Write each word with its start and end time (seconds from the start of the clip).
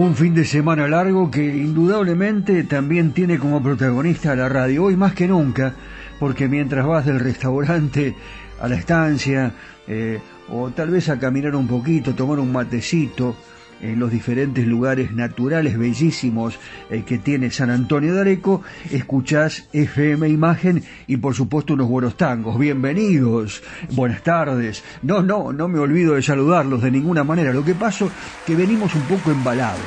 Un 0.00 0.14
fin 0.14 0.32
de 0.32 0.44
semana 0.44 0.86
largo 0.86 1.28
que 1.28 1.44
indudablemente 1.44 2.62
también 2.62 3.12
tiene 3.12 3.36
como 3.36 3.60
protagonista 3.60 4.36
la 4.36 4.48
radio. 4.48 4.84
Hoy 4.84 4.96
más 4.96 5.12
que 5.12 5.26
nunca 5.26 5.74
porque 6.20 6.46
mientras 6.46 6.86
vas 6.86 7.04
del 7.04 7.18
restaurante 7.18 8.14
a 8.60 8.68
la 8.68 8.76
estancia, 8.76 9.52
eh, 9.88 10.20
o 10.50 10.70
tal 10.70 10.90
vez 10.90 11.08
a 11.08 11.18
caminar 11.18 11.56
un 11.56 11.66
poquito, 11.66 12.14
tomar 12.14 12.38
un 12.38 12.52
matecito, 12.52 13.34
en 13.82 13.98
los 13.98 14.10
diferentes 14.10 14.66
lugares 14.66 15.12
naturales 15.12 15.78
bellísimos 15.78 16.58
eh, 16.90 17.02
que 17.06 17.18
tiene 17.18 17.50
San 17.50 17.70
Antonio 17.70 18.14
de 18.14 18.20
Areco, 18.20 18.62
escuchás 18.90 19.68
FM 19.72 20.28
Imagen 20.28 20.82
y 21.06 21.16
por 21.18 21.34
supuesto 21.34 21.74
unos 21.74 21.88
buenos 21.88 22.16
tangos. 22.16 22.58
Bienvenidos, 22.58 23.62
buenas 23.90 24.22
tardes. 24.22 24.82
No, 25.02 25.22
no, 25.22 25.52
no 25.52 25.68
me 25.68 25.78
olvido 25.78 26.14
de 26.14 26.22
saludarlos 26.22 26.82
de 26.82 26.90
ninguna 26.90 27.24
manera. 27.24 27.52
Lo 27.52 27.64
que 27.64 27.74
pasa 27.74 28.06
que 28.46 28.54
venimos 28.54 28.94
un 28.94 29.02
poco 29.02 29.30
embalados 29.30 29.82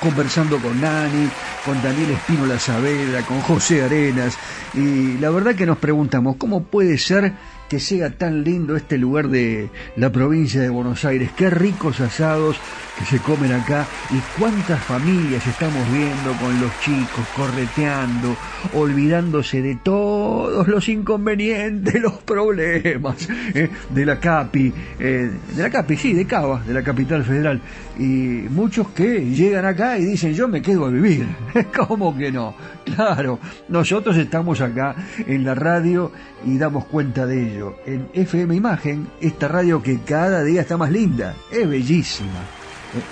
conversando 0.00 0.58
con 0.58 0.80
Nani, 0.80 1.28
con 1.64 1.80
Daniel 1.82 2.10
Espino 2.10 2.46
La 2.46 2.58
Saavedra, 2.58 3.22
con 3.22 3.40
José 3.40 3.84
Arenas, 3.84 4.36
y 4.74 5.18
la 5.18 5.30
verdad 5.30 5.54
que 5.54 5.66
nos 5.66 5.78
preguntamos, 5.78 6.36
¿cómo 6.36 6.64
puede 6.64 6.98
ser 6.98 7.32
que 7.68 7.80
sea 7.80 8.10
tan 8.10 8.44
lindo 8.44 8.76
este 8.76 8.98
lugar 8.98 9.28
de 9.28 9.70
la 9.96 10.10
provincia 10.10 10.60
de 10.60 10.68
Buenos 10.68 11.04
Aires? 11.04 11.30
Qué 11.36 11.50
ricos 11.50 12.00
asados, 12.00 12.56
que 12.98 13.04
se 13.04 13.18
comen 13.18 13.52
acá 13.52 13.86
y 14.10 14.18
cuántas 14.38 14.82
familias 14.82 15.46
estamos 15.46 15.90
viendo 15.92 16.32
con 16.40 16.60
los 16.60 16.70
chicos 16.80 17.26
correteando, 17.36 18.36
olvidándose 18.74 19.62
de 19.62 19.76
todos 19.76 20.68
los 20.68 20.88
inconvenientes, 20.88 21.94
los 22.00 22.14
problemas 22.22 23.28
eh, 23.54 23.70
de 23.90 24.06
la 24.06 24.18
CAPI, 24.18 24.72
eh, 24.98 25.30
de 25.56 25.62
la 25.62 25.70
CAPI, 25.70 25.96
sí, 25.96 26.12
de 26.12 26.24
Cava, 26.26 26.62
de 26.62 26.74
la 26.74 26.82
capital 26.82 27.24
federal. 27.24 27.60
Y 27.98 28.46
muchos 28.50 28.88
que 28.88 29.30
llegan 29.30 29.64
acá 29.64 29.98
y 29.98 30.04
dicen, 30.04 30.34
yo 30.34 30.48
me 30.48 30.62
quedo 30.62 30.86
a 30.86 30.90
vivir. 30.90 31.26
¿Cómo 31.88 32.16
que 32.16 32.30
no? 32.30 32.54
Claro, 32.84 33.38
nosotros 33.68 34.16
estamos 34.16 34.60
acá 34.60 34.94
en 35.26 35.44
la 35.44 35.54
radio 35.54 36.12
y 36.44 36.58
damos 36.58 36.84
cuenta 36.86 37.26
de 37.26 37.54
ello. 37.54 37.76
En 37.86 38.08
FM 38.12 38.54
Imagen, 38.54 39.08
esta 39.20 39.48
radio 39.48 39.82
que 39.82 40.00
cada 40.00 40.42
día 40.42 40.62
está 40.62 40.76
más 40.76 40.90
linda, 40.90 41.34
es 41.50 41.68
bellísima. 41.68 42.63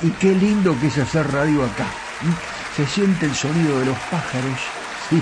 Y 0.03 0.11
qué 0.11 0.35
lindo 0.35 0.79
que 0.81 0.87
es 0.87 0.99
hacer 0.99 1.27
radio 1.33 1.65
acá. 1.65 1.87
Se 2.77 2.87
siente 2.87 3.27
el 3.27 3.35
sonido 3.35 3.81
de 3.81 3.87
los 3.87 3.99
pájaros, 4.11 4.59
sí, 5.11 5.17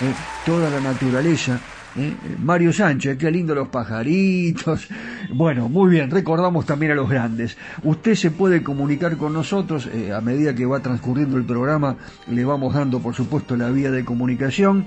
eh, 0.00 0.14
toda 0.46 0.70
la 0.70 0.80
naturaleza. 0.80 1.58
¿eh? 1.96 2.14
Mario 2.38 2.72
Sánchez, 2.72 3.18
qué 3.18 3.30
lindo 3.30 3.54
los 3.54 3.68
pajaritos. 3.68 4.88
Bueno, 5.34 5.68
muy 5.68 5.90
bien, 5.90 6.10
recordamos 6.10 6.66
también 6.66 6.92
a 6.92 6.94
los 6.94 7.10
grandes. 7.10 7.56
Usted 7.82 8.14
se 8.14 8.30
puede 8.30 8.62
comunicar 8.62 9.16
con 9.16 9.32
nosotros 9.32 9.88
eh, 9.92 10.12
a 10.12 10.20
medida 10.20 10.54
que 10.54 10.66
va 10.66 10.80
transcurriendo 10.80 11.36
el 11.36 11.44
programa, 11.44 11.96
le 12.28 12.44
vamos 12.44 12.74
dando 12.74 13.00
por 13.00 13.14
supuesto 13.14 13.56
la 13.56 13.70
vía 13.70 13.90
de 13.90 14.04
comunicación. 14.04 14.86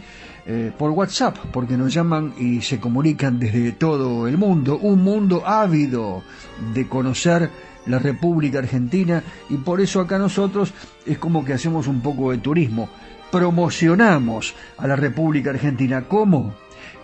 por 0.77 0.91
WhatsApp, 0.91 1.37
porque 1.53 1.77
nos 1.77 1.93
llaman 1.93 2.33
y 2.37 2.59
se 2.59 2.77
comunican 2.77 3.39
desde 3.39 3.71
todo 3.71 4.27
el 4.27 4.37
mundo, 4.37 4.77
un 4.77 5.01
mundo 5.01 5.47
ávido 5.47 6.21
de 6.73 6.85
conocer 6.89 7.49
la 7.85 7.99
República 7.99 8.59
Argentina 8.59 9.23
y 9.49 9.57
por 9.57 9.81
eso 9.81 9.99
acá 9.99 10.17
nosotros 10.17 10.73
es 11.05 11.17
como 11.17 11.43
que 11.43 11.53
hacemos 11.53 11.87
un 11.87 12.01
poco 12.01 12.31
de 12.31 12.37
turismo, 12.37 12.89
promocionamos 13.31 14.55
a 14.77 14.87
la 14.87 14.95
República 14.95 15.49
Argentina. 15.49 16.03
¿Cómo? 16.07 16.53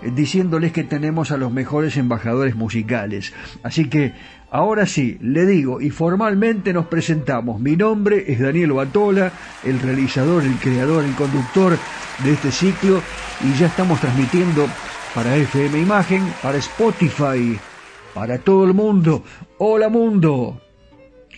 Eh, 0.01 0.11
diciéndoles 0.15 0.71
que 0.71 0.83
tenemos 0.83 1.31
a 1.31 1.37
los 1.37 1.51
mejores 1.51 1.97
embajadores 1.97 2.55
musicales. 2.55 3.33
Así 3.63 3.89
que 3.89 4.13
ahora 4.49 4.85
sí, 4.85 5.17
le 5.21 5.45
digo 5.45 5.81
y 5.81 5.89
formalmente 5.89 6.71
nos 6.71 6.85
presentamos. 6.85 7.59
Mi 7.59 7.75
nombre 7.75 8.31
es 8.31 8.39
Daniel 8.39 8.73
Batola, 8.73 9.31
el 9.63 9.79
realizador, 9.79 10.43
el 10.43 10.55
creador, 10.55 11.03
el 11.03 11.15
conductor 11.15 11.77
de 12.23 12.31
este 12.33 12.51
ciclo 12.51 13.01
y 13.41 13.57
ya 13.57 13.67
estamos 13.67 13.99
transmitiendo 13.99 14.67
para 15.13 15.35
FM 15.35 15.79
Imagen, 15.79 16.23
para 16.41 16.57
Spotify, 16.59 17.59
para 18.13 18.37
todo 18.37 18.65
el 18.65 18.73
mundo. 18.73 19.23
Hola 19.57 19.89
mundo. 19.89 20.61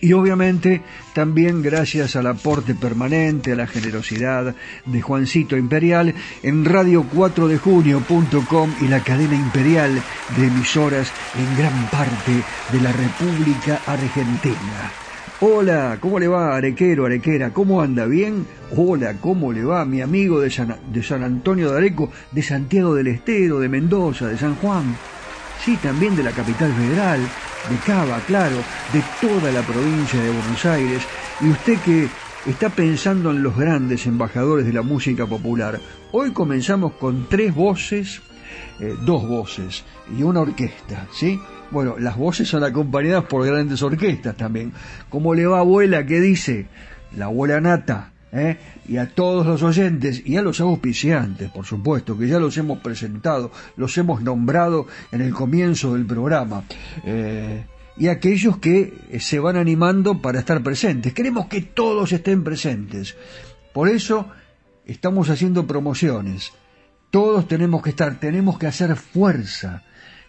Y 0.04 0.14
obviamente 0.14 0.82
también 1.14 1.62
gracias 1.62 2.16
al 2.16 2.26
aporte 2.26 2.74
permanente, 2.74 3.52
a 3.52 3.54
la 3.54 3.68
generosidad 3.68 4.52
de 4.84 5.00
Juancito 5.00 5.56
Imperial 5.56 6.12
en 6.42 6.64
radio4dejunio.com 6.64 8.74
y 8.80 8.88
la 8.88 8.98
cadena 9.04 9.36
imperial 9.36 10.02
de 10.36 10.46
emisoras 10.48 11.12
en 11.38 11.56
gran 11.56 11.88
parte 11.88 12.32
de 12.72 12.80
la 12.80 12.90
República 12.90 13.80
Argentina. 13.86 14.90
Hola, 15.38 15.98
¿cómo 16.00 16.18
le 16.18 16.26
va, 16.26 16.56
Arequero, 16.56 17.06
Arequera? 17.06 17.50
¿Cómo 17.50 17.80
anda? 17.80 18.04
¿Bien? 18.06 18.44
Hola, 18.76 19.14
¿cómo 19.20 19.52
le 19.52 19.62
va, 19.62 19.84
mi 19.84 20.00
amigo 20.00 20.40
de 20.40 20.52
de 20.92 21.02
San 21.04 21.22
Antonio 21.22 21.70
de 21.70 21.78
Areco, 21.78 22.10
de 22.32 22.42
Santiago 22.42 22.96
del 22.96 23.06
Estero, 23.06 23.60
de 23.60 23.68
Mendoza, 23.68 24.26
de 24.26 24.36
San 24.36 24.56
Juan? 24.56 24.96
Sí, 25.64 25.76
también 25.76 26.16
de 26.16 26.24
la 26.24 26.32
capital 26.32 26.72
federal, 26.72 27.20
de 27.68 27.76
Cava, 27.86 28.20
claro, 28.26 28.56
de 28.92 29.02
toda 29.20 29.52
la 29.52 29.62
provincia 29.62 30.20
de 30.20 30.30
Buenos 30.30 30.64
Aires, 30.66 31.02
y 31.40 31.50
usted 31.50 31.78
que 31.80 32.08
está 32.46 32.68
pensando 32.70 33.30
en 33.30 33.42
los 33.42 33.56
grandes 33.56 34.06
embajadores 34.06 34.66
de 34.66 34.72
la 34.72 34.82
música 34.82 35.26
popular, 35.26 35.78
hoy 36.10 36.32
comenzamos 36.32 36.92
con 36.94 37.28
tres 37.28 37.54
voces, 37.54 38.20
eh, 38.80 38.94
dos 39.04 39.26
voces 39.26 39.84
y 40.18 40.22
una 40.22 40.40
orquesta, 40.40 41.06
¿sí? 41.12 41.40
Bueno, 41.70 41.96
las 41.98 42.16
voces 42.16 42.48
son 42.48 42.64
acompañadas 42.64 43.24
por 43.24 43.46
grandes 43.46 43.82
orquestas 43.82 44.36
también. 44.36 44.72
¿Cómo 45.08 45.34
le 45.34 45.46
va 45.46 45.60
abuela? 45.60 46.04
¿Qué 46.04 46.20
dice? 46.20 46.66
La 47.16 47.26
abuela 47.26 47.60
Nata, 47.60 48.12
¿eh? 48.32 48.56
y 48.88 48.96
a 48.96 49.08
todos 49.08 49.46
los 49.46 49.62
oyentes 49.62 50.22
y 50.24 50.36
a 50.36 50.42
los 50.42 50.60
auspiciantes, 50.60 51.50
por 51.50 51.66
supuesto, 51.66 52.16
que 52.18 52.26
ya 52.26 52.38
los 52.38 52.56
hemos 52.56 52.78
presentado, 52.78 53.52
los 53.76 53.96
hemos 53.98 54.22
nombrado 54.22 54.86
en 55.12 55.20
el 55.20 55.32
comienzo 55.32 55.94
del 55.94 56.06
programa, 56.06 56.64
eh, 57.04 57.66
y 57.96 58.08
aquellos 58.08 58.56
que 58.56 59.18
se 59.20 59.38
van 59.38 59.56
animando 59.56 60.22
para 60.22 60.40
estar 60.40 60.62
presentes. 60.62 61.12
Queremos 61.12 61.46
que 61.46 61.60
todos 61.60 62.10
estén 62.12 62.42
presentes. 62.42 63.16
Por 63.74 63.88
eso 63.90 64.30
estamos 64.86 65.28
haciendo 65.28 65.66
promociones. 65.66 66.52
Todos 67.10 67.46
tenemos 67.46 67.82
que 67.82 67.90
estar, 67.90 68.18
tenemos 68.18 68.58
que 68.58 68.66
hacer 68.66 68.96
fuerza 68.96 69.82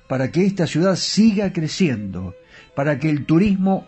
para 0.10 0.30
que 0.30 0.46
esta 0.46 0.68
ciudad 0.68 0.98
siga 0.98 1.54
creciendo, 1.54 2.36
para 2.76 3.00
que 3.00 3.10
el 3.10 3.26
turismo 3.26 3.88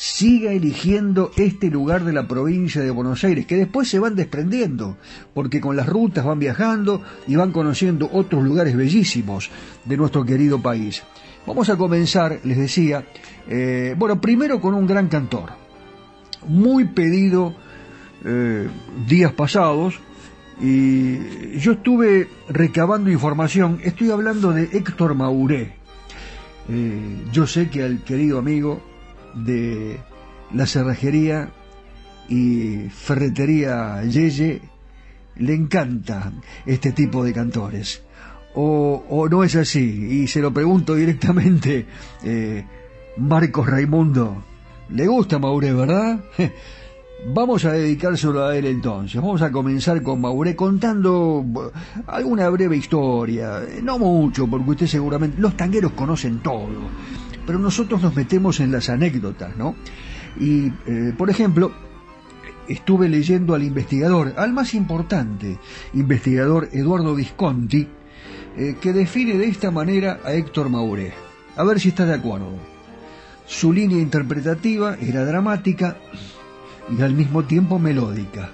siga 0.00 0.52
eligiendo 0.52 1.30
este 1.36 1.68
lugar 1.68 2.04
de 2.04 2.14
la 2.14 2.26
provincia 2.26 2.80
de 2.80 2.90
Buenos 2.90 3.22
Aires, 3.22 3.44
que 3.44 3.56
después 3.56 3.86
se 3.86 3.98
van 3.98 4.16
desprendiendo, 4.16 4.96
porque 5.34 5.60
con 5.60 5.76
las 5.76 5.86
rutas 5.86 6.24
van 6.24 6.38
viajando 6.38 7.02
y 7.26 7.36
van 7.36 7.52
conociendo 7.52 8.08
otros 8.10 8.42
lugares 8.42 8.74
bellísimos 8.74 9.50
de 9.84 9.98
nuestro 9.98 10.24
querido 10.24 10.58
país. 10.62 11.02
Vamos 11.46 11.68
a 11.68 11.76
comenzar, 11.76 12.40
les 12.44 12.56
decía, 12.56 13.04
eh, 13.46 13.94
bueno, 13.98 14.22
primero 14.22 14.58
con 14.58 14.72
un 14.72 14.86
gran 14.86 15.08
cantor, 15.08 15.50
muy 16.48 16.86
pedido 16.86 17.54
eh, 18.24 18.68
días 19.06 19.34
pasados, 19.34 20.00
y 20.62 21.58
yo 21.58 21.72
estuve 21.72 22.26
recabando 22.48 23.10
información, 23.10 23.80
estoy 23.84 24.10
hablando 24.10 24.50
de 24.54 24.62
Héctor 24.62 25.14
Mauré. 25.14 25.74
Eh, 26.70 27.24
yo 27.32 27.46
sé 27.46 27.68
que 27.68 27.82
al 27.82 28.02
querido 28.02 28.38
amigo 28.38 28.89
de 29.34 29.98
la 30.52 30.66
cerrajería 30.66 31.50
y 32.28 32.88
ferretería 32.90 34.02
Yeye 34.04 34.62
le 35.36 35.54
encanta 35.54 36.32
este 36.66 36.92
tipo 36.92 37.24
de 37.24 37.32
cantores. 37.32 38.02
O, 38.54 39.28
no 39.30 39.44
es 39.44 39.54
así, 39.54 40.22
y 40.22 40.26
se 40.26 40.40
lo 40.40 40.52
pregunto 40.52 40.96
directamente, 40.96 41.86
eh, 42.24 42.64
Marcos 43.16 43.66
Raimundo, 43.66 44.42
¿le 44.90 45.06
gusta 45.06 45.38
Mauré, 45.38 45.72
verdad? 45.72 46.20
Vamos 47.32 47.64
a 47.64 47.72
dedicárselo 47.72 48.46
a 48.46 48.56
él 48.56 48.66
entonces. 48.66 49.20
Vamos 49.20 49.42
a 49.42 49.52
comenzar 49.52 50.02
con 50.02 50.20
Mauré 50.22 50.56
contando 50.56 51.44
alguna 52.06 52.48
breve 52.48 52.78
historia. 52.78 53.60
No 53.82 53.98
mucho, 53.98 54.46
porque 54.46 54.70
usted 54.70 54.86
seguramente... 54.86 55.38
Los 55.38 55.54
tangueros 55.54 55.92
conocen 55.92 56.38
todo 56.38 56.70
pero 57.50 57.58
nosotros 57.58 58.00
nos 58.00 58.14
metemos 58.14 58.60
en 58.60 58.70
las 58.70 58.88
anécdotas, 58.90 59.56
¿no? 59.56 59.74
Y, 60.38 60.68
eh, 60.86 61.12
por 61.18 61.30
ejemplo, 61.30 61.72
estuve 62.68 63.08
leyendo 63.08 63.56
al 63.56 63.64
investigador, 63.64 64.34
al 64.36 64.52
más 64.52 64.72
importante, 64.72 65.58
investigador 65.92 66.68
Eduardo 66.70 67.12
Visconti, 67.12 67.88
eh, 68.56 68.76
que 68.80 68.92
define 68.92 69.36
de 69.36 69.48
esta 69.48 69.72
manera 69.72 70.20
a 70.24 70.32
Héctor 70.32 70.68
Mauré. 70.68 71.12
A 71.56 71.64
ver 71.64 71.80
si 71.80 71.88
está 71.88 72.06
de 72.06 72.14
acuerdo. 72.14 72.52
Su 73.46 73.72
línea 73.72 73.98
interpretativa 73.98 74.96
era 75.00 75.24
dramática 75.24 75.96
y 76.96 77.02
al 77.02 77.14
mismo 77.14 77.42
tiempo 77.46 77.80
melódica. 77.80 78.52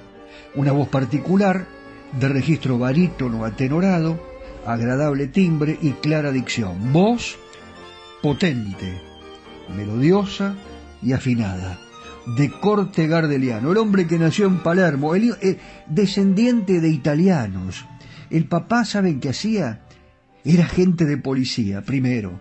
Una 0.54 0.72
voz 0.72 0.88
particular, 0.88 1.66
de 2.18 2.28
registro 2.30 2.78
barítono 2.78 3.44
atenorado, 3.44 4.18
agradable 4.64 5.26
timbre 5.26 5.78
y 5.82 5.90
clara 5.90 6.32
dicción. 6.32 6.94
Voz 6.94 7.38
potente, 8.26 9.00
melodiosa 9.76 10.56
y 11.00 11.12
afinada, 11.12 11.78
de 12.36 12.50
corte 12.50 13.06
gardeliano, 13.06 13.70
el 13.70 13.78
hombre 13.78 14.08
que 14.08 14.18
nació 14.18 14.48
en 14.48 14.64
Palermo, 14.64 15.14
eh, 15.14 15.60
descendiente 15.86 16.80
de 16.80 16.88
italianos, 16.88 17.86
El 18.28 18.46
papá, 18.46 18.84
¿saben 18.84 19.20
qué 19.20 19.28
hacía? 19.28 19.82
Era 20.44 20.64
agente 20.64 21.04
de 21.04 21.18
policía, 21.18 21.82
primero, 21.82 22.40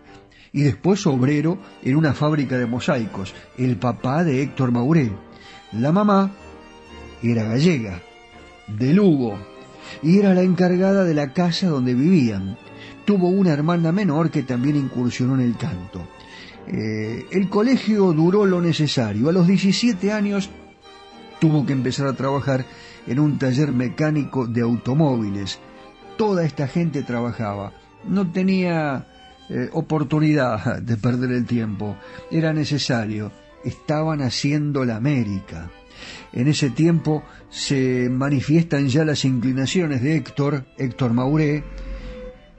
y 0.52 0.64
después 0.64 1.06
obrero 1.06 1.60
en 1.84 1.96
una 1.98 2.16
fábrica 2.16 2.58
de 2.58 2.66
mosaicos, 2.66 3.36
el 3.56 3.78
papá 3.78 4.24
de 4.24 4.42
Héctor 4.42 4.72
Mauré. 4.72 5.12
La 5.72 5.92
mamá 5.92 6.32
era 7.22 7.44
gallega, 7.44 8.02
de 8.66 8.92
Lugo, 8.92 9.38
y 10.02 10.18
era 10.18 10.34
la 10.34 10.42
encargada 10.42 11.04
de 11.04 11.14
la 11.14 11.32
casa 11.32 11.68
donde 11.68 11.94
vivían. 11.94 12.58
Tuvo 13.06 13.30
una 13.30 13.52
hermana 13.52 13.92
menor 13.92 14.32
que 14.32 14.44
también 14.44 14.76
incursionó 14.76 15.36
en 15.36 15.42
el 15.42 15.58
canto. 15.58 16.08
Eh, 16.68 17.28
el 17.32 17.50
colegio 17.50 18.12
duró 18.14 18.46
lo 18.46 18.60
necesario. 18.62 19.30
A 19.30 19.32
los 19.32 19.48
17 19.48 20.12
años 20.12 20.50
tuvo 21.40 21.66
que 21.66 21.74
empezar 21.74 22.08
a 22.08 22.14
trabajar 22.14 22.66
en 23.08 23.20
un 23.20 23.38
taller 23.38 23.72
mecánico 23.72 24.48
de 24.48 24.62
automóviles. 24.62 25.60
Toda 26.18 26.44
esta 26.44 26.68
gente 26.68 27.04
trabajaba. 27.04 27.74
No 28.08 28.32
tenía 28.32 29.06
eh, 29.50 29.70
oportunidad 29.74 30.82
de 30.82 30.98
perder 30.98 31.32
el 31.32 31.46
tiempo. 31.46 31.98
Era 32.32 32.54
necesario. 32.54 33.32
Estaban 33.64 34.22
haciendo 34.22 34.86
la 34.86 34.96
América. 34.96 35.70
En 36.34 36.48
ese 36.48 36.70
tiempo 36.70 37.24
se 37.50 38.10
manifiestan 38.10 38.88
ya 38.90 39.06
las 39.06 39.26
inclinaciones 39.26 40.02
de 40.02 40.18
Héctor, 40.18 40.66
Héctor 40.78 41.14
Mauré, 41.14 41.64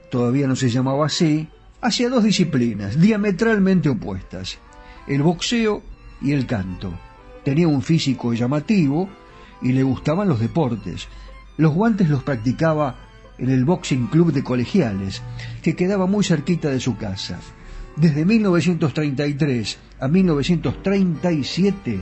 todavía 0.09 0.47
no 0.47 0.55
se 0.55 0.69
llamaba 0.69 1.05
así, 1.05 1.47
hacia 1.81 2.09
dos 2.09 2.23
disciplinas 2.23 2.99
diametralmente 2.99 3.89
opuestas, 3.89 4.57
el 5.07 5.21
boxeo 5.21 5.83
y 6.21 6.31
el 6.31 6.45
canto. 6.45 6.93
Tenía 7.43 7.67
un 7.67 7.81
físico 7.81 8.33
llamativo 8.33 9.09
y 9.61 9.71
le 9.71 9.83
gustaban 9.83 10.27
los 10.27 10.39
deportes. 10.39 11.07
Los 11.57 11.73
guantes 11.73 12.09
los 12.09 12.23
practicaba 12.23 12.95
en 13.37 13.49
el 13.49 13.65
Boxing 13.65 14.07
Club 14.07 14.33
de 14.33 14.43
Colegiales, 14.43 15.21
que 15.61 15.75
quedaba 15.75 16.07
muy 16.07 16.23
cerquita 16.23 16.69
de 16.69 16.79
su 16.79 16.97
casa. 16.97 17.39
Desde 17.95 18.25
1933 18.25 19.77
a 19.99 20.07
1937, 20.07 21.99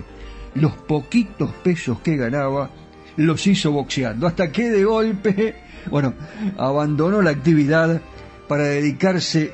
los 0.56 0.74
poquitos 0.74 1.52
pesos 1.64 2.00
que 2.00 2.18
ganaba 2.18 2.70
los 3.18 3.48
hizo 3.48 3.72
boxeando, 3.72 4.28
hasta 4.28 4.52
que 4.52 4.70
de 4.70 4.84
golpe, 4.84 5.56
bueno, 5.90 6.14
abandonó 6.58 7.22
la 7.22 7.32
actividad 7.32 8.02
para 8.48 8.64
dedicarse 8.64 9.54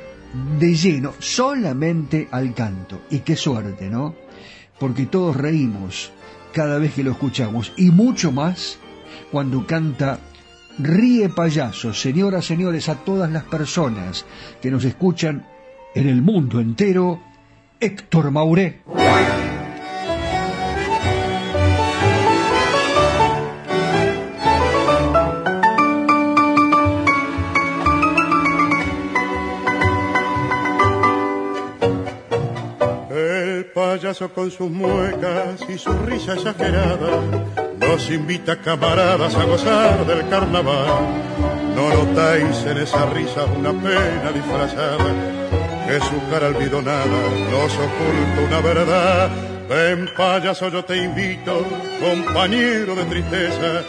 de 0.59 0.75
lleno 0.75 1.13
solamente 1.19 2.27
al 2.31 2.53
canto. 2.53 3.01
Y 3.09 3.19
qué 3.19 3.35
suerte, 3.35 3.89
¿no? 3.89 4.15
Porque 4.79 5.05
todos 5.05 5.35
reímos 5.35 6.11
cada 6.53 6.77
vez 6.77 6.93
que 6.93 7.03
lo 7.03 7.11
escuchamos 7.11 7.73
y 7.77 7.91
mucho 7.91 8.31
más 8.31 8.77
cuando 9.31 9.65
canta 9.65 10.19
Ríe 10.79 11.29
payaso, 11.29 11.93
señoras, 11.93 12.45
señores, 12.45 12.89
a 12.89 12.95
todas 12.95 13.29
las 13.29 13.43
personas 13.43 14.25
que 14.61 14.71
nos 14.71 14.83
escuchan 14.85 15.45
en 15.93 16.07
el 16.07 16.21
mundo 16.21 16.59
entero, 16.59 17.21
Héctor 17.79 18.31
Mauré. 18.31 18.81
Con 34.19 34.51
sus 34.51 34.69
muecas 34.69 35.61
y 35.69 35.77
su 35.77 35.89
risa 36.05 36.33
exagerada 36.33 37.21
nos 37.79 38.09
invita 38.09 38.57
camaradas 38.57 39.33
a 39.35 39.45
gozar 39.45 40.05
del 40.05 40.27
carnaval. 40.27 41.07
No 41.73 41.89
notáis 41.89 42.57
en 42.65 42.77
esa 42.79 43.05
risa 43.05 43.45
una 43.45 43.71
pena 43.71 44.31
disfrazada, 44.33 44.97
que 45.87 45.97
su 46.01 46.29
cara 46.29 46.47
almidonada 46.47 47.05
nos 47.51 47.73
oculta 47.73 48.41
una 48.47 48.59
verdad. 48.59 49.29
Ven 49.69 50.09
payaso, 50.17 50.67
yo 50.67 50.83
te 50.83 50.97
invito, 50.97 51.65
compañero 52.01 52.93
de 52.95 53.05
tristeza, 53.05 53.83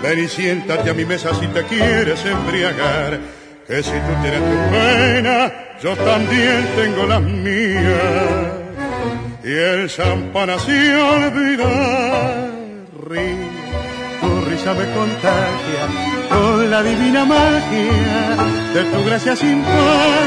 ven 0.00 0.18
y 0.20 0.28
siéntate 0.28 0.90
a 0.90 0.94
mi 0.94 1.04
mesa 1.04 1.34
si 1.34 1.48
te 1.48 1.64
quieres 1.64 2.24
embriagar, 2.24 3.18
que 3.66 3.82
si 3.82 3.90
tú 3.90 4.12
tienes 4.22 4.40
tu 4.40 4.70
pena, 4.70 5.52
yo 5.82 5.96
también 5.96 6.68
tengo 6.76 7.04
las 7.04 7.20
mías 7.20 8.55
y 9.46 9.52
el 9.52 9.88
champán 9.88 10.50
así 10.50 10.72
olvidar. 10.72 12.50
tu 14.20 14.40
risa 14.50 14.74
me 14.74 14.86
contagia 14.98 15.84
con 16.28 16.68
la 16.68 16.82
divina 16.82 17.24
magia 17.24 18.36
de 18.74 18.82
tu 18.90 19.04
gracia 19.04 19.36
sin 19.36 19.62
par. 19.62 20.26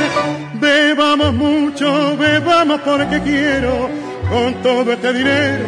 Bebamos 0.53 1.33
mucho, 1.33 2.15
bebamos 2.15 2.79
porque 2.79 3.19
quiero 3.21 3.89
con 4.29 4.53
todo 4.63 4.93
este 4.93 5.11
dinero 5.11 5.65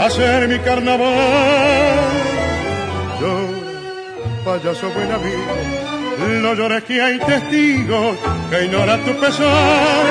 hacer 0.00 0.48
mi 0.48 0.58
carnaval. 0.60 1.10
Yo, 3.20 3.32
payaso 4.42 4.88
buen 4.94 5.12
amigo, 5.12 5.85
no 6.18 6.54
llores 6.54 6.84
que 6.84 7.00
hay 7.00 7.18
testigos 7.18 8.16
que 8.50 8.64
ignoran 8.64 9.04
tu 9.04 9.12
pesar. 9.20 10.06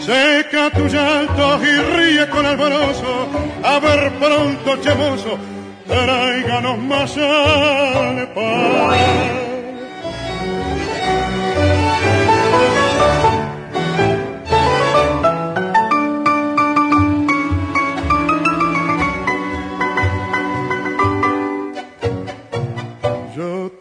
Seca 0.00 0.70
tu 0.70 0.86
llanto 0.88 1.60
y 1.62 1.96
ríe 1.96 2.28
con 2.28 2.46
alborozo. 2.46 3.28
A 3.62 3.78
ver 3.78 4.12
pronto, 4.12 4.76
chemoso, 4.82 5.38
tráiganos 5.86 6.78
más 6.78 7.16
al. 7.16 8.28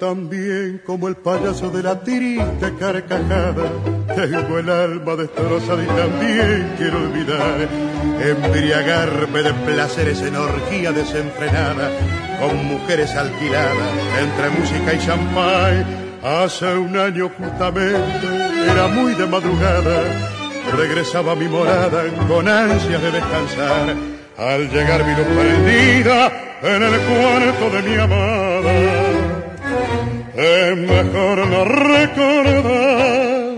También 0.09 0.81
como 0.87 1.07
el 1.07 1.17
payaso 1.17 1.69
de 1.69 1.83
la 1.83 1.99
tirita 1.99 2.71
carcajada. 2.79 3.65
Tengo 4.15 4.57
el 4.57 4.67
alma 4.67 5.15
destrozada 5.15 5.83
y 5.83 5.87
también 5.87 6.73
quiero 6.77 6.97
olvidar, 6.97 7.67
embriagarme 8.19 9.43
de 9.43 9.53
placeres 9.53 10.19
en 10.23 10.35
orgía 10.35 10.91
desenfrenada, 10.91 11.91
con 12.39 12.65
mujeres 12.65 13.13
alquiladas 13.13 13.93
entre 14.19 14.49
música 14.49 14.93
y 14.95 15.05
champán. 15.05 15.85
Hace 16.23 16.73
un 16.75 16.97
año 16.97 17.29
justamente, 17.37 18.27
era 18.65 18.87
muy 18.87 19.13
de 19.13 19.27
madrugada, 19.27 19.97
regresaba 20.75 21.33
a 21.33 21.35
mi 21.35 21.47
morada 21.47 22.01
con 22.27 22.47
ansias 22.47 22.99
de 22.99 23.11
descansar. 23.11 23.95
Al 24.39 24.69
llegar 24.71 25.05
mi 25.05 25.13
luz 25.13 25.27
perdida 25.37 26.31
en 26.63 26.81
el 26.81 26.99
cuarto 26.99 27.69
de 27.69 27.81
mi 27.83 27.95
amada 27.95 28.98
es 30.35 30.77
mejor 30.77 31.47
no 31.47 31.65
recordar. 31.65 33.49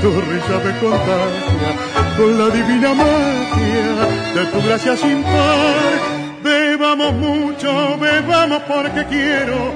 Tu 0.00 0.10
risa 0.10 0.56
me 0.64 0.72
contagia 0.80 1.92
con 2.16 2.38
la 2.38 2.48
divina 2.54 2.94
magia 2.94 3.92
de 4.34 4.46
tu 4.46 4.66
gracia 4.66 4.96
sin 4.96 5.22
par. 5.22 6.22
Bebamos 6.42 7.12
mucho, 7.14 7.98
bebamos 7.98 8.62
porque 8.62 9.04
quiero 9.06 9.72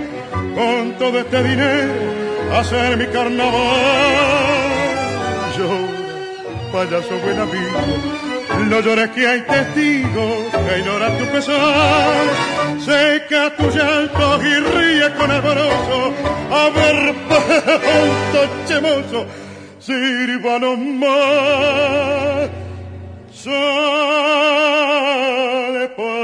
con 0.57 0.93
todo 0.99 1.21
este 1.21 1.43
dinero 1.45 1.93
hacer 2.59 2.97
mi 2.97 3.07
carnaval. 3.07 3.53
Yo, 5.57 5.69
payaso 6.73 7.19
buen 7.23 7.39
amigo, 7.39 7.79
no 8.65 8.81
llores 8.81 9.11
que 9.11 9.27
hay 9.27 9.43
testigos 9.43 10.47
que 10.53 10.79
ignoran 10.79 11.19
tu 11.19 11.27
pesar. 11.27 12.27
Seca 12.81 13.55
tu 13.57 13.71
llanto 13.71 14.43
y 14.43 14.55
ríe 14.61 15.15
con 15.15 15.31
alborozo. 15.31 16.15
A 16.51 16.71
ver, 16.71 17.15
pronto, 17.29 18.49
chemoso, 18.67 19.27
sírvanos 19.79 20.79
más. 20.79 22.51
Sale 23.33 23.55
pan. 25.97 26.17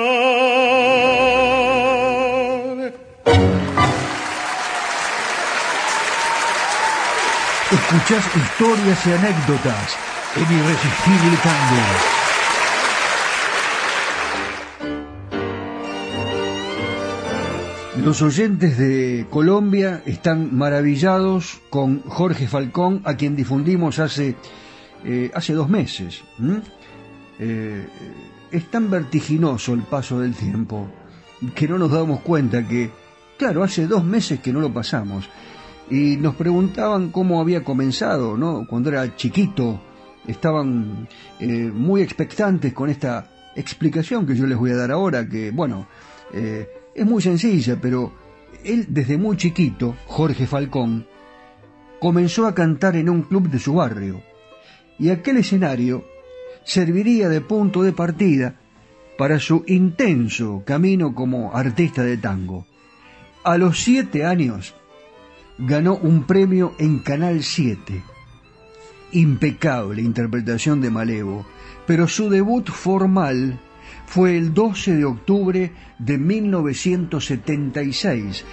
Escuchás 7.71 8.25
historias 8.37 9.07
y 9.07 9.13
anécdotas 9.13 9.97
en 10.35 10.43
Irresistible 10.43 11.37
Tango. 11.43 12.23
Los 18.05 18.23
oyentes 18.23 18.79
de 18.79 19.27
Colombia 19.31 20.03
están 20.07 20.57
maravillados 20.57 21.61
con 21.69 22.03
Jorge 22.03 22.49
Falcón, 22.49 23.03
a 23.05 23.15
quien 23.15 23.37
difundimos 23.37 23.99
hace, 23.99 24.35
eh, 25.05 25.31
hace 25.35 25.53
dos 25.53 25.69
meses. 25.69 26.23
Eh, 27.39 27.87
es 28.51 28.71
tan 28.71 28.91
vertiginoso 28.91 29.75
el 29.75 29.83
paso 29.83 30.19
del 30.19 30.35
tiempo 30.35 30.89
que 31.55 31.69
no 31.69 31.77
nos 31.79 31.91
damos 31.91 32.21
cuenta 32.21 32.67
que, 32.67 32.91
claro, 33.37 33.63
hace 33.63 33.87
dos 33.87 34.05
meses 34.05 34.41
que 34.41 34.53
no 34.53 34.61
lo 34.61 34.73
pasamos. 34.73 35.29
Y 35.91 36.17
nos 36.17 36.35
preguntaban 36.37 37.11
cómo 37.11 37.41
había 37.41 37.63
comenzado, 37.63 38.37
¿no? 38.39 38.67
Cuando 38.67 38.89
era 38.89 39.15
chiquito, 39.15 39.81
estaban 40.27 41.09
eh, 41.41 41.71
muy 41.73 42.03
expectantes 42.03 42.73
con 42.73 42.91
esta 42.91 43.31
explicación 43.55 44.27
que 44.27 44.35
yo 44.35 44.47
les 44.47 44.59
voy 44.59 44.71
a 44.71 44.77
dar 44.77 44.91
ahora, 44.91 45.29
que, 45.29 45.51
bueno, 45.51 45.87
eh, 46.33 46.69
es 46.95 47.07
muy 47.07 47.23
sencilla, 47.23 47.79
pero 47.81 48.13
él 48.65 48.87
desde 48.89 49.19
muy 49.19 49.37
chiquito, 49.37 49.97
Jorge 50.07 50.47
Falcón, 50.47 51.07
comenzó 52.01 52.47
a 52.47 52.55
cantar 52.55 52.97
en 52.97 53.09
un 53.09 53.23
club 53.23 53.49
de 53.49 53.59
su 53.59 53.75
barrio. 53.75 54.23
Y 54.99 55.11
aquel 55.11 55.39
escenario 55.39 56.05
serviría 56.65 57.29
de 57.29 57.41
punto 57.41 57.83
de 57.83 57.93
partida 57.93 58.57
para 59.19 59.39
su 59.39 59.65
intenso 59.67 60.63
camino 60.65 61.15
como 61.15 61.55
artista 61.55 62.03
de 62.03 62.17
tango. 62.17 62.67
A 63.45 63.59
los 63.59 63.83
siete 63.83 64.25
años 64.25 64.75
ganó 65.59 65.97
un 65.97 66.25
premio 66.25 66.75
en 66.79 67.01
Canal 67.01 67.43
7. 67.43 68.03
Impecable 69.13 70.03
interpretación 70.03 70.81
de 70.81 70.91
Malevo, 70.91 71.47
pero 71.87 72.09
su 72.09 72.31
debut 72.31 72.71
formal 72.71 73.61
fue 74.07 74.37
el 74.37 74.55
12 74.55 74.97
de 74.97 75.05
octubre 75.05 75.73
de 75.99 76.19
1976, 76.19 78.45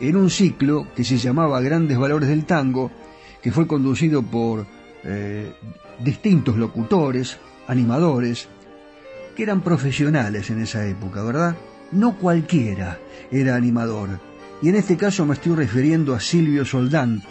en 0.00 0.16
un 0.16 0.30
ciclo 0.30 0.86
que 0.94 1.04
se 1.04 1.18
llamaba 1.18 1.60
Grandes 1.60 1.98
Valores 1.98 2.28
del 2.28 2.44
Tango, 2.44 2.90
que 3.42 3.52
fue 3.52 3.66
conducido 3.66 4.22
por 4.22 4.66
eh, 5.04 5.52
distintos 6.02 6.56
locutores, 6.56 7.38
animadores, 7.66 8.48
que 9.36 9.42
eran 9.42 9.62
profesionales 9.62 10.50
en 10.50 10.60
esa 10.60 10.86
época, 10.86 11.22
¿verdad? 11.22 11.56
No 11.92 12.16
cualquiera 12.16 12.98
era 13.30 13.56
animador. 13.56 14.20
Y 14.62 14.68
en 14.68 14.76
este 14.76 14.96
caso 14.96 15.24
me 15.24 15.34
estoy 15.34 15.54
refiriendo 15.54 16.14
a 16.14 16.20
Silvio 16.20 16.64
Soldán, 16.64 17.22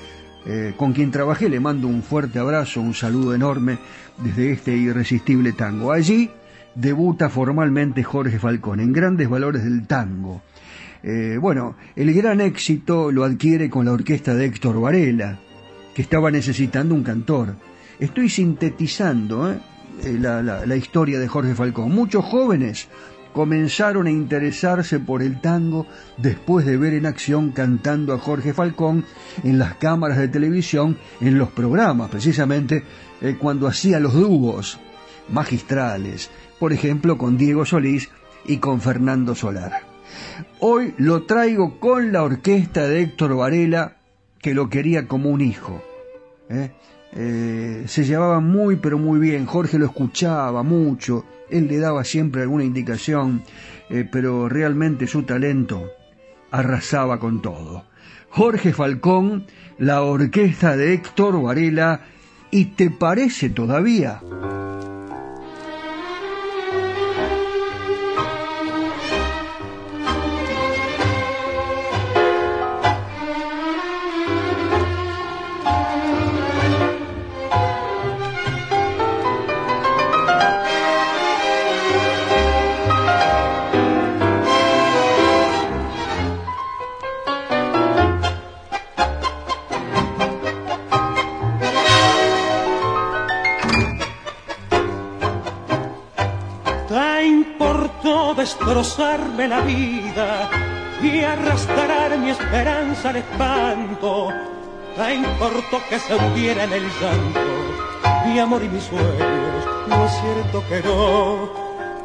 eh, 0.45 0.73
con 0.77 0.93
quien 0.93 1.11
trabajé. 1.11 1.49
Le 1.49 1.59
mando 1.59 1.87
un 1.87 2.03
fuerte 2.03 2.39
abrazo, 2.39 2.81
un 2.81 2.93
saludo 2.93 3.33
enorme 3.33 3.77
desde 4.17 4.51
este 4.51 4.75
irresistible 4.75 5.53
tango. 5.53 5.91
Allí 5.91 6.29
debuta 6.75 7.29
formalmente 7.29 8.03
Jorge 8.03 8.39
Falcón 8.39 8.79
en 8.79 8.93
Grandes 8.93 9.29
Valores 9.29 9.63
del 9.63 9.85
Tango. 9.87 10.41
Eh, 11.01 11.37
bueno, 11.39 11.75
el 11.95 12.13
gran 12.13 12.41
éxito 12.41 13.11
lo 13.11 13.23
adquiere 13.23 13.69
con 13.69 13.85
la 13.85 13.93
orquesta 13.93 14.33
de 14.35 14.45
Héctor 14.45 14.81
Varela, 14.81 15.39
que 15.93 16.01
estaba 16.01 16.29
necesitando 16.31 16.93
un 16.93 17.03
cantor. 17.03 17.55
Estoy 17.99 18.29
sintetizando 18.29 19.51
¿eh? 19.51 19.57
Eh, 20.03 20.17
la, 20.19 20.75
historia 20.75 21.19
de 21.19 21.27
Jorge 21.27 21.55
Falcón. 21.55 21.91
Muchos 21.91 22.23
jóvenes 22.23 22.87
comenzaron 23.39 24.05
a 24.05 24.11
interesarse 24.11 24.99
por 24.99 25.23
el 25.23 25.39
tango 25.39 25.87
después 26.17 26.65
de 26.65 26.75
ver 26.75 26.93
en 26.93 27.05
acción 27.05 27.51
cantando 27.51 28.13
a 28.13 28.17
Jorge 28.17 28.53
Falcón 28.53 29.05
en 29.45 29.57
las 29.57 29.75
cámaras 29.75 30.17
de 30.17 30.27
televisión, 30.27 30.97
en 31.21 31.37
los 31.37 31.47
programas, 31.47 32.09
precisamente 32.09 32.83
eh, 33.21 33.37
cuando 33.39 33.69
hacía 33.69 34.01
los 34.01 34.13
dúos 34.13 34.77
magistrales, 35.29 36.29
por 36.59 36.73
ejemplo 36.73 37.17
con 37.17 37.37
Diego 37.37 37.65
Solís 37.65 38.09
y 38.45 38.57
con 38.57 38.81
Fernando 38.81 39.33
Solar. 39.35 39.83
Hoy 40.59 40.93
lo 40.97 41.23
traigo 41.23 41.79
con 41.79 42.11
la 42.11 42.23
orquesta 42.23 42.89
de 42.89 43.03
Héctor 43.03 43.37
Varela, 43.37 43.99
que 44.39 44.53
lo 44.53 44.69
quería 44.69 45.07
como 45.07 45.29
un 45.29 45.39
hijo. 45.39 45.81
¿eh? 46.49 46.71
Eh, 47.11 47.85
se 47.87 48.03
llevaba 48.03 48.39
muy 48.39 48.75
pero 48.75 48.97
muy 48.97 49.19
bien, 49.19 49.45
Jorge 49.45 49.79
lo 49.79 49.85
escuchaba 49.85 50.61
mucho, 50.61 51.25
él 51.49 51.67
le 51.67 51.79
daba 51.79 52.03
siempre 52.03 52.43
alguna 52.43 52.63
indicación, 52.63 53.43
eh, 53.89 54.07
pero 54.09 54.47
realmente 54.47 55.07
su 55.07 55.23
talento 55.23 55.89
arrasaba 56.51 57.19
con 57.19 57.41
todo. 57.41 57.85
Jorge 58.29 58.73
Falcón, 58.73 59.45
la 59.79 60.03
orquesta 60.03 60.77
de 60.77 60.93
Héctor 60.93 61.41
Varela, 61.41 62.01
¿y 62.51 62.65
te 62.65 62.91
parece 62.91 63.49
todavía? 63.49 64.21
Destrozarme 98.79 99.45
la 99.45 99.59
vida 99.59 100.49
y 101.01 101.21
arrastrar 101.21 102.17
mi 102.17 102.29
esperanza 102.29 103.09
al 103.09 103.17
espanto. 103.17 104.29
¿Te 104.95 105.15
importó 105.15 105.81
que 105.89 105.99
se 105.99 106.15
hundiera 106.15 106.63
en 106.63 106.73
el 106.73 106.83
llanto 106.83 107.39
mi 108.25 108.39
amor 108.39 108.63
y 108.63 108.69
mis 108.69 108.83
sueños? 108.83 109.65
No 109.87 110.05
es 110.05 110.11
cierto 110.21 110.63
que 110.69 110.81
no. 110.81 111.49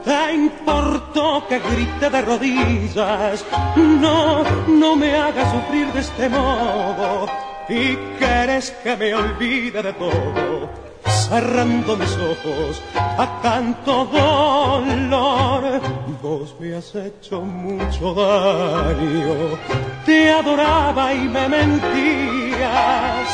¿Te 0.05 0.35
importó 0.35 1.47
que 1.49 1.61
grite 1.61 2.11
de 2.11 2.23
rodillas? 2.23 3.45
No, 3.77 4.43
no 4.67 4.97
me 4.97 5.17
hagas 5.17 5.53
sufrir 5.53 5.93
de 5.93 6.01
este 6.01 6.29
modo. 6.29 7.27
¿Y 7.69 7.95
quieres 8.19 8.73
que 8.83 8.97
me 8.97 9.15
olvide 9.15 9.81
de 9.81 9.93
todo? 9.93 10.85
cerrando 11.29 11.97
mis 11.97 12.17
ojos 12.17 12.83
a 12.95 13.41
tanto 13.43 14.05
dolor. 14.07 15.81
Vos 16.25 16.57
me 16.59 16.75
has 16.75 16.95
hecho 16.95 17.43
mucho 17.43 18.15
daño, 18.15 19.59
te 20.07 20.31
adoraba 20.31 21.13
y 21.13 21.29
me 21.29 21.47
mentías, 21.51 23.29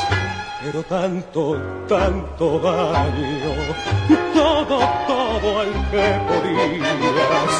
pero 0.61 0.83
tanto, 0.83 1.57
tanto 1.89 2.59
daño, 2.59 3.55
todo, 4.35 4.81
todo 5.07 5.63
el 5.63 5.73
que 5.93 6.21
podías. 6.27 7.53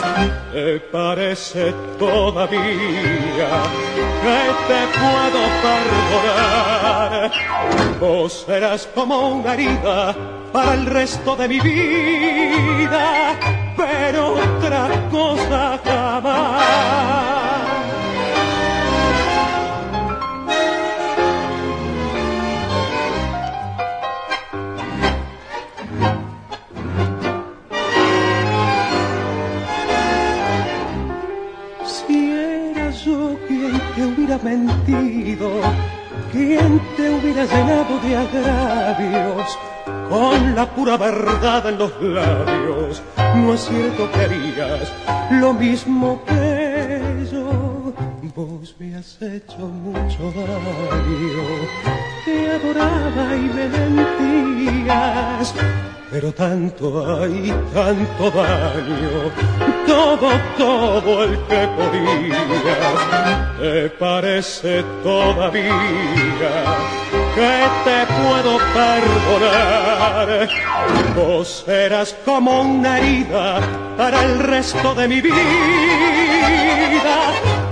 ¿Te 0.53 0.81
parece 0.91 1.73
todavía 1.97 3.53
que 4.25 4.41
te 4.67 4.81
puedo 4.99 5.41
perdonar? 5.63 7.31
Vos 8.01 8.33
serás 8.49 8.89
como 8.97 9.29
una 9.37 9.55
herida 9.55 10.13
para 10.53 10.75
el 10.75 10.87
resto 10.87 11.37
de 11.37 11.47
mi 11.47 11.61
vida, 11.61 13.39
pero 13.77 14.50
cosa 15.11 15.79
jamás. 15.85 17.01
Si 31.85 32.33
era 32.33 32.91
yo 32.91 33.37
quien 33.49 33.81
te 33.95 34.03
hubiera 34.05 34.39
mentido, 34.39 35.51
quien 36.33 36.81
te 36.97 37.11
hubiera 37.11 37.45
llenado 37.45 37.99
de 38.01 38.17
agravios 38.17 39.59
con 40.09 40.55
la 40.55 40.67
pura 40.75 40.97
verdad 40.97 41.69
en 41.69 41.79
los 41.79 41.93
labios. 42.01 43.03
No 43.37 43.55
es 43.55 43.61
cierto 43.61 44.11
que 44.13 44.21
harías 44.21 44.93
lo 45.31 45.53
mismo 45.53 46.23
que 46.27 47.27
yo. 47.31 47.93
Vos 48.35 48.75
me 48.79 48.95
has 48.97 49.21
hecho 49.21 49.59
mucho 49.59 50.33
daño, 50.33 51.43
te 52.25 52.51
adoraba 52.53 53.37
y 53.37 53.41
me 53.41 53.69
mentías 53.69 55.55
pero 56.11 56.33
tanto 56.33 57.21
hay, 57.21 57.55
tanto 57.73 58.31
daño, 58.33 59.31
todo, 59.87 60.31
todo 60.59 61.25
el 61.25 61.39
que 61.47 61.69
podías, 61.69 63.61
te 63.61 63.91
parece 63.91 64.83
todavía 65.05 65.71
que 67.35 67.69
te 67.85 68.07
puedo 68.07 68.59
perdonar. 68.75 70.49
Vos 71.15 71.65
eras 71.69 72.15
como 72.25 72.63
una 72.63 72.99
herida 72.99 73.61
para 73.97 74.25
el 74.25 74.39
resto 74.39 74.95
de 74.95 75.09
mi 75.09 75.21
vida, 75.21 75.35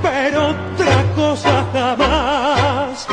pero 0.03 0.49
otra 0.49 1.05
cosa 1.15 1.65
jamás 1.73 3.07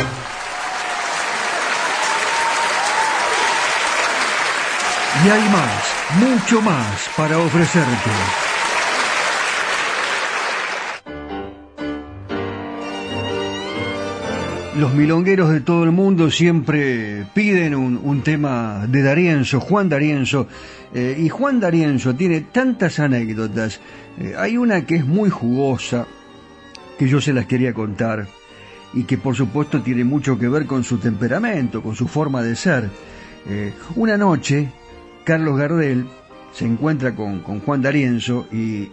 Y 5.26 5.30
hay 5.30 5.50
más, 5.50 5.96
mucho 6.20 6.62
más 6.62 7.10
para 7.16 7.40
ofrecerte. 7.40 8.12
Los 14.78 14.94
milongueros 14.94 15.52
de 15.52 15.62
todo 15.62 15.86
el 15.86 15.92
mundo 15.92 16.30
siempre 16.30 17.26
piden 17.34 17.76
un, 17.76 18.22
tema 18.24 18.86
de 18.90 19.04
Darienzo, 19.04 19.62
Juan 19.62 19.88
Darienzo, 19.88 20.50
eh, 20.94 21.16
y 21.18 21.30
Juan 21.30 21.62
Darienzo 21.62 22.14
tiene 22.14 22.42
tantas 22.42 23.00
anécdotas. 23.00 23.80
Eh, 24.20 24.36
hay 24.38 24.58
una 24.58 24.86
que 24.86 24.96
es 24.96 25.06
muy 25.06 25.30
jugosa, 25.30 26.06
que 27.00 27.08
yo 27.08 27.22
se 27.22 27.32
las 27.32 27.46
quería 27.46 27.74
contar, 27.74 28.28
y 28.94 29.04
que 29.04 29.18
por 29.18 29.34
supuesto 29.34 29.82
tiene 29.82 30.04
mucho 30.04 30.38
que 30.38 30.50
ver 30.50 30.66
con 30.66 30.84
su 30.84 30.98
temperamento, 30.98 31.82
con 31.82 31.96
su 31.96 32.10
forma 32.10 32.44
de 32.44 32.58
ser. 32.58 32.90
Eh, 33.48 33.72
una 33.96 34.18
noche, 34.18 34.68
Carlos 35.24 35.58
Gardel 35.58 36.06
se 36.52 36.66
encuentra 36.66 37.16
con, 37.16 37.40
Juan 37.40 37.82
Darienzo 37.82 38.46
y 38.52 38.90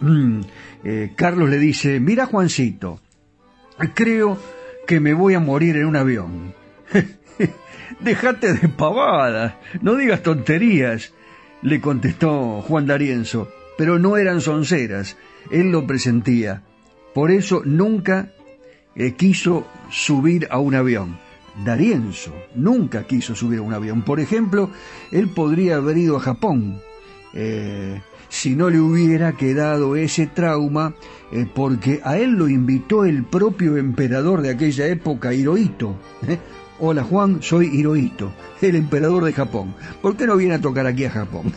Carlos 1.15 1.49
le 1.49 1.59
dice, 1.59 1.99
mira 1.99 2.25
Juancito, 2.25 3.01
creo 3.93 4.37
que 4.87 4.99
me 4.99 5.13
voy 5.13 5.33
a 5.33 5.39
morir 5.39 5.77
en 5.77 5.85
un 5.85 5.95
avión. 5.95 6.53
Déjate 7.99 8.53
de 8.53 8.69
pavadas, 8.69 9.55
no 9.81 9.95
digas 9.95 10.23
tonterías, 10.23 11.13
le 11.61 11.79
contestó 11.79 12.61
Juan 12.61 12.85
D'Arienzo, 12.85 13.49
pero 13.77 13.99
no 13.99 14.17
eran 14.17 14.41
sonceras, 14.41 15.17
él 15.51 15.71
lo 15.71 15.87
presentía. 15.87 16.63
Por 17.13 17.31
eso 17.31 17.61
nunca 17.63 18.33
eh, 18.95 19.13
quiso 19.13 19.67
subir 19.89 20.47
a 20.49 20.59
un 20.59 20.75
avión. 20.75 21.17
D'Arienzo 21.63 22.33
nunca 22.55 23.03
quiso 23.03 23.35
subir 23.35 23.59
a 23.59 23.61
un 23.61 23.73
avión. 23.73 24.01
Por 24.01 24.19
ejemplo, 24.19 24.71
él 25.11 25.29
podría 25.29 25.75
haber 25.75 25.97
ido 25.97 26.17
a 26.17 26.21
Japón, 26.21 26.81
eh, 27.33 28.01
si 28.33 28.55
no 28.55 28.71
le 28.71 28.79
hubiera 28.79 29.33
quedado 29.33 29.95
ese 29.95 30.25
trauma, 30.25 30.95
eh, 31.31 31.45
porque 31.53 32.01
a 32.03 32.17
él 32.17 32.31
lo 32.31 32.49
invitó 32.49 33.05
el 33.05 33.25
propio 33.25 33.77
emperador 33.77 34.41
de 34.41 34.49
aquella 34.49 34.87
época, 34.87 35.35
Hirohito. 35.35 35.95
¿eh? 36.27 36.39
Hola 36.79 37.03
Juan, 37.03 37.43
soy 37.43 37.67
Hirohito, 37.67 38.33
el 38.59 38.75
emperador 38.75 39.23
de 39.23 39.33
Japón. 39.33 39.75
¿Por 40.01 40.17
qué 40.17 40.25
no 40.25 40.35
viene 40.35 40.55
a 40.55 40.61
tocar 40.61 40.87
aquí 40.87 41.05
a 41.05 41.11
Japón? 41.11 41.53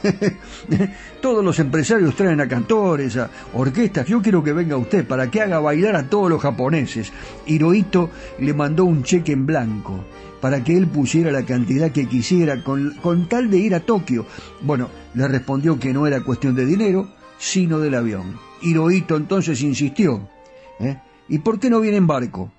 todos 1.22 1.42
los 1.42 1.58
empresarios 1.58 2.14
traen 2.14 2.42
a 2.42 2.46
cantores, 2.46 3.16
a 3.16 3.30
orquestas. 3.54 4.06
Yo 4.06 4.20
quiero 4.20 4.44
que 4.44 4.52
venga 4.52 4.76
usted 4.76 5.06
para 5.06 5.30
que 5.30 5.40
haga 5.40 5.58
bailar 5.60 5.96
a 5.96 6.10
todos 6.10 6.28
los 6.28 6.42
japoneses. 6.42 7.10
Hirohito 7.46 8.10
le 8.38 8.52
mandó 8.52 8.84
un 8.84 9.02
cheque 9.02 9.32
en 9.32 9.46
blanco 9.46 10.04
para 10.40 10.62
que 10.62 10.76
él 10.76 10.86
pusiera 10.86 11.32
la 11.32 11.44
cantidad 11.44 11.90
que 11.90 12.06
quisiera 12.06 12.62
con, 12.62 12.94
con 13.02 13.28
tal 13.28 13.50
de 13.50 13.58
ir 13.58 13.74
a 13.74 13.80
Tokio. 13.80 14.26
Bueno, 14.62 14.88
le 15.14 15.28
respondió 15.28 15.78
que 15.78 15.92
no 15.92 16.06
era 16.06 16.22
cuestión 16.22 16.54
de 16.54 16.66
dinero, 16.66 17.08
sino 17.38 17.78
del 17.78 17.94
avión. 17.94 18.38
Hirohito 18.62 19.16
entonces 19.16 19.60
insistió. 19.62 20.28
¿eh? 20.80 20.98
¿Y 21.28 21.38
por 21.38 21.58
qué 21.58 21.70
no 21.70 21.80
viene 21.80 21.98
en 21.98 22.06
barco? 22.06 22.52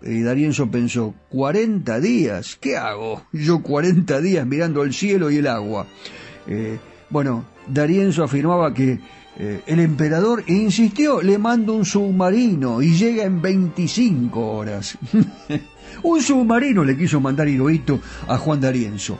Y 0.00 0.22
Darienzo 0.22 0.70
pensó, 0.70 1.14
¿cuarenta 1.28 1.98
días? 1.98 2.56
¿Qué 2.60 2.76
hago? 2.76 3.26
Yo 3.32 3.62
cuarenta 3.62 4.20
días 4.20 4.46
mirando 4.46 4.82
el 4.82 4.94
cielo 4.94 5.30
y 5.30 5.36
el 5.36 5.46
agua. 5.48 5.86
Eh, 6.46 6.78
bueno, 7.10 7.46
Darienzo 7.66 8.22
afirmaba 8.22 8.72
que 8.72 9.00
eh, 9.40 9.62
el 9.66 9.80
emperador 9.80 10.44
insistió, 10.46 11.20
le 11.22 11.38
mando 11.38 11.74
un 11.74 11.84
submarino 11.84 12.80
y 12.82 12.94
llega 12.94 13.24
en 13.24 13.42
25 13.42 14.40
horas. 14.40 14.98
un 16.02 16.22
submarino 16.22 16.84
le 16.84 16.96
quiso 16.96 17.20
mandar 17.20 17.48
Hirohito 17.48 18.00
a 18.26 18.38
Juan 18.38 18.60
Darienzo. 18.60 19.18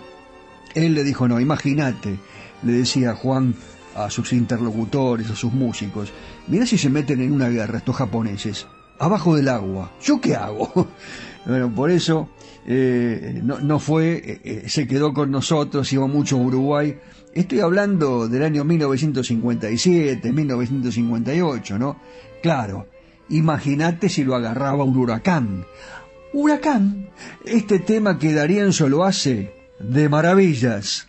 Él 0.74 0.94
le 0.94 1.04
dijo, 1.04 1.26
no, 1.26 1.40
imagínate, 1.40 2.18
le 2.62 2.72
decía 2.72 3.14
Juan 3.14 3.54
a 3.94 4.10
sus 4.10 4.32
interlocutores, 4.32 5.30
a 5.30 5.36
sus 5.36 5.52
músicos, 5.52 6.12
mira 6.46 6.66
si 6.66 6.78
se 6.78 6.90
meten 6.90 7.20
en 7.20 7.32
una 7.32 7.48
guerra 7.48 7.78
estos 7.78 7.96
japoneses, 7.96 8.66
abajo 8.98 9.36
del 9.36 9.48
agua, 9.48 9.92
¿yo 10.02 10.20
qué 10.20 10.36
hago? 10.36 10.88
bueno, 11.46 11.74
por 11.74 11.90
eso 11.90 12.28
eh, 12.70 13.40
no, 13.42 13.78
fue, 13.78 14.22
eh, 14.24 14.40
eh, 14.44 14.68
se 14.68 14.86
quedó 14.86 15.14
con 15.14 15.30
nosotros, 15.30 15.90
iba 15.92 16.06
mucho 16.06 16.36
a 16.36 16.40
Uruguay. 16.40 16.98
Estoy 17.32 17.60
hablando 17.60 18.28
del 18.28 18.42
año 18.42 18.62
1957, 18.64 20.32
1958, 20.32 21.78
¿no? 21.78 21.96
Claro, 22.42 22.86
imagínate 23.30 24.10
si 24.10 24.22
lo 24.22 24.34
agarraba 24.34 24.84
un 24.84 24.96
huracán. 24.96 25.64
Huracán, 26.32 27.08
este 27.44 27.78
tema 27.78 28.18
que 28.18 28.32
Darían 28.32 28.72
solo 28.72 29.04
hace 29.04 29.52
de 29.78 30.08
maravillas. 30.08 31.08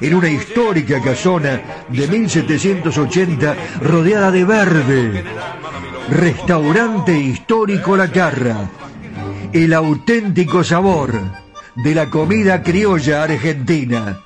en 0.00 0.14
una 0.14 0.28
histórica 0.28 1.00
casona 1.00 1.60
de 1.88 2.06
1780 2.06 3.56
rodeada 3.80 4.30
de 4.30 4.44
verde. 4.44 5.24
Restaurante 6.10 7.18
histórico 7.18 7.96
La 7.96 8.10
Carra. 8.10 8.70
El 9.52 9.72
auténtico 9.74 10.64
sabor 10.64 11.12
de 11.76 11.94
la 11.94 12.10
comida 12.10 12.62
criolla 12.62 13.22
argentina. 13.22 14.20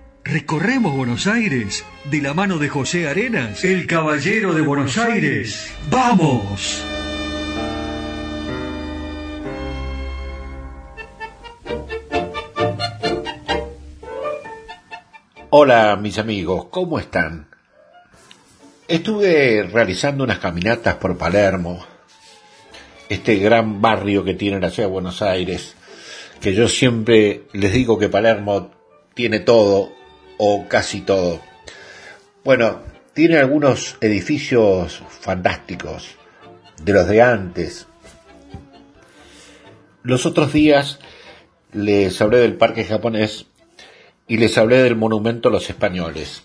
recorremos 0.31 0.95
Buenos 0.95 1.27
Aires 1.27 1.83
de 2.05 2.21
la 2.21 2.33
mano 2.33 2.57
de 2.57 2.69
José 2.69 3.05
Arenas, 3.05 3.65
el 3.65 3.85
caballero 3.85 4.53
de 4.53 4.61
Buenos 4.61 4.97
Aires. 4.97 5.73
¡Vamos! 5.89 6.81
Hola 15.49 15.97
mis 16.01 16.17
amigos, 16.17 16.67
¿cómo 16.71 16.97
están? 16.97 17.49
Estuve 18.87 19.63
realizando 19.63 20.23
unas 20.23 20.39
caminatas 20.39 20.95
por 20.95 21.17
Palermo, 21.17 21.85
este 23.09 23.35
gran 23.35 23.81
barrio 23.81 24.23
que 24.23 24.35
tiene 24.35 24.61
la 24.61 24.69
ciudad 24.69 24.87
de 24.87 24.93
Buenos 24.93 25.21
Aires, 25.21 25.75
que 26.39 26.53
yo 26.53 26.69
siempre 26.69 27.43
les 27.51 27.73
digo 27.73 27.99
que 27.99 28.07
Palermo 28.07 28.71
tiene 29.13 29.39
todo 29.41 30.00
o 30.43 30.67
casi 30.67 31.01
todo. 31.01 31.39
Bueno, 32.43 32.81
tiene 33.13 33.37
algunos 33.37 33.97
edificios 34.01 35.03
fantásticos, 35.07 36.15
de 36.83 36.93
los 36.93 37.07
de 37.07 37.21
antes. 37.21 37.85
Los 40.01 40.25
otros 40.25 40.51
días 40.51 40.97
les 41.73 42.19
hablé 42.23 42.39
del 42.39 42.57
parque 42.57 42.85
japonés 42.85 43.45
y 44.27 44.37
les 44.37 44.57
hablé 44.57 44.81
del 44.81 44.95
monumento 44.95 45.49
a 45.49 45.51
los 45.51 45.69
españoles. 45.69 46.41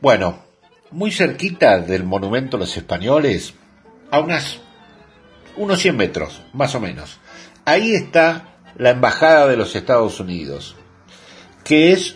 Bueno, 0.00 0.44
muy 0.92 1.10
cerquita 1.10 1.80
del 1.80 2.04
monumento 2.04 2.56
a 2.56 2.60
los 2.60 2.76
españoles, 2.76 3.54
a 4.12 4.20
unas 4.20 4.60
unos 5.56 5.80
100 5.80 5.96
metros, 5.96 6.42
más 6.52 6.76
o 6.76 6.80
menos. 6.80 7.18
Ahí 7.64 7.92
está 7.92 8.56
la 8.76 8.90
Embajada 8.90 9.48
de 9.48 9.56
los 9.56 9.74
Estados 9.74 10.20
Unidos, 10.20 10.76
que 11.64 11.90
es 11.90 12.15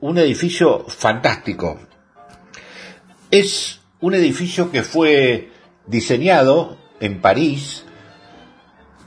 un 0.00 0.18
edificio 0.18 0.84
fantástico. 0.88 1.78
Es 3.30 3.80
un 4.00 4.14
edificio 4.14 4.70
que 4.70 4.82
fue 4.82 5.50
diseñado 5.86 6.76
en 7.00 7.20
París 7.20 7.84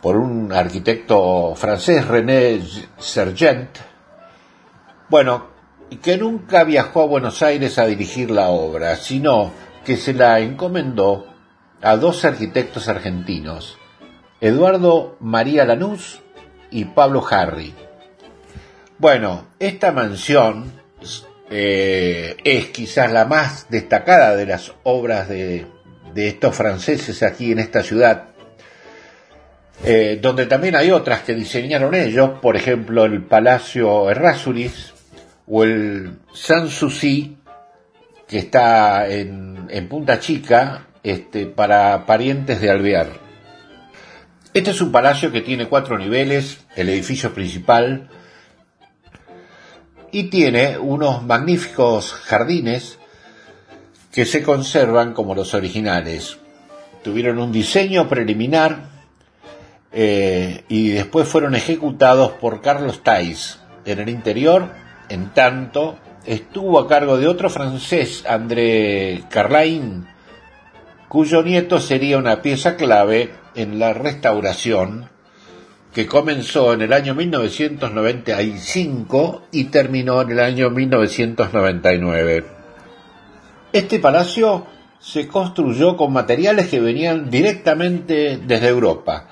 por 0.01 0.17
un 0.17 0.51
arquitecto 0.51 1.53
francés, 1.55 2.07
René 2.07 2.61
Sergent, 2.97 3.77
bueno, 5.09 5.47
que 6.01 6.17
nunca 6.17 6.63
viajó 6.63 7.01
a 7.01 7.07
Buenos 7.07 7.43
Aires 7.43 7.77
a 7.77 7.85
dirigir 7.85 8.31
la 8.31 8.49
obra, 8.49 8.95
sino 8.95 9.51
que 9.85 9.97
se 9.97 10.13
la 10.13 10.39
encomendó 10.39 11.27
a 11.81 11.97
dos 11.97 12.25
arquitectos 12.25 12.87
argentinos, 12.87 13.77
Eduardo 14.39 15.17
María 15.19 15.65
Lanús 15.65 16.21
y 16.71 16.85
Pablo 16.85 17.23
Harry. 17.29 17.75
Bueno, 18.97 19.47
esta 19.59 19.91
mansión 19.91 20.80
eh, 21.53 22.37
es 22.45 22.67
quizás 22.67 23.11
la 23.11 23.25
más 23.25 23.67
destacada 23.69 24.37
de 24.37 24.45
las 24.45 24.73
obras 24.83 25.27
de, 25.27 25.67
estos 26.15 26.55
franceses 26.55 27.23
aquí 27.23 27.51
en 27.51 27.59
esta 27.59 27.83
ciudad, 27.83 28.29
eh, 29.83 30.17
donde 30.21 30.45
también 30.45 30.75
hay 30.77 30.91
otras 30.91 31.21
que 31.21 31.35
diseñaron 31.35 31.93
ellos, 31.93 32.39
por 32.41 32.55
ejemplo 32.55 33.03
el 33.03 33.23
Palacio 33.23 34.09
Errázuriz 34.09 34.93
o 35.45 35.63
el 35.65 36.19
Sanssouci, 36.33 37.37
que 38.27 38.37
está 38.37 39.07
en, 39.09 39.67
en 39.69 39.89
Punta 39.89 40.19
Chica, 40.19 40.87
este, 41.03 41.47
para 41.47 42.05
parientes 42.05 42.61
de 42.61 42.69
Alvear. 42.69 43.09
Este 44.53 44.71
es 44.71 44.81
un 44.81 44.91
palacio 44.91 45.31
que 45.31 45.41
tiene 45.41 45.67
cuatro 45.67 45.97
niveles, 45.97 46.59
el 46.75 46.87
edificio 46.89 47.33
principal, 47.33 48.09
y 50.11 50.23
tiene 50.25 50.77
unos 50.77 51.23
magníficos 51.23 52.11
jardines 52.13 52.99
que 54.11 54.25
se 54.25 54.43
conservan 54.43 55.13
como 55.13 55.35
los 55.35 55.53
originales. 55.53 56.37
Tuvieron 57.03 57.39
un 57.39 57.51
diseño 57.51 58.07
preliminar 58.09 58.89
eh, 59.91 60.63
y 60.67 60.89
después 60.89 61.27
fueron 61.27 61.55
ejecutados 61.55 62.33
por 62.33 62.61
Carlos 62.61 63.03
Tais. 63.03 63.59
En 63.85 63.99
el 63.99 64.09
interior, 64.09 64.69
en 65.09 65.29
tanto, 65.33 65.97
estuvo 66.25 66.79
a 66.79 66.87
cargo 66.87 67.17
de 67.17 67.27
otro 67.27 67.49
francés, 67.49 68.23
André 68.27 69.23
Carlain, 69.29 70.07
cuyo 71.07 71.41
nieto 71.41 71.79
sería 71.79 72.17
una 72.17 72.41
pieza 72.41 72.75
clave 72.75 73.33
en 73.55 73.79
la 73.79 73.93
restauración 73.93 75.10
que 75.93 76.05
comenzó 76.05 76.73
en 76.73 76.81
el 76.81 76.91
año 76.93 77.15
1995 77.15 79.43
y 79.51 79.63
terminó 79.65 80.21
en 80.21 80.31
el 80.31 80.39
año 80.39 80.69
1999. 80.69 82.45
Este 83.73 83.99
palacio 83.99 84.67
se 84.99 85.27
construyó 85.27 85.97
con 85.97 86.13
materiales 86.13 86.67
que 86.67 86.79
venían 86.79 87.29
directamente 87.29 88.37
desde 88.37 88.67
Europa 88.67 89.27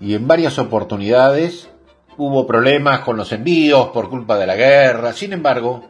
y 0.00 0.14
en 0.14 0.28
varias 0.28 0.58
oportunidades 0.58 1.68
hubo 2.16 2.46
problemas 2.46 3.00
con 3.00 3.16
los 3.16 3.32
envíos 3.32 3.88
por 3.88 4.08
culpa 4.10 4.38
de 4.38 4.46
la 4.46 4.54
guerra. 4.56 5.12
Sin 5.12 5.32
embargo, 5.32 5.88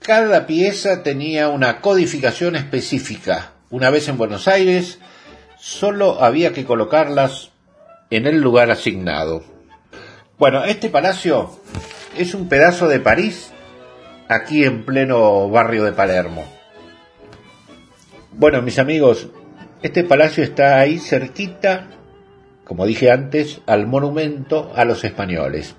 cada 0.00 0.46
pieza 0.46 1.02
tenía 1.02 1.48
una 1.48 1.80
codificación 1.80 2.56
específica 2.56 3.52
una 3.70 3.90
vez 3.90 4.08
en 4.08 4.18
Buenos 4.18 4.48
Aires, 4.48 4.98
solo 5.56 6.22
había 6.22 6.52
que 6.52 6.64
colocarlas 6.64 7.49
en 8.10 8.26
el 8.26 8.40
lugar 8.40 8.70
asignado. 8.70 9.42
Bueno, 10.38 10.64
este 10.64 10.90
palacio 10.90 11.50
es 12.18 12.34
un 12.34 12.48
pedazo 12.48 12.88
de 12.88 12.98
París 12.98 13.52
aquí 14.28 14.64
en 14.64 14.84
pleno 14.84 15.48
barrio 15.48 15.84
de 15.84 15.92
Palermo. 15.92 16.44
Bueno, 18.32 18.62
mis 18.62 18.78
amigos, 18.78 19.28
este 19.82 20.04
palacio 20.04 20.42
está 20.42 20.78
ahí 20.78 20.98
cerquita, 20.98 21.88
como 22.64 22.86
dije 22.86 23.10
antes, 23.10 23.60
al 23.66 23.86
monumento 23.86 24.72
a 24.74 24.84
los 24.84 25.04
españoles. 25.04 25.76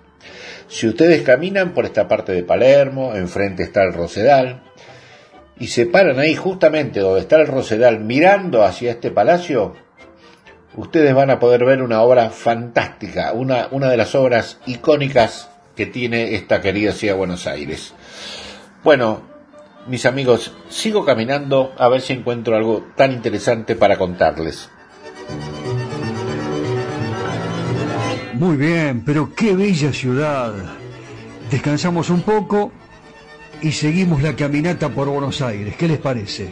Si 0.67 0.87
ustedes 0.87 1.23
caminan 1.23 1.73
por 1.73 1.85
esta 1.85 2.07
parte 2.07 2.31
de 2.31 2.43
Palermo, 2.43 3.13
enfrente 3.15 3.63
está 3.63 3.83
el 3.83 3.93
Rosedal, 3.93 4.63
y 5.59 5.67
se 5.67 5.85
paran 5.85 6.17
ahí 6.17 6.35
justamente 6.35 7.01
donde 7.01 7.21
está 7.21 7.35
el 7.41 7.47
Rosedal 7.47 7.99
mirando 7.99 8.63
hacia 8.63 8.91
este 8.91 9.11
palacio, 9.11 9.75
ustedes 10.75 11.13
van 11.13 11.29
a 11.29 11.39
poder 11.39 11.65
ver 11.65 11.81
una 11.81 12.01
obra 12.01 12.29
fantástica, 12.29 13.33
una, 13.33 13.67
una 13.71 13.89
de 13.89 13.97
las 13.97 14.15
obras 14.15 14.59
icónicas 14.65 15.49
que 15.75 15.85
tiene 15.85 16.35
esta 16.35 16.61
querida 16.61 16.91
ciudad 16.91 17.13
de 17.13 17.19
Buenos 17.19 17.47
Aires. 17.47 17.93
Bueno, 18.83 19.23
mis 19.87 20.05
amigos, 20.05 20.53
sigo 20.69 21.05
caminando 21.05 21.73
a 21.77 21.87
ver 21.87 22.01
si 22.01 22.13
encuentro 22.13 22.55
algo 22.55 22.85
tan 22.95 23.11
interesante 23.11 23.75
para 23.75 23.97
contarles. 23.97 24.69
Muy 28.33 28.57
bien, 28.57 29.03
pero 29.05 29.33
qué 29.35 29.55
bella 29.55 29.93
ciudad. 29.93 30.53
Descansamos 31.51 32.09
un 32.09 32.21
poco 32.21 32.71
y 33.61 33.71
seguimos 33.71 34.23
la 34.23 34.35
caminata 34.35 34.89
por 34.89 35.09
Buenos 35.09 35.41
Aires. 35.41 35.75
¿Qué 35.75 35.87
les 35.87 35.99
parece? 35.99 36.49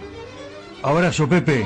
Abrazo, 0.83 1.27
Pepe. 1.27 1.65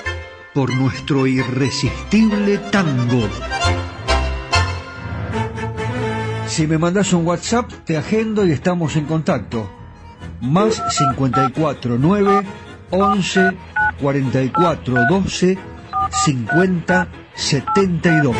por 0.53 0.73
nuestro 0.75 1.27
irresistible 1.27 2.57
tango. 2.71 3.27
Si 6.47 6.67
me 6.67 6.77
mandas 6.77 7.13
un 7.13 7.25
WhatsApp, 7.25 7.71
te 7.85 7.97
agendo 7.97 8.45
y 8.45 8.51
estamos 8.51 8.95
en 8.97 9.05
contacto. 9.05 9.69
Más 10.41 10.81
54 10.89 11.97
9 11.97 12.43
11 12.89 13.51
44 14.01 15.05
12 15.09 15.57
50 16.25 17.07
72. 17.35 18.35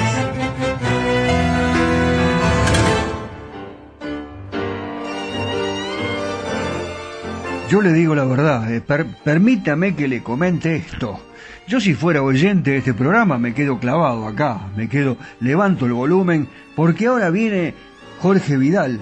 Yo 7.71 7.81
le 7.81 7.93
digo 7.93 8.13
la 8.15 8.25
verdad, 8.25 8.69
eh, 8.69 8.81
permítame 8.81 9.95
que 9.95 10.10
le 10.10 10.21
comente 10.21 10.75
esto. 10.75 11.21
Yo 11.69 11.79
si 11.79 11.93
fuera 11.93 12.21
oyente 12.21 12.71
de 12.71 12.79
este 12.79 12.93
programa 12.93 13.38
me 13.38 13.53
quedo 13.53 13.79
clavado 13.79 14.27
acá, 14.27 14.67
me 14.75 14.89
quedo, 14.89 15.15
levanto 15.39 15.86
el 15.86 15.93
volumen, 15.93 16.49
porque 16.76 17.07
ahora 17.07 17.30
viene 17.30 17.74
Jorge 18.19 18.57
Vidal 18.57 18.99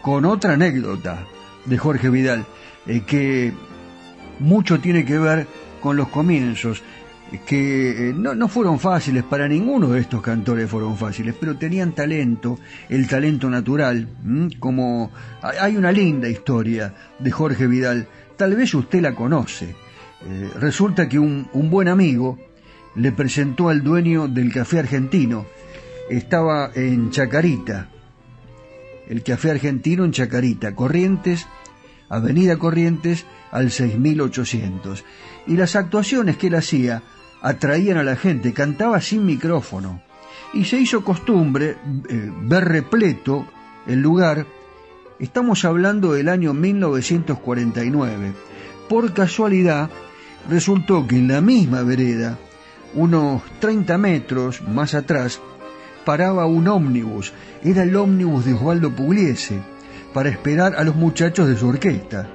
con 0.00 0.24
otra 0.24 0.54
anécdota 0.54 1.26
de 1.66 1.76
Jorge 1.76 2.08
Vidal, 2.08 2.46
eh, 2.86 3.02
que 3.06 3.52
mucho 4.38 4.80
tiene 4.80 5.04
que 5.04 5.18
ver 5.18 5.46
con 5.82 5.98
los 5.98 6.08
comienzos 6.08 6.82
que 7.46 8.10
eh, 8.10 8.14
no, 8.14 8.34
no, 8.34 8.48
fueron 8.48 8.78
fáciles, 8.78 9.22
para 9.24 9.46
ninguno 9.48 9.88
de 9.88 10.00
estos 10.00 10.22
cantores 10.22 10.70
fueron 10.70 10.96
fáciles, 10.96 11.34
pero 11.38 11.56
tenían 11.56 11.92
talento, 11.92 12.58
el 12.88 13.06
talento 13.06 13.50
natural, 13.50 14.08
como 14.58 15.10
hay 15.42 15.76
una 15.76 15.92
linda 15.92 16.28
historia 16.28 16.94
de 17.18 17.30
Jorge 17.30 17.66
Vidal, 17.66 18.08
tal 18.36 18.56
vez 18.56 18.74
usted 18.74 19.02
la 19.02 19.14
conoce. 19.14 19.74
Eh, 20.26 20.50
resulta 20.58 21.08
que 21.08 21.18
un, 21.18 21.48
un 21.52 21.70
buen 21.70 21.88
amigo 21.88 22.38
le 22.94 23.12
presentó 23.12 23.68
al 23.68 23.82
dueño 23.82 24.26
del 24.26 24.52
café 24.52 24.78
argentino, 24.78 25.46
estaba 26.08 26.70
en 26.74 27.10
Chacarita, 27.10 27.88
el 29.08 29.22
café 29.22 29.50
argentino 29.50 30.04
en 30.04 30.12
Chacarita, 30.12 30.74
Corrientes, 30.74 31.46
Avenida 32.08 32.56
Corrientes 32.56 33.26
al 33.50 33.70
6800. 33.70 35.04
Y 35.46 35.56
las 35.56 35.76
actuaciones 35.76 36.36
que 36.36 36.48
él 36.48 36.54
hacía 36.54 37.02
atraían 37.42 37.98
a 37.98 38.04
la 38.04 38.16
gente, 38.16 38.52
cantaba 38.52 39.00
sin 39.00 39.24
micrófono, 39.24 40.02
y 40.52 40.64
se 40.64 40.78
hizo 40.78 41.04
costumbre 41.04 41.76
eh, 42.08 42.32
ver 42.42 42.64
repleto 42.64 43.46
el 43.86 44.00
lugar. 44.00 44.46
Estamos 45.18 45.64
hablando 45.64 46.12
del 46.12 46.28
año 46.28 46.54
1949. 46.54 48.32
Por 48.88 49.12
casualidad, 49.12 49.90
resultó 50.48 51.06
que 51.06 51.16
en 51.16 51.28
la 51.28 51.40
misma 51.40 51.82
vereda, 51.82 52.38
unos 52.94 53.42
30 53.60 53.98
metros 53.98 54.62
más 54.62 54.94
atrás, 54.94 55.40
paraba 56.04 56.46
un 56.46 56.68
ómnibus. 56.68 57.32
Era 57.62 57.82
el 57.82 57.94
ómnibus 57.96 58.44
de 58.46 58.54
Osvaldo 58.54 58.90
Pugliese, 58.90 59.58
para 60.14 60.30
esperar 60.30 60.74
a 60.76 60.84
los 60.84 60.96
muchachos 60.96 61.48
de 61.48 61.56
su 61.56 61.68
orquesta. 61.68 62.26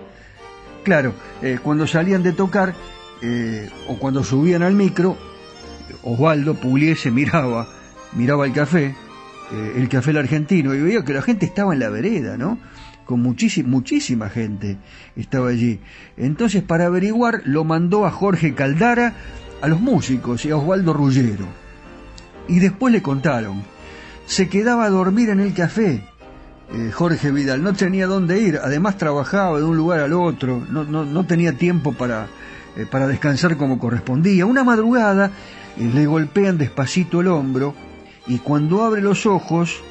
Claro, 0.83 1.13
eh, 1.41 1.59
cuando 1.63 1.87
salían 1.87 2.21
de 2.21 2.33
tocar 2.33 2.75
eh, 3.23 3.69
o 3.87 3.97
cuando 3.97 4.23
subían 4.23 4.63
al 4.63 4.73
micro, 4.73 5.17
Osvaldo 6.03 6.55
Pugliese 6.55 7.09
miraba, 7.09 7.67
miraba 8.11 8.45
el 8.45 8.51
café, 8.51 8.95
eh, 9.51 9.73
el 9.77 9.87
café 9.87 10.11
el 10.11 10.17
argentino, 10.17 10.75
y 10.75 10.81
veía 10.81 11.05
que 11.05 11.13
la 11.13 11.21
gente 11.21 11.45
estaba 11.45 11.73
en 11.73 11.79
la 11.79 11.89
vereda, 11.89 12.37
¿no? 12.37 12.59
Con 13.05 13.21
muchísima, 13.21 13.69
muchísima 13.69 14.29
gente 14.29 14.77
estaba 15.15 15.49
allí. 15.49 15.79
Entonces, 16.17 16.63
para 16.63 16.87
averiguar, 16.87 17.41
lo 17.45 17.63
mandó 17.63 18.05
a 18.05 18.11
Jorge 18.11 18.53
Caldara, 18.55 19.13
a 19.61 19.67
los 19.69 19.79
músicos 19.79 20.43
y 20.45 20.51
a 20.51 20.57
Osvaldo 20.57 20.91
Rullero. 20.91 21.47
Y 22.49 22.59
después 22.59 22.91
le 22.91 23.01
contaron, 23.01 23.63
se 24.25 24.49
quedaba 24.49 24.83
a 24.83 24.89
dormir 24.89 25.29
en 25.29 25.39
el 25.39 25.53
café, 25.53 26.03
eh, 26.73 26.91
Jorge 26.91 27.31
Vidal, 27.31 27.61
no 27.61 27.73
tenía 27.73 28.07
dónde 28.07 28.41
ir, 28.41 28.59
además 28.61 28.97
trabajaba 28.97 29.59
de 29.59 29.63
un 29.63 29.77
lugar 29.77 29.99
al 29.99 30.13
otro, 30.13 30.65
no, 30.69 31.25
tenía 31.25 31.53
tiempo 31.53 31.93
para, 31.93 32.27
eh, 32.75 32.85
para 32.89 33.07
descansar 33.07 33.57
como 33.57 33.79
correspondía. 33.79 34.45
Una 34.45 34.63
madrugada 34.63 35.31
le 35.77 36.05
golpean 36.05 36.57
despacito 36.57 37.21
el 37.21 37.27
hombro 37.27 37.73
y 38.27 38.39
cuando 38.39 38.83
abre 38.83 39.01
los 39.01 39.25
ojos, 39.25 39.81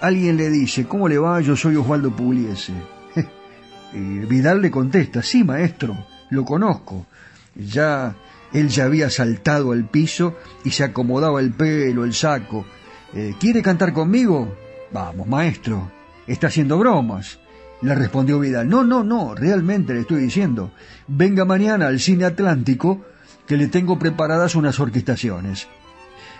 alguien 0.00 0.36
le 0.36 0.50
dice, 0.50 0.86
¿cómo 0.86 1.08
le 1.08 1.18
va? 1.18 1.40
Yo 1.40 1.56
soy 1.56 1.76
Osvaldo 1.76 2.10
Pugliese. 2.14 2.72
Vidal 3.92 4.60
le 4.60 4.70
contesta, 4.70 5.22
sí, 5.22 5.44
maestro, 5.44 5.96
lo 6.30 6.44
conozco. 6.44 7.06
Ya 7.54 8.14
él 8.52 8.68
ya 8.68 8.84
había 8.84 9.10
saltado 9.10 9.72
al 9.72 9.84
piso 9.84 10.36
y 10.64 10.70
se 10.70 10.84
acomodaba 10.84 11.40
el 11.40 11.52
pelo, 11.52 12.04
el 12.04 12.14
saco. 12.14 12.64
Eh, 13.12 13.34
¿Quiere 13.38 13.62
cantar 13.62 13.92
conmigo? 13.92 14.56
Vamos, 14.92 15.26
maestro, 15.26 15.90
está 16.26 16.46
haciendo 16.46 16.78
bromas. 16.78 17.38
Le 17.84 17.94
respondió 17.94 18.40
Vidal, 18.40 18.66
no, 18.66 18.82
no, 18.82 19.04
no, 19.04 19.34
realmente 19.34 19.92
le 19.92 20.00
estoy 20.00 20.22
diciendo. 20.22 20.70
Venga 21.06 21.44
mañana 21.44 21.88
al 21.88 22.00
cine 22.00 22.24
Atlántico 22.24 23.04
que 23.46 23.58
le 23.58 23.66
tengo 23.66 23.98
preparadas 23.98 24.54
unas 24.54 24.80
orquestaciones. 24.80 25.68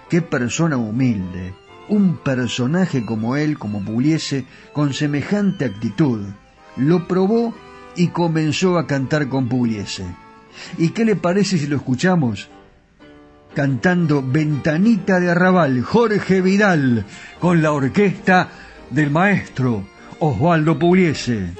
Qué 0.08 0.22
persona 0.22 0.78
humilde, 0.78 1.52
un 1.90 2.16
personaje 2.16 3.04
como 3.04 3.36
él, 3.36 3.58
como 3.58 3.84
Puliese, 3.84 4.46
con 4.72 4.94
semejante 4.94 5.66
actitud. 5.66 6.22
Lo 6.78 7.06
probó 7.06 7.54
y 7.94 8.08
comenzó 8.08 8.78
a 8.78 8.86
cantar 8.86 9.28
con 9.28 9.46
Pugliese. 9.46 10.06
¿Y 10.78 10.90
qué 10.90 11.04
le 11.04 11.14
parece 11.14 11.58
si 11.58 11.66
lo 11.66 11.76
escuchamos? 11.76 12.48
Cantando 13.54 14.24
Ventanita 14.26 15.20
de 15.20 15.30
Arrabal, 15.30 15.82
Jorge 15.82 16.40
Vidal, 16.40 17.04
con 17.38 17.60
la 17.60 17.72
orquesta 17.72 18.48
del 18.88 19.10
maestro 19.10 19.84
Osvaldo 20.20 20.78
Pugliese. 20.78 21.54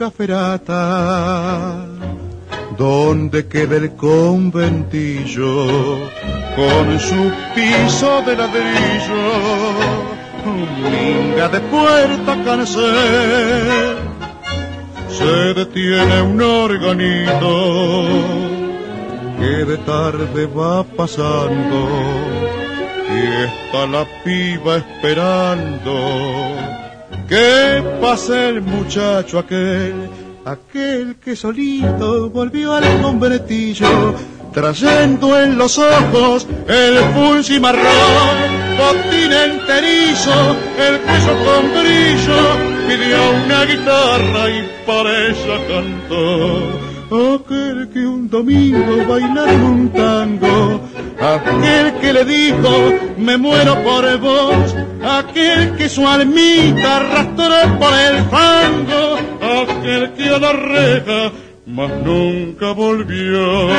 Caferata, 0.00 1.84
donde 2.78 3.46
queda 3.46 3.76
el 3.76 3.94
conventillo 3.96 5.66
con 6.56 6.98
su 6.98 7.30
piso 7.54 8.22
de 8.22 8.34
ladrillo, 8.34 9.24
minga 10.90 11.48
de 11.50 11.60
puerta 11.60 12.44
cancel, 12.46 13.98
se 15.10 15.52
detiene 15.52 16.22
un 16.22 16.40
organito 16.40 18.06
que 19.38 19.66
de 19.70 19.76
tarde 19.84 20.46
va 20.46 20.82
pasando 20.82 21.78
y 23.16 23.20
está 23.44 23.86
la 23.86 24.06
piba 24.24 24.76
esperando 24.78 25.92
que 27.30 27.80
pase 28.00 28.48
el 28.48 28.60
muchacho 28.60 29.38
aquel, 29.38 29.94
aquel 30.44 31.14
que 31.24 31.36
solito 31.36 32.28
volvió 32.28 32.74
al 32.74 33.00
convertillo, 33.00 34.16
trayendo 34.52 35.40
en 35.40 35.56
los 35.56 35.78
ojos 35.78 36.48
el 36.66 36.98
pulsi 37.14 37.60
marrón, 37.60 38.36
botín 38.76 39.32
enterizo, 39.32 40.56
el 40.76 40.98
peso 40.98 41.32
con 41.46 41.70
brillo, 41.70 42.40
pidió 42.88 43.20
una 43.44 43.64
guitarra 43.64 44.50
y 44.50 44.68
para 44.84 45.28
ella 45.28 45.56
cantó. 45.68 46.90
Aquel 47.12 47.90
que 47.92 48.06
un 48.06 48.28
domingo 48.28 49.06
bailaron 49.08 49.62
un 49.62 49.88
tango, 49.90 50.80
aquel 51.20 51.94
que 52.00 52.12
le 52.12 52.24
dijo, 52.24 52.94
me 53.18 53.36
muero 53.36 53.82
por 53.82 54.18
vos, 54.18 54.74
aquel 55.02 55.76
que 55.76 55.88
su 55.88 56.06
almita 56.06 56.96
arrastró 56.96 57.78
por 57.78 57.92
el 57.94 58.24
fango, 58.24 59.18
aquel 59.62 60.12
que 60.14 60.28
a 60.28 60.38
la 60.38 60.52
reja 60.52 61.32
más 61.66 61.90
nunca 62.02 62.72
volvió. 62.72 63.70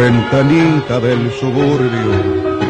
Ventanita 0.00 0.98
del 0.98 1.30
suburbio, 1.32 2.10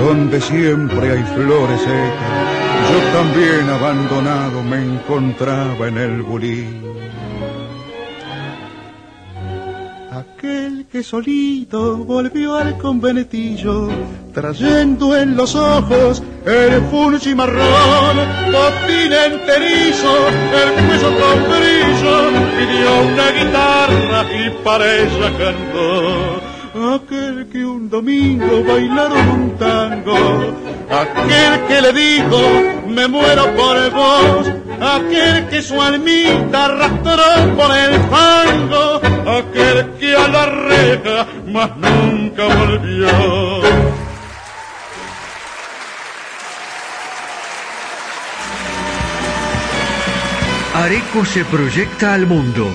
donde 0.04 0.40
siempre 0.40 1.12
hay 1.12 1.22
flores 1.36 1.80
secas, 1.80 2.90
yo 2.90 2.98
también 3.12 3.70
abandonado 3.70 4.62
me 4.64 4.82
encontraba 4.82 5.86
en 5.86 5.98
el 5.98 6.22
bulín. 6.22 6.82
Aquel 10.10 10.86
que 10.90 11.04
solito 11.04 11.98
volvió 11.98 12.56
al 12.56 12.76
conventillo, 12.78 13.88
trayendo 14.34 15.16
en 15.16 15.36
los 15.36 15.54
ojos 15.54 16.20
el 16.44 16.82
fulci 16.90 17.32
marrón, 17.36 18.16
botín 18.50 19.12
enterizo, 19.12 20.12
el 20.60 20.88
hueso 20.88 21.10
con 21.20 21.38
brillo, 21.48 22.16
pidió 22.56 22.90
una 23.12 23.30
guitarra 23.38 24.20
y 24.34 24.64
para 24.64 24.84
ella 24.96 25.30
cantó 25.38 26.29
aquel 26.74 27.48
que 27.50 27.64
un 27.64 27.90
domingo 27.90 28.62
bailaron 28.64 29.28
un 29.28 29.58
tango, 29.58 30.16
aquel 30.88 31.66
que 31.66 31.80
le 31.80 31.92
dijo, 31.92 32.40
me 32.88 33.08
muero 33.08 33.54
por 33.56 33.90
vos, 33.90 34.46
aquel 34.80 35.48
que 35.48 35.62
su 35.62 35.80
almita 35.80 36.66
arrastró 36.66 37.56
por 37.56 37.76
el 37.76 38.00
fango, 38.12 39.00
aquel 39.38 39.90
que 39.98 40.14
a 40.14 40.28
la 40.28 40.46
reja 40.46 41.26
más 41.46 41.70
nunca 41.76 42.44
volvió. 42.44 43.08
Areco 50.72 51.24
se 51.24 51.44
proyecta 51.44 52.14
al 52.14 52.26
mundo. 52.26 52.70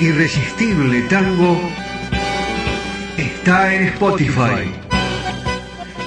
Irresistible 0.00 1.02
Tango 1.02 1.60
está 3.42 3.74
en 3.74 3.88
Spotify. 3.88 4.72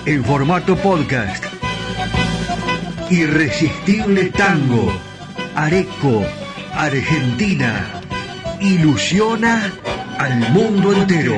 En 0.05 0.23
formato 0.23 0.77
podcast. 0.77 1.43
Irresistible 3.09 4.29
Tango. 4.29 4.89
Areco, 5.53 6.23
Argentina. 6.73 8.01
Ilusiona 8.61 9.69
al 10.17 10.49
mundo 10.53 10.93
entero. 10.93 11.35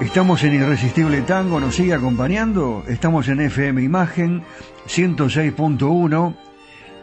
Estamos 0.00 0.42
en 0.42 0.54
Irresistible 0.54 1.20
Tango, 1.20 1.60
nos 1.60 1.74
sigue 1.74 1.92
acompañando. 1.92 2.82
Estamos 2.88 3.28
en 3.28 3.42
FM 3.42 3.82
Imagen 3.82 4.42
106.1 4.86 6.47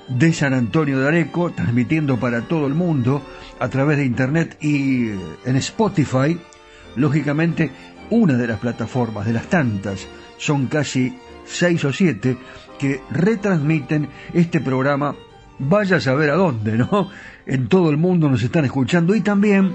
de 0.07 0.33
San 0.33 0.53
Antonio 0.53 0.99
de 0.99 1.07
Areco, 1.07 1.51
transmitiendo 1.51 2.19
para 2.19 2.41
todo 2.41 2.67
el 2.67 2.73
mundo 2.73 3.21
a 3.59 3.69
través 3.69 3.97
de 3.97 4.05
internet 4.05 4.57
y 4.61 5.09
en 5.45 5.55
Spotify. 5.55 6.37
Lógicamente, 6.95 7.71
una 8.09 8.33
de 8.37 8.47
las 8.47 8.59
plataformas, 8.59 9.25
de 9.25 9.33
las 9.33 9.47
tantas, 9.47 10.07
son 10.37 10.67
casi 10.67 11.17
seis 11.45 11.83
o 11.85 11.93
siete 11.93 12.37
que 12.79 13.01
retransmiten 13.09 14.09
este 14.33 14.59
programa. 14.59 15.15
Vaya 15.57 15.97
a 15.97 16.01
saber 16.01 16.29
a 16.29 16.35
dónde, 16.35 16.77
¿no? 16.77 17.09
En 17.45 17.67
todo 17.67 17.89
el 17.89 17.97
mundo 17.97 18.29
nos 18.29 18.43
están 18.43 18.65
escuchando 18.65 19.15
y 19.15 19.21
también 19.21 19.73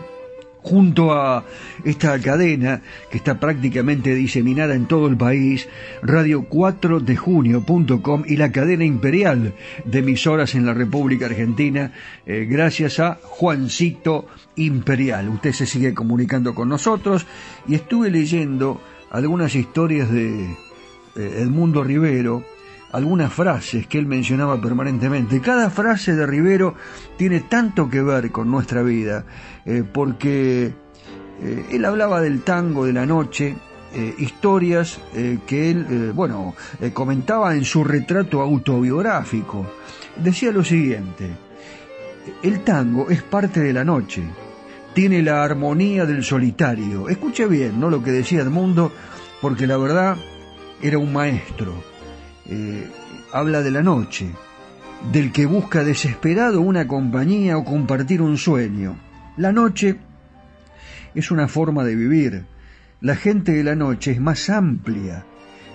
junto 0.63 1.13
a 1.13 1.45
esta 1.85 2.19
cadena 2.21 2.83
que 3.11 3.17
está 3.17 3.41
prácticamente 3.41 4.15
diseminada 4.15 4.75
en 4.75 4.87
todo 4.87 5.07
el 5.07 5.17
país, 5.17 5.69
radio 6.03 6.45
4 6.45 7.01
de 7.01 7.17
junio.com 7.17 8.25
y 8.27 8.37
la 8.37 8.53
cadena 8.53 8.85
imperial 8.85 9.55
de 9.85 9.99
emisoras 9.99 10.55
en 10.55 10.67
la 10.67 10.75
República 10.75 11.27
Argentina, 11.27 11.93
eh, 12.27 12.47
gracias 12.49 13.01
a 13.01 13.19
Juancito 13.23 14.27
Imperial. 14.57 15.29
Usted 15.29 15.53
se 15.53 15.67
sigue 15.67 15.95
comunicando 15.95 16.55
con 16.55 16.69
nosotros 16.69 17.27
y 17.67 17.75
estuve 17.75 18.11
leyendo 18.11 18.81
algunas 19.11 19.55
historias 19.55 20.11
de 20.11 20.45
eh, 20.45 20.57
Edmundo 21.17 21.83
Rivero, 21.83 22.45
algunas 22.93 23.33
frases 23.33 23.87
que 23.87 23.99
él 23.99 24.07
mencionaba 24.07 24.61
permanentemente. 24.61 25.41
Cada 25.41 25.71
frase 25.71 26.15
de 26.15 26.27
Rivero 26.27 26.75
tiene 27.17 27.41
tanto 27.41 27.89
que 27.89 28.03
ver 28.03 28.31
con 28.31 28.51
nuestra 28.51 28.83
vida, 28.83 29.25
eh, 29.65 29.85
porque 29.91 30.73
eh, 31.43 31.67
él 31.71 31.85
hablaba 31.85 32.21
del 32.21 32.43
tango 32.43 32.85
de 32.85 32.93
la 32.93 33.07
noche, 33.07 33.57
eh, 33.93 34.15
historias 34.19 35.01
que 35.47 35.71
él, 35.71 36.13
bueno, 36.15 36.55
comentaba 36.93 37.57
en 37.57 37.65
su 37.65 37.83
retrato 37.83 38.41
autobiográfico. 38.41 39.67
Decía 40.17 40.53
lo 40.53 40.63
siguiente, 40.63 41.29
el 42.43 42.61
tango 42.61 43.11
es 43.11 43.23
parte 43.23 43.61
de 43.61 43.73
la 43.73 43.85
noche, 43.85 44.23
tiene 44.95 45.23
la 45.23 45.43
armonía 45.43 46.07
del 46.07 46.23
solitario. 46.23 47.09
Escuche 47.09 47.47
bien, 47.47 47.81
¿no? 47.81 47.91
Lo 47.91 48.03
que 48.03 48.13
decía 48.13 48.43
Edmundo, 48.43 48.93
porque 49.41 49.67
la 49.67 49.77
verdad 49.77 50.17
era 50.81 50.99
un 50.99 51.13
maestro 51.13 51.90
eh, 52.51 52.89
habla 53.33 53.63
de 53.63 53.71
la 53.71 53.83
noche, 53.83 54.31
del 55.13 55.33
que 55.33 55.47
busca 55.47 55.85
desesperado 55.85 56.61
una 56.61 56.87
compañía 56.87 57.57
o 57.57 57.65
compartir 57.65 58.21
un 58.21 58.37
sueño. 58.37 58.97
La 59.37 59.53
noche 59.53 59.97
es 61.15 61.31
una 61.31 61.49
forma 61.49 61.85
de 61.85 61.95
vivir. 61.95 62.45
La 63.01 63.17
gente 63.17 63.53
de 63.53 63.65
la 63.65 63.75
noche 63.75 64.11
es 64.11 64.21
más 64.21 64.51
amplia, 64.51 65.25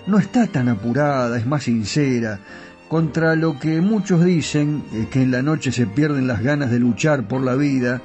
no 0.06 0.20
está 0.20 0.46
tan 0.48 0.70
apurada, 0.70 1.38
es 1.40 1.48
más 1.48 1.64
sincera, 1.64 2.40
contra 2.88 3.36
lo 3.36 3.60
que 3.60 3.82
muchos 3.82 4.24
dicen, 4.24 4.84
que 5.10 5.24
en 5.24 5.32
la 5.32 5.42
noche 5.42 5.72
se 5.72 5.88
pierden 5.88 6.28
las 6.28 6.44
ganas 6.44 6.70
de 6.70 6.80
luchar 6.80 7.28
por 7.28 7.42
la 7.42 7.56
vida, 7.56 8.02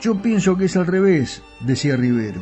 yo 0.00 0.22
pienso 0.22 0.56
que 0.56 0.66
es 0.66 0.76
al 0.76 0.86
revés, 0.86 1.42
decía 1.60 1.96
Rivero. 1.96 2.40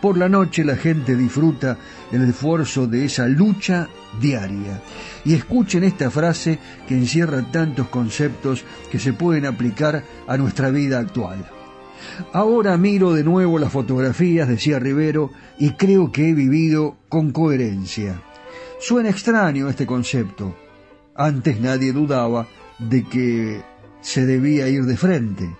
Por 0.00 0.16
la 0.16 0.28
noche 0.28 0.64
la 0.64 0.76
gente 0.76 1.16
disfruta 1.16 1.78
el 2.12 2.28
esfuerzo 2.28 2.86
de 2.86 3.04
esa 3.04 3.26
lucha 3.26 3.88
diaria. 4.20 4.80
Y 5.24 5.34
escuchen 5.34 5.84
esta 5.84 6.10
frase 6.10 6.58
que 6.86 6.94
encierra 6.94 7.42
tantos 7.50 7.88
conceptos 7.88 8.64
que 8.90 8.98
se 8.98 9.12
pueden 9.12 9.46
aplicar 9.46 10.04
a 10.26 10.36
nuestra 10.36 10.70
vida 10.70 10.98
actual. 10.98 11.44
Ahora 12.32 12.76
miro 12.76 13.12
de 13.12 13.24
nuevo 13.24 13.58
las 13.58 13.72
fotografías, 13.72 14.48
decía 14.48 14.78
Rivero, 14.78 15.30
y 15.58 15.70
creo 15.70 16.12
que 16.12 16.28
he 16.28 16.34
vivido 16.34 16.96
con 17.08 17.32
coherencia. 17.32 18.20
Suena 18.80 19.10
extraño 19.10 19.68
este 19.68 19.86
concepto. 19.86 20.56
Antes 21.14 21.60
nadie 21.60 21.92
dudaba 21.92 22.46
de 22.78 23.04
que 23.04 23.62
se 24.00 24.26
debía 24.26 24.68
ir 24.68 24.84
de 24.84 24.96
frente. 24.96 25.56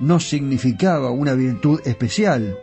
No 0.00 0.20
significaba 0.20 1.10
una 1.10 1.34
virtud 1.34 1.80
especial, 1.84 2.56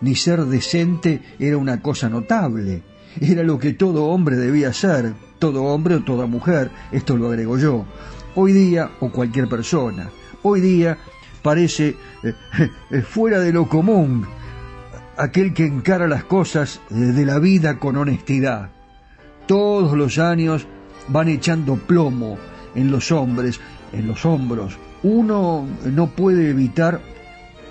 ni 0.00 0.14
ser 0.14 0.44
decente 0.44 1.20
era 1.38 1.56
una 1.56 1.80
cosa 1.80 2.08
notable 2.08 2.82
era 3.20 3.42
lo 3.42 3.58
que 3.58 3.72
todo 3.72 4.06
hombre 4.06 4.36
debía 4.36 4.72
ser, 4.72 5.14
todo 5.38 5.64
hombre 5.64 5.96
o 5.96 6.04
toda 6.04 6.26
mujer, 6.26 6.70
esto 6.92 7.16
lo 7.16 7.28
agrego 7.28 7.58
yo. 7.58 7.84
Hoy 8.34 8.52
día, 8.52 8.90
o 9.00 9.10
cualquier 9.10 9.48
persona, 9.48 10.10
hoy 10.42 10.60
día 10.60 10.98
parece 11.42 11.96
eh, 12.22 12.34
eh, 12.90 13.02
fuera 13.02 13.38
de 13.40 13.52
lo 13.52 13.68
común 13.68 14.26
aquel 15.16 15.54
que 15.54 15.66
encara 15.66 16.08
las 16.08 16.24
cosas 16.24 16.80
eh, 16.90 16.94
de 16.94 17.24
la 17.24 17.38
vida 17.38 17.78
con 17.78 17.96
honestidad. 17.96 18.70
Todos 19.46 19.96
los 19.96 20.18
años 20.18 20.66
van 21.08 21.28
echando 21.28 21.76
plomo 21.76 22.38
en 22.74 22.90
los 22.90 23.12
hombres, 23.12 23.60
en 23.92 24.08
los 24.08 24.24
hombros. 24.24 24.76
Uno 25.02 25.66
no 25.84 26.08
puede 26.08 26.50
evitar 26.50 27.00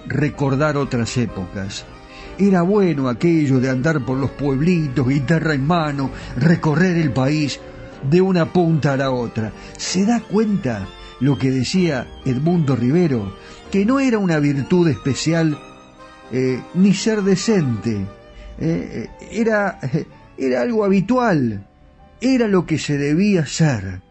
recordar 0.06 0.78
otras 0.78 1.18
épocas. 1.18 1.86
Era 2.38 2.64
bueno 2.64 3.10
aquello 3.10 3.60
de 3.60 3.70
andar 3.70 4.04
por 4.04 4.18
los 4.18 4.32
pueblitos, 4.32 5.08
guitarra 5.08 5.54
en 5.54 5.68
mano, 5.68 6.10
recorrer 6.36 6.98
el 6.98 7.12
país 7.12 7.60
de 8.10 8.22
una 8.22 8.52
punta 8.52 8.94
a 8.94 8.98
la 8.98 9.12
otra. 9.12 9.52
¿Se 9.78 10.04
da 10.06 10.20
cuenta 10.20 10.88
lo 11.20 11.38
que 11.38 11.52
decía 11.52 12.08
Edmundo 12.26 12.76
Rivero? 12.76 13.36
Que 13.72 13.86
no 13.86 14.00
era 14.00 14.18
una 14.18 14.40
virtud 14.40 14.88
especial 14.88 15.60
eh, 16.32 16.60
ni 16.74 16.96
ser 16.96 17.22
decente. 17.22 18.04
Eh, 18.58 19.10
era, 19.32 19.80
era 20.38 20.62
algo 20.62 20.86
habitual. 20.86 21.68
Era 22.20 22.48
lo 22.48 22.66
que 22.66 22.80
se 22.80 22.98
debía 22.98 23.46
ser. 23.46 24.02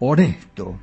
Honesto. 0.00 0.80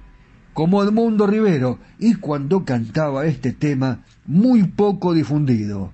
Como 0.53 0.81
Edmundo 0.81 1.27
Rivero. 1.27 1.79
Y 1.99 2.15
cuando 2.15 2.63
cantaba 2.63 3.25
este 3.25 3.51
tema 3.51 4.05
muy 4.25 4.63
poco 4.63 5.13
difundido 5.13 5.91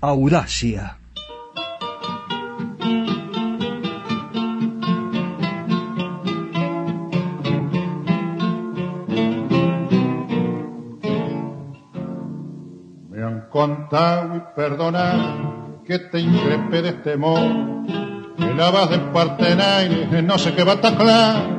audacia. 0.00 0.98
Me 13.10 13.22
han 13.22 13.48
contado 13.50 14.36
y 14.36 14.40
perdonado 14.54 15.82
que 15.86 15.98
te 15.98 16.20
increpe 16.20 16.82
de 16.82 16.88
este 16.90 17.16
modo, 17.16 17.84
que 18.36 18.54
la 18.54 18.70
vas 18.70 18.90
de 18.90 18.98
aire, 19.62 20.22
no 20.22 20.36
sé 20.38 20.54
qué 20.54 20.64
va 20.64 20.72
a 20.72 20.96
claro 20.96 21.56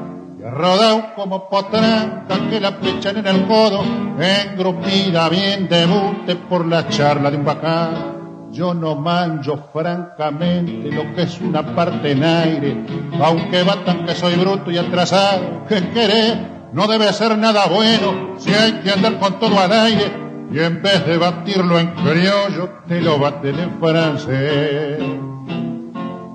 rodado 0.51 1.13
como 1.15 1.49
potranca 1.49 2.49
que 2.49 2.59
la 2.59 2.79
pechan 2.79 3.17
en 3.17 3.27
el 3.27 3.47
codo, 3.47 3.83
engrupida 4.19 5.29
bien 5.29 5.67
debute 5.67 6.35
por 6.35 6.65
la 6.65 6.87
charla 6.87 7.31
de 7.31 7.37
un 7.37 7.45
bacán. 7.45 8.16
Yo 8.57 8.73
no 8.73 8.95
manjo 8.95 9.69
francamente 9.71 10.89
lo 10.91 11.13
que 11.13 11.21
es 11.21 11.39
una 11.39 11.75
parte 11.75 12.13
en 12.13 12.23
aire, 12.23 12.75
aunque 13.21 13.61
batan 13.61 14.03
que 14.03 14.15
soy 14.15 14.33
bruto 14.33 14.71
y 14.71 14.79
atrasado, 14.79 15.67
que 15.69 15.89
querer 15.89 16.71
no 16.73 16.87
debe 16.87 17.13
ser 17.13 17.37
nada 17.37 17.67
bueno 17.67 18.33
si 18.39 18.51
hay 18.51 18.71
que 18.79 18.89
andar 18.89 19.19
con 19.19 19.39
todo 19.39 19.59
al 19.59 19.71
aire 19.71 20.11
y 20.51 20.57
en 20.57 20.81
vez 20.81 21.05
de 21.05 21.19
batirlo 21.19 21.77
en 21.77 21.91
criollo 21.91 22.79
te 22.87 22.99
lo 22.99 23.19
baten 23.19 23.59
en 23.59 23.79
francés. 23.79 25.03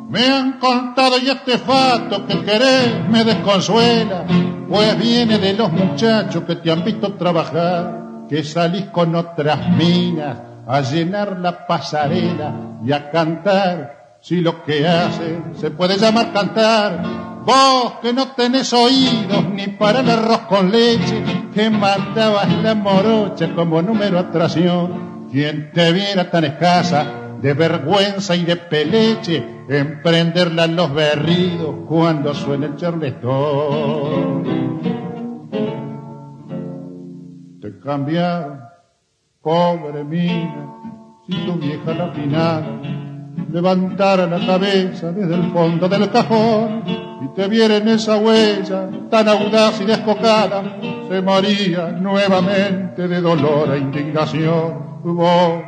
Me 0.08 0.24
han 0.24 0.60
contado 0.60 1.18
y 1.18 1.28
este 1.28 1.58
fato 1.58 2.24
que 2.24 2.40
querer 2.44 3.02
me 3.10 3.24
desconsuela, 3.24 4.26
pues 4.68 4.96
viene 4.96 5.38
de 5.38 5.54
los 5.54 5.72
muchachos 5.72 6.44
que 6.44 6.54
te 6.54 6.70
han 6.70 6.84
visto 6.84 7.14
trabajar, 7.14 8.26
que 8.28 8.44
salís 8.44 8.84
con 8.90 9.12
otras 9.16 9.70
minas 9.70 10.51
a 10.66 10.80
llenar 10.80 11.38
la 11.38 11.66
pasarela 11.66 12.78
y 12.84 12.92
a 12.92 13.10
cantar, 13.10 14.18
si 14.20 14.40
lo 14.40 14.62
que 14.62 14.86
hacen 14.86 15.52
se 15.56 15.70
puede 15.70 15.98
llamar 15.98 16.32
cantar. 16.32 17.02
Vos 17.44 17.94
que 18.00 18.12
no 18.12 18.28
tenés 18.28 18.72
oídos 18.72 19.44
ni 19.52 19.66
para 19.66 20.00
el 20.00 20.10
arroz 20.10 20.42
con 20.42 20.70
leche, 20.70 21.24
que 21.52 21.70
matabas 21.70 22.48
la 22.62 22.74
morocha 22.74 23.52
como 23.54 23.82
número 23.82 24.18
atracción, 24.18 25.26
quien 25.30 25.72
te 25.72 25.92
viera 25.92 26.30
tan 26.30 26.44
escasa 26.44 27.04
de 27.42 27.54
vergüenza 27.54 28.36
y 28.36 28.44
de 28.44 28.54
peleche, 28.56 29.44
emprenderla 29.68 30.66
en 30.66 30.76
los 30.76 30.94
berridos 30.94 31.74
cuando 31.88 32.32
suene 32.34 32.66
el 32.66 32.76
charletón. 32.76 34.44
Te 37.60 37.80
cambiaron, 37.80 38.60
pobre 39.42 40.04
mina, 40.04 40.66
si 41.26 41.32
tu 41.44 41.54
vieja 41.54 41.92
la 41.94 42.12
final 42.12 42.80
levantara 43.50 44.26
la 44.26 44.44
cabeza 44.46 45.12
desde 45.12 45.34
el 45.34 45.52
fondo 45.52 45.88
del 45.88 46.10
cajón 46.10 46.84
y 46.86 47.28
te 47.34 47.48
viera 47.48 47.76
en 47.76 47.88
esa 47.88 48.16
huella 48.16 48.88
tan 49.10 49.28
audaz 49.28 49.80
y 49.80 49.84
descocada, 49.84 50.62
se 51.08 51.20
moría 51.20 51.88
nuevamente 51.90 53.06
de 53.06 53.20
dolor 53.20 53.74
e 53.74 53.78
indignación. 53.78 55.02
Vos, 55.04 55.62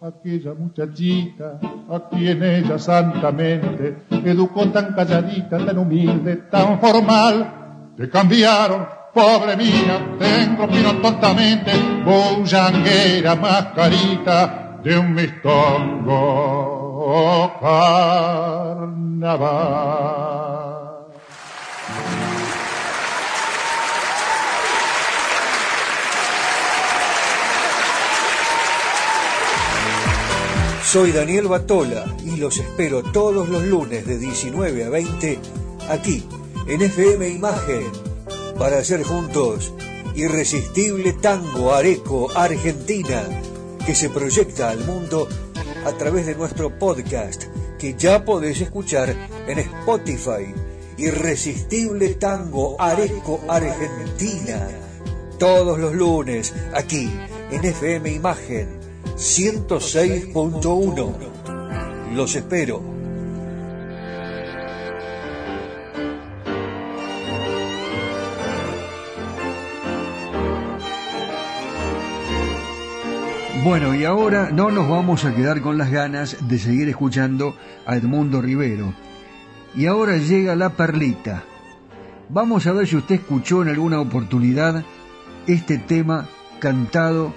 aquella 0.00 0.54
muchachita 0.54 1.58
a 1.90 2.08
quien 2.08 2.42
ella 2.42 2.78
santamente 2.78 4.04
educó 4.10 4.68
tan 4.68 4.94
calladita, 4.94 5.64
tan 5.64 5.78
humilde, 5.78 6.36
tan 6.50 6.78
formal, 6.78 7.94
te 7.96 8.08
cambiaron, 8.08 8.86
pobre 9.14 9.56
mía, 9.56 10.16
tengo 10.18 10.68
pino 10.68 10.96
tontamente, 11.00 11.70
bullanguera 12.04 13.36
mascarita 13.36 14.80
de 14.82 14.98
un 14.98 15.14
mistongo 15.14 16.20
carnaval. 17.60 19.14
Soy 30.82 31.12
Daniel 31.12 31.46
Batola 31.48 32.04
y 32.24 32.36
los 32.36 32.56
espero 32.58 33.02
todos 33.02 33.48
los 33.48 33.64
lunes 33.64 34.06
de 34.06 34.18
19 34.18 34.84
a 34.84 34.90
20 34.90 35.38
aquí 35.88 36.24
en 36.68 36.82
FM 36.82 37.30
Imagen 37.30 38.13
para 38.58 38.78
hacer 38.78 39.02
juntos 39.02 39.72
Irresistible 40.14 41.12
Tango 41.14 41.72
Areco 41.72 42.30
Argentina 42.34 43.28
que 43.84 43.94
se 43.94 44.10
proyecta 44.10 44.70
al 44.70 44.84
mundo 44.84 45.28
a 45.84 45.92
través 45.92 46.26
de 46.26 46.34
nuestro 46.34 46.76
podcast 46.78 47.44
que 47.78 47.94
ya 47.94 48.24
podés 48.24 48.60
escuchar 48.60 49.14
en 49.46 49.58
Spotify. 49.58 50.52
Irresistible 50.96 52.14
Tango 52.14 52.80
Areco 52.80 53.40
Argentina. 53.48 54.68
Todos 55.38 55.78
los 55.78 55.92
lunes 55.92 56.54
aquí 56.72 57.10
en 57.50 57.64
FM 57.64 58.12
Imagen 58.12 58.68
106.1. 59.16 62.14
Los 62.14 62.36
espero. 62.36 62.93
Bueno, 73.64 73.94
y 73.94 74.04
ahora 74.04 74.50
no 74.50 74.70
nos 74.70 74.90
vamos 74.90 75.24
a 75.24 75.34
quedar 75.34 75.62
con 75.62 75.78
las 75.78 75.90
ganas 75.90 76.36
de 76.46 76.58
seguir 76.58 76.86
escuchando 76.90 77.56
a 77.86 77.96
Edmundo 77.96 78.42
Rivero. 78.42 78.92
Y 79.74 79.86
ahora 79.86 80.18
llega 80.18 80.54
la 80.54 80.68
perlita. 80.68 81.44
Vamos 82.28 82.66
a 82.66 82.72
ver 82.72 82.86
si 82.86 82.96
usted 82.96 83.14
escuchó 83.14 83.62
en 83.62 83.70
alguna 83.70 84.00
oportunidad 84.00 84.84
este 85.46 85.78
tema 85.78 86.28
cantado 86.58 87.32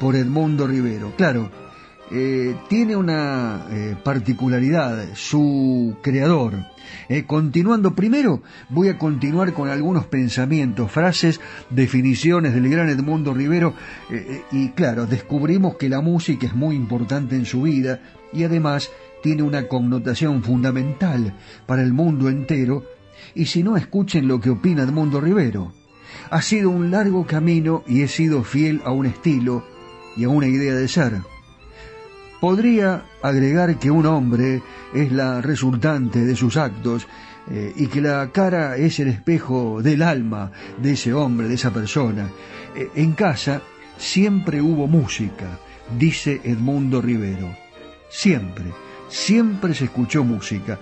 por 0.00 0.16
Edmundo 0.16 0.66
Rivero. 0.66 1.12
Claro, 1.16 1.50
eh, 2.10 2.56
tiene 2.68 2.96
una 2.96 3.66
eh, 3.70 3.96
particularidad, 4.02 5.14
su 5.14 5.96
creador. 6.02 6.54
Eh, 7.08 7.24
continuando, 7.24 7.94
primero 7.94 8.42
voy 8.68 8.88
a 8.88 8.98
continuar 8.98 9.52
con 9.52 9.68
algunos 9.68 10.06
pensamientos, 10.06 10.90
frases, 10.90 11.40
definiciones 11.70 12.54
del 12.54 12.68
gran 12.68 12.88
Edmundo 12.88 13.34
Rivero 13.34 13.74
y 14.52 14.68
claro, 14.70 15.06
descubrimos 15.06 15.76
que 15.76 15.88
la 15.88 16.00
música 16.00 16.46
es 16.46 16.54
muy 16.54 16.76
importante 16.76 17.36
en 17.36 17.46
su 17.46 17.62
vida 17.62 18.00
y 18.32 18.44
además 18.44 18.90
tiene 19.22 19.42
una 19.42 19.66
connotación 19.66 20.42
fundamental 20.42 21.34
para 21.66 21.82
el 21.82 21.92
mundo 21.92 22.28
entero 22.28 22.84
y 23.34 23.46
si 23.46 23.62
no 23.62 23.76
escuchen 23.76 24.28
lo 24.28 24.40
que 24.40 24.50
opina 24.50 24.82
Edmundo 24.82 25.20
Rivero. 25.20 25.72
Ha 26.30 26.42
sido 26.42 26.70
un 26.70 26.90
largo 26.90 27.26
camino 27.26 27.82
y 27.86 28.02
he 28.02 28.08
sido 28.08 28.44
fiel 28.44 28.82
a 28.84 28.92
un 28.92 29.06
estilo, 29.06 29.64
y 30.16 30.24
a 30.24 30.28
una 30.28 30.46
idea 30.46 30.74
de 30.74 30.88
ser. 30.88 31.33
Podría 32.44 33.04
agregar 33.22 33.78
que 33.78 33.90
un 33.90 34.04
hombre 34.04 34.62
es 34.92 35.10
la 35.10 35.40
resultante 35.40 36.26
de 36.26 36.36
sus 36.36 36.58
actos 36.58 37.06
eh, 37.50 37.72
y 37.74 37.86
que 37.86 38.02
la 38.02 38.32
cara 38.32 38.76
es 38.76 39.00
el 39.00 39.08
espejo 39.08 39.80
del 39.80 40.02
alma 40.02 40.52
de 40.76 40.92
ese 40.92 41.14
hombre, 41.14 41.48
de 41.48 41.54
esa 41.54 41.72
persona. 41.72 42.28
Eh, 42.76 42.90
en 42.96 43.12
casa 43.12 43.62
siempre 43.96 44.60
hubo 44.60 44.86
música, 44.86 45.58
dice 45.98 46.42
Edmundo 46.44 47.00
Rivero. 47.00 47.48
Siempre, 48.10 48.66
siempre 49.08 49.72
se 49.72 49.86
escuchó 49.86 50.22
música. 50.22 50.78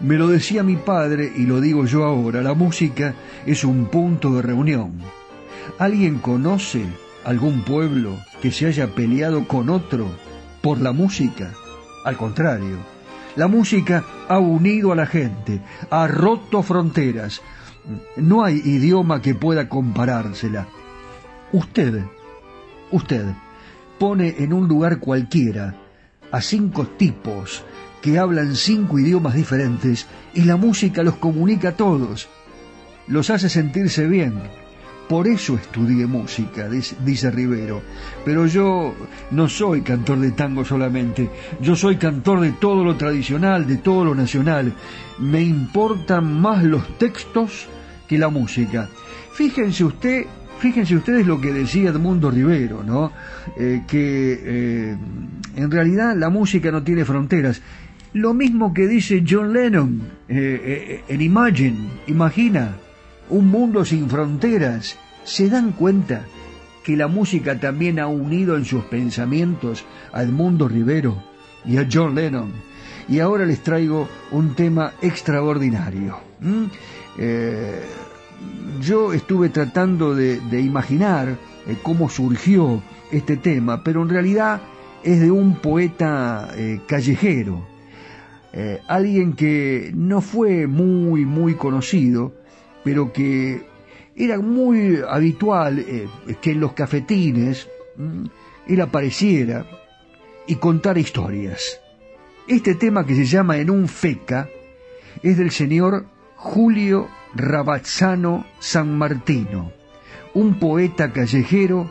Me 0.00 0.16
lo 0.16 0.28
decía 0.28 0.62
mi 0.62 0.76
padre 0.76 1.32
y 1.34 1.46
lo 1.46 1.62
digo 1.62 1.86
yo 1.86 2.04
ahora, 2.04 2.42
la 2.42 2.52
música 2.52 3.14
es 3.46 3.64
un 3.64 3.86
punto 3.86 4.34
de 4.34 4.42
reunión. 4.42 4.92
¿Alguien 5.78 6.18
conoce 6.18 6.84
algún 7.24 7.62
pueblo 7.62 8.18
que 8.42 8.52
se 8.52 8.66
haya 8.66 8.88
peleado 8.88 9.48
con 9.48 9.70
otro 9.70 10.10
por 10.66 10.80
la 10.80 10.90
música. 10.90 11.52
Al 12.02 12.16
contrario, 12.16 12.78
la 13.36 13.46
música 13.46 14.02
ha 14.26 14.40
unido 14.40 14.90
a 14.90 14.96
la 14.96 15.06
gente, 15.06 15.60
ha 15.90 16.08
roto 16.08 16.60
fronteras. 16.64 17.40
No 18.16 18.42
hay 18.42 18.56
idioma 18.64 19.22
que 19.22 19.36
pueda 19.36 19.68
comparársela. 19.68 20.66
Usted, 21.52 22.02
usted, 22.90 23.26
pone 23.96 24.34
en 24.38 24.52
un 24.52 24.66
lugar 24.66 24.98
cualquiera 24.98 25.76
a 26.32 26.40
cinco 26.40 26.84
tipos 26.84 27.62
que 28.02 28.18
hablan 28.18 28.56
cinco 28.56 28.98
idiomas 28.98 29.34
diferentes 29.34 30.08
y 30.34 30.46
la 30.46 30.56
música 30.56 31.04
los 31.04 31.14
comunica 31.14 31.68
a 31.68 31.76
todos. 31.76 32.28
Los 33.06 33.30
hace 33.30 33.48
sentirse 33.48 34.08
bien, 34.08 34.34
por 35.08 35.28
eso 35.28 35.54
estudié 35.54 36.06
música, 36.06 36.68
dice 36.68 37.30
Rivero. 37.30 37.82
Pero 38.24 38.46
yo 38.46 38.94
no 39.30 39.48
soy 39.48 39.82
cantor 39.82 40.18
de 40.18 40.32
tango 40.32 40.64
solamente, 40.64 41.30
yo 41.60 41.76
soy 41.76 41.96
cantor 41.96 42.40
de 42.40 42.52
todo 42.52 42.84
lo 42.84 42.96
tradicional, 42.96 43.66
de 43.66 43.76
todo 43.76 44.04
lo 44.04 44.14
nacional. 44.14 44.72
Me 45.18 45.42
importan 45.42 46.40
más 46.40 46.64
los 46.64 46.98
textos 46.98 47.68
que 48.08 48.18
la 48.18 48.28
música. 48.28 48.88
Fíjense 49.32 49.84
usted, 49.84 50.26
fíjense 50.58 50.96
ustedes 50.96 51.26
lo 51.26 51.40
que 51.40 51.52
decía 51.52 51.90
Edmundo 51.90 52.30
Rivero, 52.30 52.82
¿no? 52.82 53.12
Eh, 53.56 53.82
que 53.86 54.40
eh, 54.42 54.96
en 55.54 55.70
realidad 55.70 56.16
la 56.16 56.30
música 56.30 56.72
no 56.72 56.82
tiene 56.82 57.04
fronteras. 57.04 57.62
Lo 58.12 58.34
mismo 58.34 58.72
que 58.72 58.88
dice 58.88 59.22
John 59.28 59.52
Lennon 59.52 60.00
eh, 60.28 61.04
en 61.06 61.20
Imagine, 61.20 61.76
imagina 62.06 62.76
un 63.30 63.50
mundo 63.50 63.84
sin 63.84 64.08
fronteras. 64.08 64.96
¿Se 65.24 65.48
dan 65.48 65.72
cuenta 65.72 66.24
que 66.84 66.96
la 66.96 67.08
música 67.08 67.58
también 67.58 67.98
ha 67.98 68.06
unido 68.06 68.56
en 68.56 68.64
sus 68.64 68.84
pensamientos 68.84 69.84
a 70.12 70.22
Edmundo 70.22 70.68
Rivero 70.68 71.22
y 71.64 71.78
a 71.78 71.88
John 71.90 72.14
Lennon? 72.14 72.52
Y 73.08 73.20
ahora 73.20 73.46
les 73.46 73.62
traigo 73.62 74.08
un 74.32 74.54
tema 74.54 74.92
extraordinario. 75.00 76.18
Eh, 77.18 77.80
yo 78.80 79.12
estuve 79.12 79.48
tratando 79.48 80.14
de, 80.14 80.40
imaginar 80.60 81.28
eh, 81.66 81.76
cómo 81.82 82.08
surgió 82.08 82.82
este 83.10 83.36
tema, 83.36 83.82
pero 83.82 84.02
en 84.02 84.08
realidad 84.08 84.60
es 85.02 85.20
de 85.20 85.30
un 85.30 85.56
poeta 85.56 86.50
eh, 86.56 86.80
callejero, 86.86 87.66
alguien 88.88 89.34
que 89.34 89.92
no 89.94 90.22
fue 90.22 90.66
muy, 90.66 91.26
muy 91.26 91.56
conocido, 91.56 92.32
pero 92.86 93.12
que 93.12 93.66
era 94.14 94.38
muy 94.38 95.00
habitual 95.08 95.80
eh, 95.80 96.06
que 96.40 96.52
en 96.52 96.60
los 96.60 96.72
cafetines 96.72 97.68
mm, 97.96 98.26
él 98.68 98.80
apareciera 98.80 99.66
y 100.46 100.54
contara 100.54 101.00
historias. 101.00 101.80
Este 102.46 102.76
tema 102.76 103.04
que 103.04 103.16
se 103.16 103.24
llama 103.24 103.58
En 103.58 103.70
un 103.70 103.88
feca 103.88 104.48
es 105.20 105.36
del 105.36 105.50
señor 105.50 106.06
Julio 106.36 107.08
Rabazzano 107.34 108.46
San 108.60 108.96
Martino, 108.96 109.72
un 110.34 110.60
poeta 110.60 111.12
callejero 111.12 111.90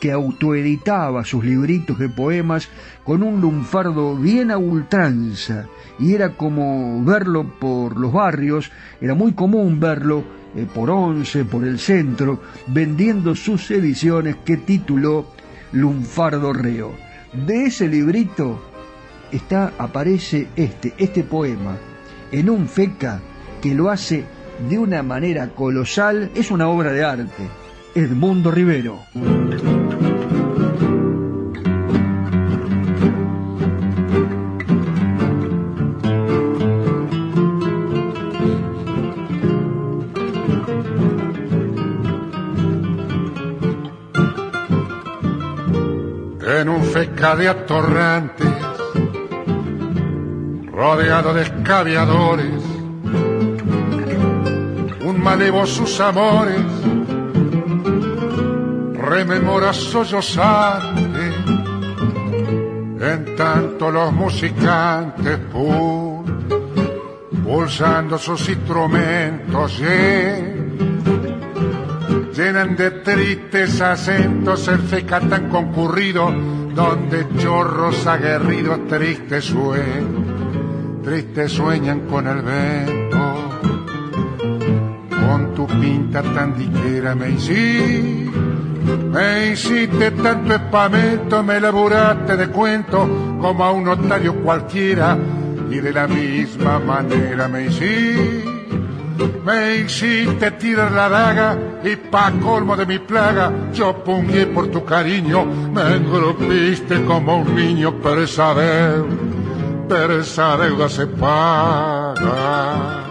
que 0.00 0.12
autoeditaba 0.12 1.24
sus 1.24 1.44
libritos 1.44 1.98
de 1.98 2.08
poemas 2.08 2.68
con 3.04 3.22
un 3.22 3.40
lunfardo 3.40 4.16
bien 4.16 4.50
a 4.50 4.58
ultranza 4.58 5.66
y 5.98 6.14
era 6.14 6.36
como 6.36 7.02
verlo 7.04 7.44
por 7.58 7.96
los 7.98 8.12
barrios, 8.12 8.70
era 9.00 9.14
muy 9.14 9.32
común 9.32 9.80
verlo 9.80 10.24
eh, 10.54 10.66
por 10.72 10.90
once, 10.90 11.44
por 11.44 11.64
el 11.64 11.78
centro, 11.78 12.40
vendiendo 12.68 13.34
sus 13.34 13.70
ediciones 13.70 14.36
que 14.44 14.56
tituló 14.56 15.26
Lunfardo 15.72 16.52
Reo. 16.52 16.92
De 17.32 17.66
ese 17.66 17.88
librito 17.88 18.62
está, 19.32 19.72
aparece 19.78 20.48
este, 20.56 20.94
este 20.96 21.24
poema 21.24 21.76
en 22.32 22.48
un 22.48 22.68
feca 22.68 23.20
que 23.60 23.74
lo 23.74 23.90
hace 23.90 24.24
de 24.68 24.78
una 24.78 25.02
manera 25.02 25.48
colosal, 25.50 26.30
es 26.34 26.50
una 26.50 26.68
obra 26.68 26.92
de 26.92 27.04
arte. 27.04 27.48
Edmundo 27.94 28.50
Rivero. 28.50 29.00
en 46.60 46.68
un 46.68 46.82
feca 46.82 47.36
de 47.36 47.48
atorrantes, 47.48 48.48
rodeado 50.72 51.32
de 51.32 51.42
escaviadores, 51.42 52.64
un 55.04 55.20
malevo 55.22 55.64
sus 55.66 56.00
amores, 56.00 56.60
rememora 59.08 59.72
sollozante, 59.72 61.32
en 63.00 63.36
tanto 63.36 63.90
los 63.90 64.12
musicantes 64.12 65.38
pul, 65.50 66.24
pulsando 67.42 68.18
sus 68.18 68.48
instrumentos, 68.48 69.80
llenan 72.36 72.76
de 72.76 72.90
tristes 73.02 73.80
acentos 73.80 74.68
el 74.68 74.80
feca 74.80 75.20
tan 75.20 75.48
concurrido, 75.48 76.30
donde 76.74 77.26
chorros 77.38 78.06
aguerridos 78.06 78.86
tristes 78.88 79.46
sueñan, 79.46 81.00
tristes 81.02 81.52
sueñan 81.52 82.00
con 82.00 82.26
el 82.26 82.42
vento. 82.42 83.34
Con 85.08 85.54
tu 85.54 85.66
pinta 85.66 86.22
tan 86.22 86.56
diquera 86.56 87.14
me 87.14 87.30
hiciste, 87.30 88.47
me 89.12 89.52
hiciste 89.52 90.10
tanto 90.12 90.54
espamento, 90.54 91.42
me 91.42 91.60
laburaste 91.60 92.36
de 92.36 92.48
cuento 92.48 93.08
como 93.40 93.64
a 93.64 93.72
un 93.72 93.84
notario 93.84 94.34
cualquiera, 94.42 95.16
y 95.70 95.76
de 95.76 95.92
la 95.92 96.06
misma 96.06 96.78
manera 96.78 97.48
me 97.48 97.66
hiciste 97.66 98.58
me 99.44 99.76
hiciste 99.78 100.50
tirar 100.52 100.92
la 100.92 101.08
daga 101.08 101.58
y 101.82 101.96
pa' 101.96 102.32
colmo 102.40 102.76
de 102.76 102.86
mi 102.86 102.98
plaga 102.98 103.52
yo 103.72 104.04
pungué 104.04 104.46
por 104.46 104.68
tu 104.68 104.84
cariño, 104.84 105.44
me 105.44 105.96
engrupiste 105.96 107.04
como 107.04 107.38
un 107.38 107.54
niño, 107.54 107.94
pero 108.02 108.22
esa 108.22 108.54
deuda, 108.54 109.06
pero 109.88 110.20
esa 110.20 110.56
deuda 110.56 110.88
se 110.88 111.06
paga. 111.06 113.04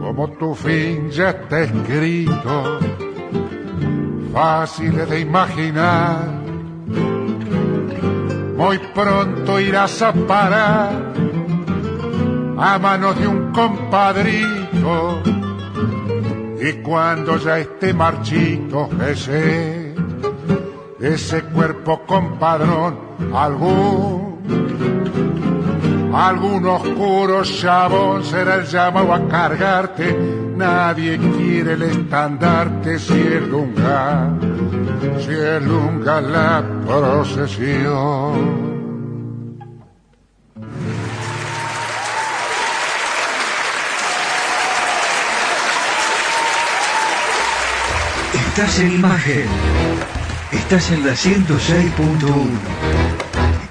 Como 0.00 0.28
tu 0.38 0.54
fin 0.54 1.10
ya 1.10 1.30
está 1.30 1.60
escrito, 1.62 2.78
fácil 4.36 4.94
de 5.08 5.20
imaginar, 5.20 6.28
muy 8.54 8.78
pronto 8.94 9.58
irás 9.58 10.02
a 10.02 10.12
parar 10.12 10.92
a 12.58 12.78
manos 12.78 13.18
de 13.18 13.28
un 13.28 13.50
compadrito. 13.52 15.22
Y 16.60 16.72
cuando 16.82 17.38
ya 17.38 17.60
esté 17.60 17.94
marchito 17.94 18.90
ese, 19.08 19.94
ese 21.00 21.42
cuerpo 21.44 22.02
compadrón, 22.06 22.98
algún, 23.32 24.36
algún 26.12 26.66
oscuro 26.66 27.42
chabón 27.44 28.24
será 28.24 28.56
el 28.56 28.66
llamado 28.66 29.12
a 29.14 29.28
cargarte. 29.28 30.16
Nadie 30.56 31.18
quiere 31.18 31.74
el 31.74 31.82
estandarte 31.82 32.98
si 32.98 33.14
es 33.14 33.42
lunga, 33.42 34.30
si 35.18 35.32
es 35.32 35.62
lunga 35.62 36.20
la 36.20 36.64
procesión. 36.86 38.66
Estás 48.32 48.78
en 48.80 48.92
imagen. 48.92 49.46
Estás 50.50 50.90
en 50.90 51.04
la 51.04 51.12
106.1. 51.12 52.95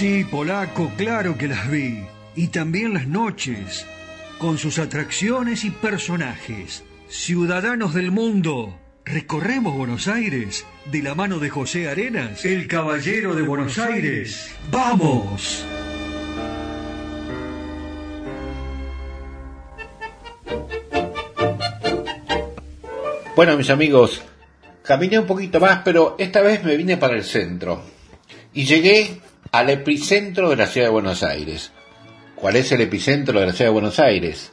Sí, 0.00 0.24
polaco, 0.24 0.90
claro 0.96 1.36
que 1.36 1.46
las 1.46 1.70
vi. 1.70 2.02
Y 2.34 2.46
también 2.48 2.94
las 2.94 3.06
noches, 3.06 3.84
con 4.38 4.56
sus 4.56 4.78
atracciones 4.78 5.62
y 5.66 5.70
personajes. 5.70 6.82
Ciudadanos 7.10 7.92
del 7.92 8.10
mundo, 8.10 8.80
recorremos 9.04 9.76
Buenos 9.76 10.08
Aires 10.08 10.64
de 10.90 11.02
la 11.02 11.14
mano 11.14 11.38
de 11.38 11.50
José 11.50 11.90
Arenas, 11.90 12.46
el 12.46 12.66
caballero 12.66 13.34
de 13.34 13.42
Buenos 13.42 13.78
Aires. 13.78 14.50
¡Vamos! 14.70 15.66
Bueno, 23.36 23.54
mis 23.58 23.68
amigos, 23.68 24.22
caminé 24.82 25.18
un 25.18 25.26
poquito 25.26 25.60
más, 25.60 25.82
pero 25.84 26.16
esta 26.18 26.40
vez 26.40 26.64
me 26.64 26.78
vine 26.78 26.96
para 26.96 27.16
el 27.16 27.24
centro. 27.24 27.82
Y 28.54 28.64
llegué 28.64 29.20
al 29.52 29.70
epicentro 29.70 30.50
de 30.50 30.56
la 30.56 30.66
ciudad 30.66 30.88
de 30.88 30.92
Buenos 30.92 31.22
Aires. 31.22 31.72
¿Cuál 32.36 32.56
es 32.56 32.72
el 32.72 32.80
epicentro 32.80 33.40
de 33.40 33.46
la 33.46 33.52
ciudad 33.52 33.70
de 33.70 33.74
Buenos 33.74 33.98
Aires? 33.98 34.52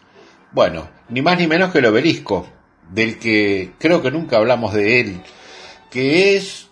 Bueno, 0.51 0.89
ni 1.09 1.21
más 1.21 1.37
ni 1.37 1.47
menos 1.47 1.71
que 1.71 1.79
el 1.79 1.85
obelisco, 1.85 2.47
del 2.89 3.19
que 3.19 3.71
creo 3.77 4.01
que 4.01 4.11
nunca 4.11 4.37
hablamos 4.37 4.73
de 4.73 4.99
él, 4.99 5.21
que 5.91 6.35
es 6.35 6.69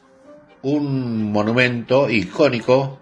un 0.61 1.31
monumento 1.31 2.09
icónico 2.09 2.99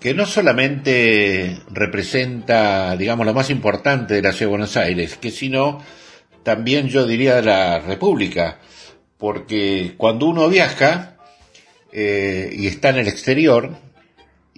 que 0.00 0.14
no 0.14 0.26
solamente 0.26 1.58
representa, 1.70 2.96
digamos, 2.96 3.26
lo 3.26 3.34
más 3.34 3.50
importante 3.50 4.14
de 4.14 4.22
la 4.22 4.32
ciudad 4.32 4.46
de 4.46 4.56
Buenos 4.56 4.76
Aires, 4.76 5.16
que 5.16 5.30
sino 5.30 5.82
también 6.42 6.88
yo 6.88 7.06
diría 7.06 7.36
de 7.36 7.42
la 7.42 7.78
República, 7.80 8.58
porque 9.16 9.94
cuando 9.96 10.26
uno 10.26 10.48
viaja 10.48 11.16
eh, 11.92 12.50
y 12.52 12.66
está 12.66 12.90
en 12.90 12.98
el 12.98 13.08
exterior 13.08 13.87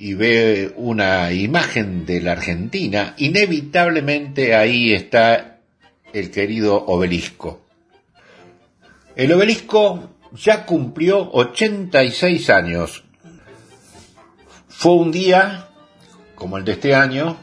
y 0.00 0.14
ve 0.14 0.72
una 0.76 1.30
imagen 1.30 2.06
de 2.06 2.22
la 2.22 2.32
Argentina, 2.32 3.14
inevitablemente 3.18 4.54
ahí 4.54 4.94
está 4.94 5.58
el 6.14 6.30
querido 6.30 6.74
obelisco. 6.86 7.60
El 9.14 9.30
obelisco 9.34 10.08
ya 10.32 10.64
cumplió 10.64 11.30
86 11.32 12.48
años. 12.48 13.04
Fue 14.68 14.94
un 14.94 15.12
día 15.12 15.68
como 16.34 16.56
el 16.56 16.64
de 16.64 16.72
este 16.72 16.94
año, 16.94 17.36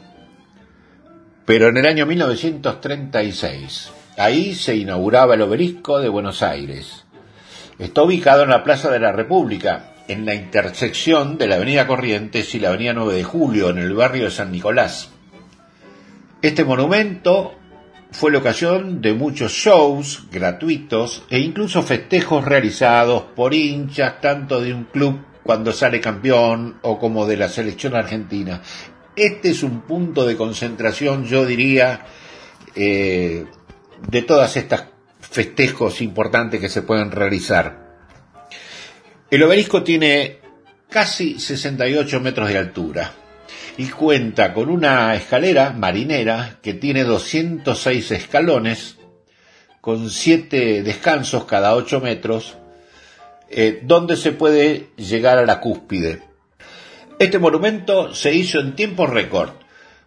pero 1.46 1.68
en 1.68 1.78
el 1.78 1.86
año 1.86 2.08
1936. 2.08 3.92
Ahí 4.18 4.56
se 4.56 4.76
inauguraba 4.76 5.36
el 5.36 5.44
obelisco 5.44 6.00
de 6.00 6.10
Buenos 6.10 6.42
Aires. 6.42 7.06
Está 7.78 8.02
ubicado 8.02 8.42
en 8.42 8.50
la 8.50 8.64
Plaza 8.64 8.90
de 8.90 9.00
la 9.00 9.12
República, 9.12 9.94
en 10.08 10.26
la 10.26 10.36
intersección 10.36 11.38
de 11.38 11.48
la 11.48 11.56
Avenida 11.56 11.88
Corrientes 11.88 12.54
y 12.56 12.60
la 12.60 12.70
Avenida 12.70 12.94
9 12.94 13.16
de 13.16 13.24
Julio, 13.24 13.70
en 13.70 13.78
el 13.78 13.94
barrio 13.94 14.26
de 14.26 14.32
San 14.32 14.52
Nicolás. 14.52 15.10
Este 16.42 16.64
monumento 16.64 17.56
fue 18.12 18.32
la 18.32 18.38
ocasión 18.38 19.02
de 19.02 19.14
muchos 19.14 19.52
shows 19.52 20.28
gratuitos 20.32 21.26
e 21.30 21.40
incluso 21.40 21.84
festejos 21.84 22.46
realizados 22.46 23.24
por 23.36 23.54
hinchas 23.54 24.22
tanto 24.22 24.62
de 24.62 24.74
un 24.74 24.86
club 24.86 25.20
cuando 25.44 25.72
sale 25.72 26.00
campeón 26.00 26.78
o 26.82 27.00
como 27.00 27.26
de 27.26 27.38
la 27.38 27.50
selección 27.50 27.96
argentina. 27.96 28.62
Este 29.16 29.50
es 29.50 29.64
un 29.64 29.82
punto 29.82 30.26
de 30.26 30.38
concentración, 30.38 31.26
yo 31.26 31.46
diría, 31.46 32.06
eh, 32.76 33.46
de 34.10 34.22
todas 34.22 34.56
estas 34.58 34.86
festejos 35.20 36.02
importantes 36.02 36.62
que 36.62 36.70
se 36.70 36.84
pueden 36.84 37.12
realizar. 37.12 37.87
El 39.30 39.44
obelisco 39.44 39.84
tiene 39.84 40.38
casi 40.90 41.38
68 41.38 42.22
metros 42.22 42.48
de 42.48 42.58
altura 42.58 43.12
y 43.78 43.88
cuenta 43.90 44.54
con 44.54 44.70
una 44.70 45.14
escalera 45.16 45.74
marinera 45.74 46.60
que 46.64 46.74
tiene 46.74 47.04
206 47.04 48.12
escalones 48.12 48.96
con 49.82 50.10
7 50.10 50.82
descansos 50.82 51.44
cada 51.44 51.76
8 51.76 52.00
metros 52.00 52.56
eh, 53.50 53.82
donde 53.84 54.16
se 54.16 54.32
puede 54.32 54.92
llegar 54.96 55.38
a 55.38 55.46
la 55.46 55.60
cúspide. 55.60 56.22
Este 57.20 57.38
monumento 57.38 58.16
se 58.16 58.34
hizo 58.34 58.62
en 58.62 58.76
tiempo 58.76 59.08
récord. 59.08 59.50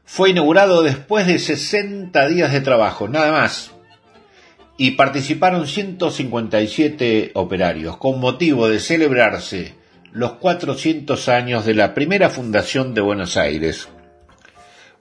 Fue 0.07 0.31
inaugurado 0.31 0.83
después 0.83 1.27
de 1.27 1.39
60 1.39 2.27
días 2.29 2.53
de 2.53 2.63
trabajo, 2.63 3.07
nada 3.07 3.33
más 3.33 3.73
y 4.83 4.93
participaron 4.93 5.67
157 5.67 7.33
operarios 7.35 7.99
con 7.99 8.19
motivo 8.19 8.67
de 8.67 8.81
celebrarse 8.81 9.75
los 10.11 10.33
400 10.39 11.29
años 11.29 11.67
de 11.67 11.75
la 11.75 11.93
primera 11.93 12.31
fundación 12.31 12.95
de 12.95 13.03
Buenos 13.03 13.37
Aires. 13.37 13.91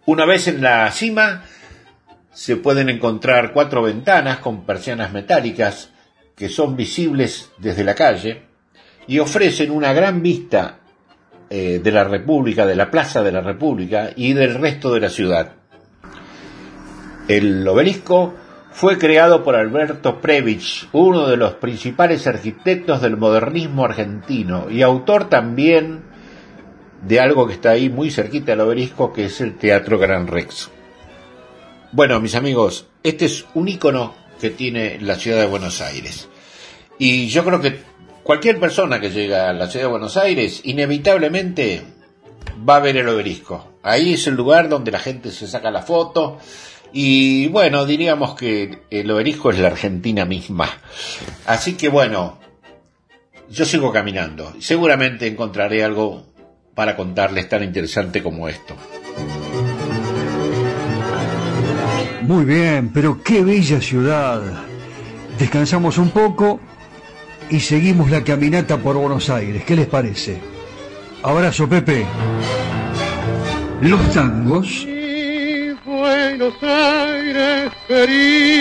Una 0.05 0.25
vez 0.25 0.49
en 0.49 0.61
la 0.61 0.91
cima 0.91 1.45
se 2.33 2.57
pueden 2.57 2.89
encontrar 2.89 3.53
cuatro 3.53 3.81
ventanas 3.81 4.39
con 4.39 4.65
persianas 4.65 5.13
metálicas 5.13 5.91
que 6.35 6.49
son 6.49 6.75
visibles 6.75 7.49
desde 7.57 7.85
la 7.85 7.95
calle 7.95 8.41
y 9.07 9.19
ofrecen 9.19 9.71
una 9.71 9.93
gran 9.93 10.21
vista 10.21 10.79
eh, 11.49 11.79
de 11.81 11.91
la 11.93 12.03
República, 12.03 12.65
de 12.65 12.75
la 12.75 12.91
Plaza 12.91 13.23
de 13.23 13.31
la 13.31 13.39
República 13.39 14.09
y 14.13 14.33
del 14.33 14.55
resto 14.55 14.93
de 14.93 14.99
la 14.99 15.09
ciudad. 15.09 15.53
El 17.29 17.65
obelisco 17.65 18.33
fue 18.71 18.97
creado 18.97 19.43
por 19.43 19.55
Alberto 19.55 20.21
Previch, 20.21 20.87
uno 20.91 21.27
de 21.27 21.37
los 21.37 21.53
principales 21.53 22.27
arquitectos 22.27 23.01
del 23.01 23.17
modernismo 23.17 23.85
argentino 23.85 24.69
y 24.69 24.81
autor 24.81 25.29
también 25.29 26.03
de 27.01 27.19
algo 27.19 27.47
que 27.47 27.53
está 27.53 27.71
ahí 27.71 27.89
muy 27.89 28.11
cerquita 28.11 28.51
del 28.51 28.61
obelisco, 28.61 29.13
que 29.13 29.25
es 29.25 29.41
el 29.41 29.57
Teatro 29.57 29.97
Gran 29.97 30.27
Rex. 30.27 30.69
Bueno, 31.91 32.19
mis 32.19 32.35
amigos, 32.35 32.87
este 33.03 33.25
es 33.25 33.45
un 33.53 33.67
icono 33.67 34.13
que 34.39 34.49
tiene 34.49 34.99
la 35.01 35.15
ciudad 35.15 35.39
de 35.39 35.47
Buenos 35.47 35.81
Aires. 35.81 36.29
Y 36.97 37.27
yo 37.27 37.43
creo 37.43 37.61
que 37.61 37.79
cualquier 38.23 38.59
persona 38.59 38.99
que 38.99 39.09
llega 39.09 39.49
a 39.49 39.53
la 39.53 39.67
ciudad 39.67 39.85
de 39.85 39.91
Buenos 39.91 40.17
Aires, 40.17 40.61
inevitablemente 40.63 41.83
va 42.67 42.75
a 42.75 42.79
ver 42.81 42.97
el 42.97 43.09
obelisco. 43.09 43.73
Ahí 43.81 44.13
es 44.13 44.27
el 44.27 44.35
lugar 44.35 44.69
donde 44.69 44.91
la 44.91 44.99
gente 44.99 45.31
se 45.31 45.47
saca 45.47 45.71
la 45.71 45.81
foto, 45.81 46.37
Y 46.91 47.47
bueno, 47.49 47.85
diríamos 47.85 48.35
que 48.35 48.79
el 48.89 49.11
obelisco 49.11 49.51
es 49.51 49.59
la 49.59 49.67
Argentina 49.67 50.25
misma. 50.25 50.69
Así 51.45 51.73
que 51.73 51.89
bueno, 51.89 52.39
yo 53.49 53.65
sigo 53.65 53.91
caminando. 53.91 54.53
Seguramente 54.59 55.27
encontraré 55.27 55.83
algo 55.83 56.25
para 56.75 56.95
contarles 56.95 57.49
tan 57.49 57.63
interesante 57.63 58.23
como 58.23 58.47
esto. 58.47 58.75
Muy 62.21 62.45
bien, 62.45 62.91
pero 62.93 63.23
qué 63.23 63.43
bella 63.43 63.81
ciudad. 63.81 64.41
Descansamos 65.37 65.97
un 65.97 66.09
poco 66.09 66.59
y 67.49 67.59
seguimos 67.59 68.11
la 68.11 68.23
caminata 68.23 68.77
por 68.77 68.97
Buenos 68.97 69.29
Aires. 69.29 69.63
¿Qué 69.63 69.75
les 69.75 69.87
parece? 69.87 70.37
Abrazo, 71.23 71.67
Pepe. 71.67 72.05
Los 73.81 74.13
tangos. 74.13 74.87
Buenos 76.39 76.63
Aires 76.63 77.73
querido. 77.85 78.55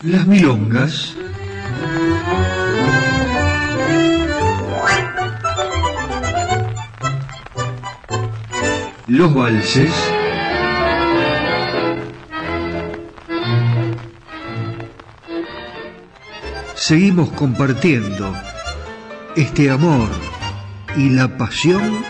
Las 0.00 0.26
milongas. 0.26 1.14
Los 9.08 9.34
valses. 9.34 9.92
Seguimos 16.76 17.28
compartiendo 17.32 18.34
este 19.36 19.68
amor 19.70 20.08
y 20.96 21.10
la 21.10 21.36
pasión 21.36 22.09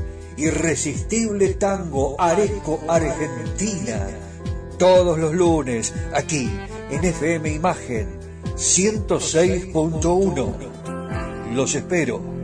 Irresistible 0.41 1.53
Tango 1.53 2.19
Areco 2.19 2.81
Argentina. 2.87 4.07
Todos 4.79 5.19
los 5.19 5.35
lunes, 5.35 5.93
aquí, 6.15 6.49
en 6.89 7.05
FM 7.05 7.53
Imagen 7.53 8.07
106.1. 8.55 11.53
Los 11.53 11.75
espero. 11.75 12.40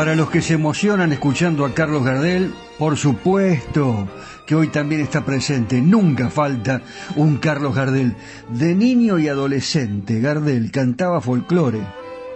Para 0.00 0.16
los 0.16 0.30
que 0.30 0.40
se 0.40 0.54
emocionan 0.54 1.12
escuchando 1.12 1.66
a 1.66 1.74
Carlos 1.74 2.02
Gardel, 2.02 2.54
por 2.78 2.96
supuesto 2.96 4.08
que 4.46 4.54
hoy 4.54 4.68
también 4.68 5.02
está 5.02 5.26
presente, 5.26 5.82
nunca 5.82 6.30
falta 6.30 6.80
un 7.16 7.36
Carlos 7.36 7.74
Gardel. 7.74 8.16
De 8.48 8.74
niño 8.74 9.18
y 9.18 9.28
adolescente, 9.28 10.18
Gardel 10.20 10.70
cantaba 10.70 11.20
folclore. 11.20 11.82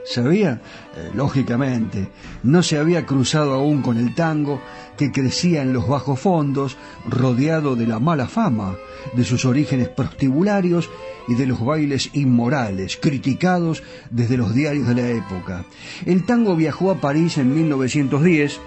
¿Sabía? 0.05 0.61
Eh, 0.97 1.11
lógicamente, 1.15 2.09
no 2.43 2.63
se 2.63 2.79
había 2.79 3.07
cruzado 3.07 3.55
aún 3.55 3.81
con 3.81 3.97
el 3.97 4.15
tango, 4.15 4.61
que 4.99 5.11
crecía 5.11 5.63
en 5.63 5.73
los 5.73 5.89
bajos 5.89 6.21
fondos, 6.21 6.77
rodeado 7.09 7.75
de 7.75 7.87
la 7.87 7.99
mala 7.99 8.29
fama, 8.29 8.77
de 9.15 9.25
sus 9.25 9.45
orígenes 9.45 9.89
prostibularios 9.89 10.91
y 11.27 11.35
de 11.35 11.47
los 11.47 11.65
bailes 11.65 12.11
inmorales, 12.13 12.99
criticados 13.01 13.83
desde 14.11 14.37
los 14.37 14.55
diarios 14.55 14.87
de 14.89 14.95
la 14.95 15.09
época. 15.09 15.65
El 16.05 16.25
tango 16.25 16.55
viajó 16.55 16.91
a 16.91 17.01
París 17.01 17.39
en 17.39 17.55
1910, 17.55 18.61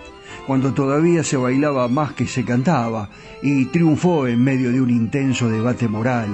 cuando 0.47 0.73
todavía 0.73 1.23
se 1.23 1.37
bailaba 1.37 1.87
más 1.87 2.13
que 2.13 2.27
se 2.27 2.43
cantaba, 2.43 3.09
y 3.43 3.65
triunfó 3.65 4.27
en 4.27 4.43
medio 4.43 4.71
de 4.71 4.81
un 4.81 4.89
intenso 4.89 5.49
debate 5.49 5.87
moral 5.87 6.29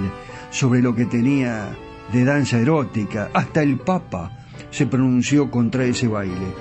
sobre 0.49 0.81
lo 0.81 0.95
que 0.95 1.05
tenía 1.05 1.75
de 2.11 2.23
danza 2.23 2.57
erótica. 2.57 3.29
Hasta 3.33 3.61
el 3.61 3.77
Papa 3.77 4.42
se 4.71 4.87
pronunció 4.87 5.49
contra 5.51 5.85
ese 5.85 6.07
baile. 6.07 6.53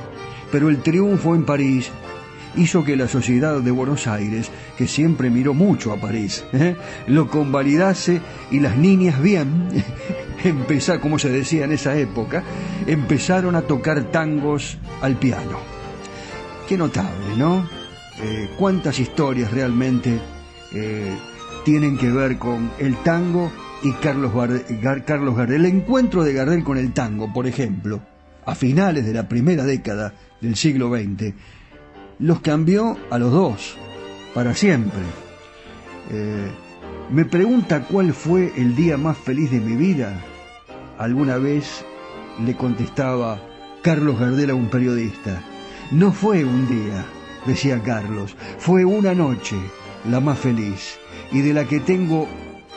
Pero 0.50 0.68
el 0.68 0.82
triunfo 0.82 1.34
en 1.34 1.44
París 1.44 1.90
hizo 2.56 2.84
que 2.84 2.96
la 2.96 3.08
sociedad 3.08 3.60
de 3.60 3.70
Buenos 3.70 4.06
Aires, 4.06 4.50
que 4.76 4.86
siempre 4.86 5.30
miró 5.30 5.54
mucho 5.54 5.92
a 5.92 5.96
París, 5.96 6.44
¿eh? 6.52 6.76
lo 7.06 7.28
convalidase 7.28 8.20
y 8.50 8.60
las 8.60 8.76
niñas 8.76 9.22
bien, 9.22 9.68
empezar, 10.44 11.00
como 11.00 11.18
se 11.18 11.30
decía 11.30 11.64
en 11.64 11.72
esa 11.72 11.96
época, 11.96 12.42
empezaron 12.86 13.56
a 13.56 13.62
tocar 13.62 14.04
tangos 14.10 14.78
al 15.00 15.16
piano. 15.16 15.58
Qué 16.68 16.76
notable, 16.76 17.36
¿no? 17.36 17.68
Eh, 18.22 18.50
cuántas 18.58 19.00
historias 19.00 19.50
realmente 19.50 20.20
eh, 20.72 21.16
tienen 21.64 21.96
que 21.96 22.10
ver 22.10 22.38
con 22.38 22.70
el 22.78 22.96
tango 22.98 23.50
y 23.82 23.92
Carlos, 23.92 24.32
Gardel. 24.34 25.64
El 25.64 25.66
encuentro 25.66 26.22
de 26.24 26.32
Gardel 26.32 26.64
con 26.64 26.78
el 26.78 26.92
tango, 26.92 27.32
por 27.32 27.46
ejemplo, 27.46 28.00
a 28.44 28.54
finales 28.54 29.04
de 29.04 29.14
la 29.14 29.28
primera 29.28 29.64
década 29.64 30.14
del 30.40 30.56
siglo 30.56 30.90
XX, 30.94 31.34
los 32.18 32.40
cambió 32.40 32.96
a 33.10 33.18
los 33.18 33.32
dos, 33.32 33.76
para 34.34 34.54
siempre. 34.54 35.00
Eh, 36.10 36.50
me 37.10 37.24
pregunta 37.24 37.84
cuál 37.84 38.12
fue 38.12 38.52
el 38.56 38.76
día 38.76 38.96
más 38.96 39.18
feliz 39.18 39.50
de 39.50 39.60
mi 39.60 39.76
vida. 39.76 40.20
Alguna 40.98 41.36
vez 41.38 41.84
le 42.44 42.56
contestaba 42.56 43.40
Carlos 43.82 44.18
Gardel 44.18 44.50
a 44.50 44.54
un 44.54 44.68
periodista. 44.68 45.42
No 45.90 46.12
fue 46.12 46.44
un 46.44 46.68
día, 46.68 47.04
decía 47.46 47.82
Carlos, 47.82 48.36
fue 48.58 48.84
una 48.84 49.14
noche 49.14 49.56
la 50.08 50.20
más 50.20 50.38
feliz 50.38 50.98
y 51.30 51.40
de 51.40 51.52
la 51.52 51.64
que 51.64 51.80
tengo 51.80 52.28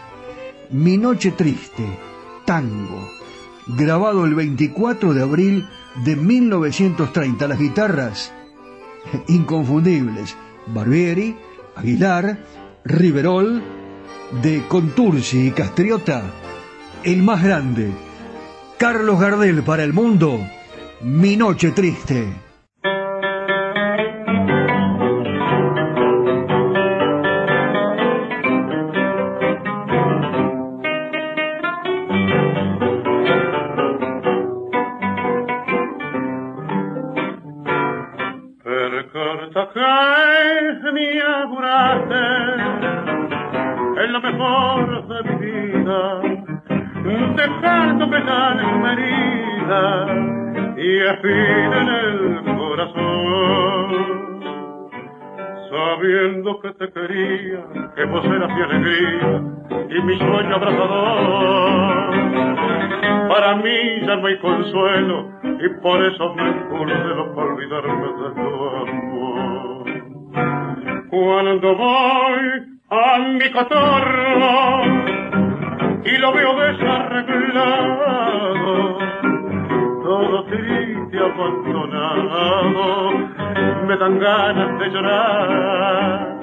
Mi 0.72 0.96
Noche 0.96 1.32
Triste, 1.32 1.84
tango 2.44 3.08
grabado 3.66 4.24
el 4.24 4.36
24 4.36 5.14
de 5.14 5.22
abril 5.22 5.68
de 6.04 6.14
1930. 6.14 7.48
Las 7.48 7.58
guitarras 7.58 8.32
inconfundibles, 9.28 10.36
Barbieri, 10.68 11.36
Aguilar, 11.74 12.38
Riverol, 12.84 13.62
de 14.42 14.62
Contursi 14.68 15.48
y 15.48 15.50
Castriota, 15.50 16.22
el 17.02 17.22
más 17.24 17.42
grande, 17.42 17.90
Carlos 18.78 19.18
Gardel 19.18 19.64
para 19.64 19.82
el 19.82 19.92
mundo, 19.92 20.38
Mi 21.02 21.36
Noche 21.36 21.72
Triste. 21.72 22.49
Fin 51.22 51.72
en 51.72 51.88
el 51.88 52.44
corazón. 52.56 53.90
Sabiendo 55.70 56.60
que 56.60 56.70
te 56.72 56.92
quería, 56.92 57.64
que 57.94 58.04
vos 58.04 58.24
eras 58.24 58.54
mi 58.54 58.62
alegría 58.62 59.42
y 59.88 60.02
mi 60.02 60.18
sueño 60.18 60.54
abrazador. 60.56 62.10
para 63.28 63.56
mí 63.56 64.00
ya 64.06 64.16
no 64.16 64.26
hay 64.26 64.38
consuelo 64.38 65.30
y 65.44 65.68
por 65.80 66.02
eso 66.04 66.34
me 66.34 66.44
lo 67.14 67.34
para 67.34 67.52
olvidarme 67.52 68.06
de 68.06 68.30
tu 68.34 68.48
amor. 68.82 69.84
Cuando 71.10 71.76
voy 71.76 72.79
a 72.90 73.18
mi 73.18 73.50
cotorro 73.50 74.82
y 76.04 76.18
lo 76.18 76.32
veo 76.32 76.54
desarreglado, 76.58 78.98
todo 80.02 80.44
triste, 80.46 81.18
abandonado, 81.18 83.12
me 83.86 83.96
dan 83.96 84.18
ganas 84.18 84.78
de 84.80 84.90
llorar. 84.90 86.40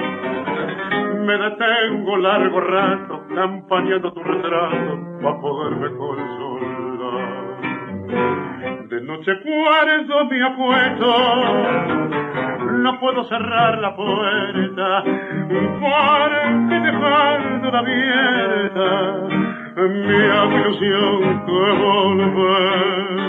Me 1.25 1.37
detengo 1.37 2.15
largo 2.17 2.61
rato 2.61 3.25
campañando 3.35 4.13
tu 4.13 4.23
retrato 4.23 4.97
para 5.21 5.41
poderme 5.41 5.89
consolar. 5.97 7.57
De 8.87 9.01
noche 9.01 9.33
cuarto 9.43 10.25
mi 10.25 10.41
acuesto, 10.41 11.13
no 12.78 12.99
puedo 12.99 13.23
cerrar 13.25 13.80
la 13.80 13.95
puerta, 13.95 15.03
porque 15.82 16.80
dejando 16.80 17.78
abierta 17.78 19.28
mi 19.86 19.99
ilusión 20.59 21.45
que 21.45 21.71
volver. 21.84 23.28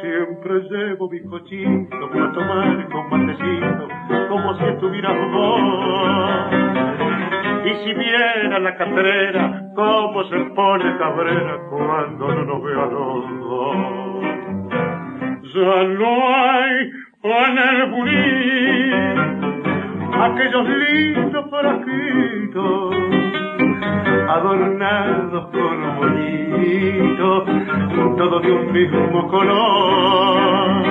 Siempre 0.00 0.60
llevo 0.70 1.08
mi 1.08 1.22
cochito 1.24 2.10
para 2.10 2.32
tomar 2.32 2.88
con 2.90 3.08
matecito, 3.10 3.88
como 4.28 4.54
si 4.54 4.64
estuviera 4.64 5.12
vos. 5.32 6.52
Y 7.64 7.74
si 7.84 7.94
viera 7.94 8.58
la 8.58 8.76
catrera, 8.76 9.62
cómo 9.74 10.24
se 10.24 10.36
pone 10.56 10.98
cabrera 10.98 11.58
cuando 11.70 12.34
no 12.34 12.44
nos 12.44 12.62
ve 12.62 12.72
a 12.72 12.86
los 12.86 13.40
dos. 13.40 13.76
Ya 15.54 15.84
no 15.84 16.34
hay 16.34 16.90
aquellos 20.22 20.68
lindos 20.68 21.48
parajitos 21.48 22.94
adornados 24.28 25.48
con 25.50 25.96
bonitos, 25.96 27.44
todos 28.16 28.42
de 28.42 28.52
un 28.52 28.72
mismo 28.72 29.28
color. 29.28 30.82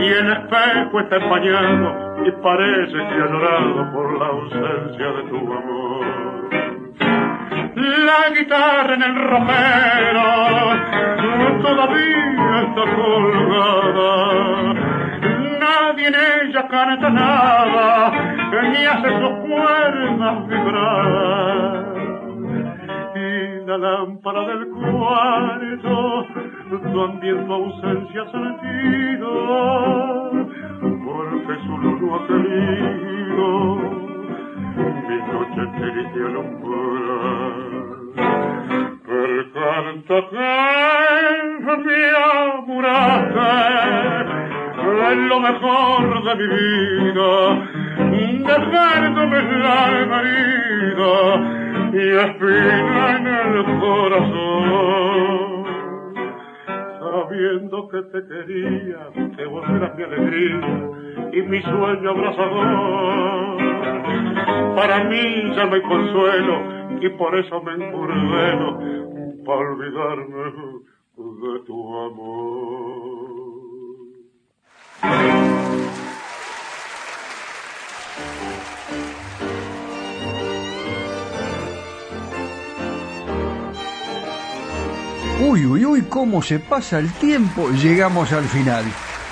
Y 0.00 0.06
el 0.06 0.32
espejo 0.32 1.00
está 1.00 1.16
empañado 1.16 2.26
y 2.26 2.30
parece 2.42 2.92
que 2.92 3.14
ha 3.14 3.26
llorado 3.26 3.92
por 3.92 4.18
la 4.18 4.26
ausencia 4.26 5.06
de 5.12 5.22
tu 5.30 5.36
amor. 5.36 6.06
La 7.74 8.30
guitarra 8.38 8.94
en 8.94 9.02
el 9.02 9.14
romero 9.30 10.22
todavía 11.62 12.62
está 12.62 12.82
colgada. 12.96 14.20
Nadie 15.70 16.08
en 16.08 16.14
ella 16.14 16.62
canta 16.68 17.10
nada, 17.10 18.10
ni 18.72 18.82
hace 18.86 19.08
sus 19.20 19.34
cuerdas 19.46 20.48
vibrar. 20.48 21.84
Y 23.14 23.66
la 23.66 23.76
lámpara 23.78 24.42
del 24.48 24.64
cuarto 24.70 26.26
también 26.92 27.46
tu 27.46 27.52
ausencia 27.52 28.22
sentido 28.32 29.30
porque 31.04 31.54
su 31.64 31.78
luz 31.78 32.00
no 32.00 32.08
ha 32.16 32.18
querido. 32.26 33.48
Mi 35.06 35.16
noche 35.30 35.62
triste 35.76 36.18
alumbrar 36.30 37.54
el 39.08 39.36
canto 39.52 40.16
que 40.30 40.46
me 41.84 42.00
amuraste 42.56 43.50
es 45.10 45.16
lo 45.16 45.40
mejor 45.40 46.24
de 46.24 46.34
mi 46.36 46.46
vida 46.54 47.70
dejándome 48.46 49.42
la 49.42 49.78
herida 50.00 51.14
y 51.92 51.96
espina 52.26 53.16
en 53.16 53.26
el 53.26 53.64
corazón. 53.80 55.64
Sabiendo 56.98 57.88
que 57.88 58.02
te 58.02 58.26
quería, 58.26 59.00
te 59.36 59.44
volverás 59.46 59.96
mi 59.96 60.02
alegría 60.02 60.90
y 61.32 61.42
mi 61.42 61.62
sueño 61.62 62.10
abrazador. 62.10 63.58
Para 64.76 65.04
mí 65.04 65.52
ya 65.54 65.66
no 65.66 65.74
hay 65.74 65.82
consuelo 65.82 66.62
y 67.00 67.08
por 67.10 67.38
eso 67.38 67.62
me 67.62 67.72
encurdeno 67.72 68.78
para 69.44 69.60
olvidarme 69.60 70.44
de 71.16 71.58
tu 71.66 71.98
amor. 71.98 72.99
Uy, 85.42 85.64
uy, 85.64 85.84
uy, 85.84 86.02
cómo 86.08 86.42
se 86.42 86.58
pasa 86.58 86.98
el 86.98 87.10
tiempo. 87.14 87.70
Llegamos 87.70 88.32
al 88.32 88.44
final. 88.44 88.84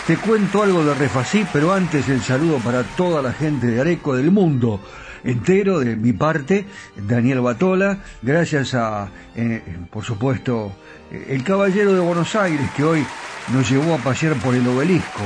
Te 0.07 0.17
cuento 0.17 0.63
algo 0.63 0.83
de 0.83 0.95
Refasí, 0.95 1.47
pero 1.53 1.73
antes 1.73 2.09
el 2.09 2.23
saludo 2.23 2.59
para 2.59 2.83
toda 2.83 3.21
la 3.21 3.33
gente 3.33 3.67
de 3.67 3.81
Areco 3.81 4.17
del 4.17 4.31
mundo 4.31 4.81
entero, 5.23 5.81
de 5.81 5.97
mi 5.97 6.13
parte, 6.13 6.65
Daniel 6.97 7.41
Batola, 7.41 7.99
gracias 8.23 8.75
a, 8.75 9.09
eh, 9.35 9.63
por 9.91 10.05
supuesto, 10.05 10.73
eh, 11.11 11.27
el 11.31 11.45
Caballero 11.45 11.93
de 11.93 12.01
Buenos 12.01 12.35
Aires, 12.37 12.71
que 12.77 12.85
hoy 12.85 13.05
nos 13.53 13.69
llevó 13.69 13.95
a 13.95 13.99
pasear 13.99 14.35
por 14.35 14.55
el 14.55 14.67
obelisco, 14.67 15.23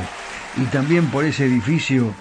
y 0.57 0.65
también 0.67 1.07
por 1.07 1.25
ese 1.25 1.47
edificio 1.47 2.15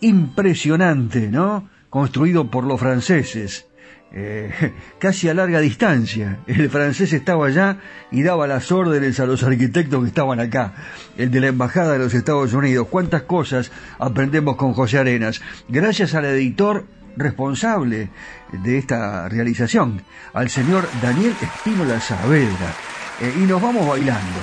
impresionante, 0.00 1.28
¿no? 1.28 1.68
Construido 1.90 2.50
por 2.50 2.64
los 2.64 2.78
franceses. 2.78 3.66
Eh, 4.12 4.72
casi 4.98 5.28
a 5.28 5.34
larga 5.34 5.60
distancia. 5.60 6.38
El 6.46 6.70
francés 6.70 7.12
estaba 7.12 7.46
allá 7.46 7.78
y 8.10 8.22
daba 8.22 8.46
las 8.46 8.70
órdenes 8.72 9.20
a 9.20 9.26
los 9.26 9.42
arquitectos 9.42 10.02
que 10.02 10.08
estaban 10.08 10.40
acá. 10.40 10.74
El 11.16 11.30
de 11.30 11.40
la 11.40 11.48
Embajada 11.48 11.92
de 11.92 11.98
los 11.98 12.14
Estados 12.14 12.52
Unidos. 12.52 12.88
Cuántas 12.90 13.22
cosas 13.22 13.72
aprendemos 13.98 14.56
con 14.56 14.72
José 14.72 14.98
Arenas. 14.98 15.40
Gracias 15.68 16.14
al 16.14 16.24
editor 16.26 16.86
responsable 17.16 18.10
de 18.52 18.78
esta 18.78 19.26
realización, 19.28 20.02
al 20.34 20.50
señor 20.50 20.86
Daniel 21.00 21.34
Espínola 21.40 21.98
Saavedra. 22.00 22.74
Eh, 23.20 23.32
y 23.38 23.40
nos 23.40 23.62
vamos 23.62 23.88
bailando. 23.88 24.40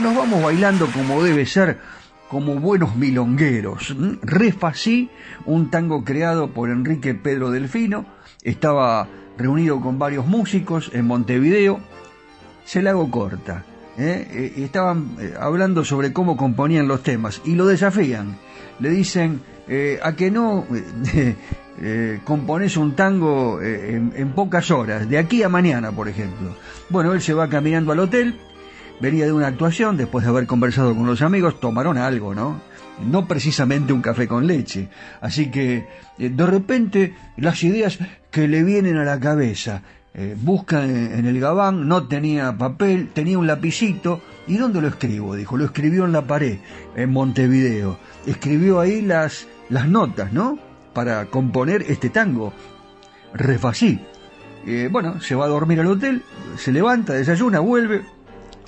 nos 0.00 0.16
vamos 0.16 0.42
bailando 0.42 0.86
como 0.86 1.22
debe 1.24 1.44
ser 1.44 1.78
como 2.28 2.56
buenos 2.56 2.96
milongueros. 2.96 3.94
Refasí, 4.22 5.10
un 5.44 5.70
tango 5.70 6.04
creado 6.04 6.48
por 6.48 6.70
Enrique 6.70 7.14
Pedro 7.14 7.50
Delfino, 7.50 8.06
estaba 8.42 9.08
reunido 9.36 9.80
con 9.80 9.98
varios 9.98 10.26
músicos 10.26 10.90
en 10.94 11.06
Montevideo. 11.06 11.80
Se 12.64 12.82
la 12.82 12.90
hago 12.90 13.10
corta. 13.10 13.64
¿eh? 13.98 14.26
Eh, 14.30 14.64
estaban 14.64 15.16
eh, 15.18 15.34
hablando 15.38 15.84
sobre 15.84 16.12
cómo 16.12 16.36
componían 16.36 16.88
los 16.88 17.02
temas 17.02 17.40
y 17.44 17.54
lo 17.54 17.66
desafían. 17.66 18.36
Le 18.78 18.90
dicen, 18.90 19.40
a 20.02 20.12
que 20.12 20.30
no 20.30 20.64
compones 22.24 22.76
un 22.76 22.94
tango 22.94 23.60
en, 23.60 24.12
en 24.14 24.32
pocas 24.32 24.70
horas, 24.70 25.08
de 25.08 25.18
aquí 25.18 25.42
a 25.42 25.48
mañana, 25.48 25.92
por 25.92 26.08
ejemplo. 26.08 26.54
Bueno, 26.90 27.12
él 27.14 27.22
se 27.22 27.34
va 27.34 27.48
caminando 27.48 27.90
al 27.90 28.00
hotel, 28.00 28.38
venía 29.00 29.26
de 29.26 29.32
una 29.32 29.48
actuación, 29.48 29.96
después 29.96 30.24
de 30.24 30.30
haber 30.30 30.46
conversado 30.46 30.94
con 30.94 31.06
los 31.06 31.22
amigos, 31.22 31.60
tomaron 31.60 31.98
algo, 31.98 32.34
¿no? 32.34 32.60
no 33.04 33.26
precisamente 33.26 33.92
un 33.92 34.02
café 34.02 34.26
con 34.26 34.46
leche. 34.46 34.88
Así 35.20 35.50
que 35.50 35.86
eh, 36.18 36.30
de 36.30 36.46
repente 36.46 37.14
las 37.36 37.62
ideas 37.62 37.98
que 38.30 38.48
le 38.48 38.62
vienen 38.62 38.96
a 38.96 39.04
la 39.04 39.20
cabeza, 39.20 39.82
eh, 40.14 40.34
busca 40.40 40.84
en, 40.84 41.26
el 41.26 41.40
gabán, 41.40 41.88
no 41.88 42.06
tenía 42.08 42.56
papel, 42.56 43.10
tenía 43.12 43.38
un 43.38 43.46
lapicito, 43.46 44.22
¿y 44.46 44.56
dónde 44.56 44.80
lo 44.80 44.88
escribo? 44.88 45.34
Dijo, 45.34 45.56
lo 45.56 45.66
escribió 45.66 46.04
en 46.04 46.12
la 46.12 46.26
pared, 46.26 46.58
en 46.94 47.10
Montevideo. 47.10 47.98
Escribió 48.26 48.80
ahí 48.80 49.02
las, 49.02 49.46
las 49.68 49.88
notas, 49.88 50.32
¿no? 50.32 50.58
Para 50.94 51.26
componer 51.26 51.82
este 51.82 52.08
tango. 52.08 52.54
Refasí. 53.34 54.00
Eh, 54.66 54.88
bueno, 54.90 55.20
se 55.20 55.34
va 55.34 55.44
a 55.44 55.48
dormir 55.48 55.80
al 55.80 55.86
hotel, 55.86 56.22
se 56.56 56.72
levanta, 56.72 57.12
desayuna, 57.12 57.60
vuelve, 57.60 58.02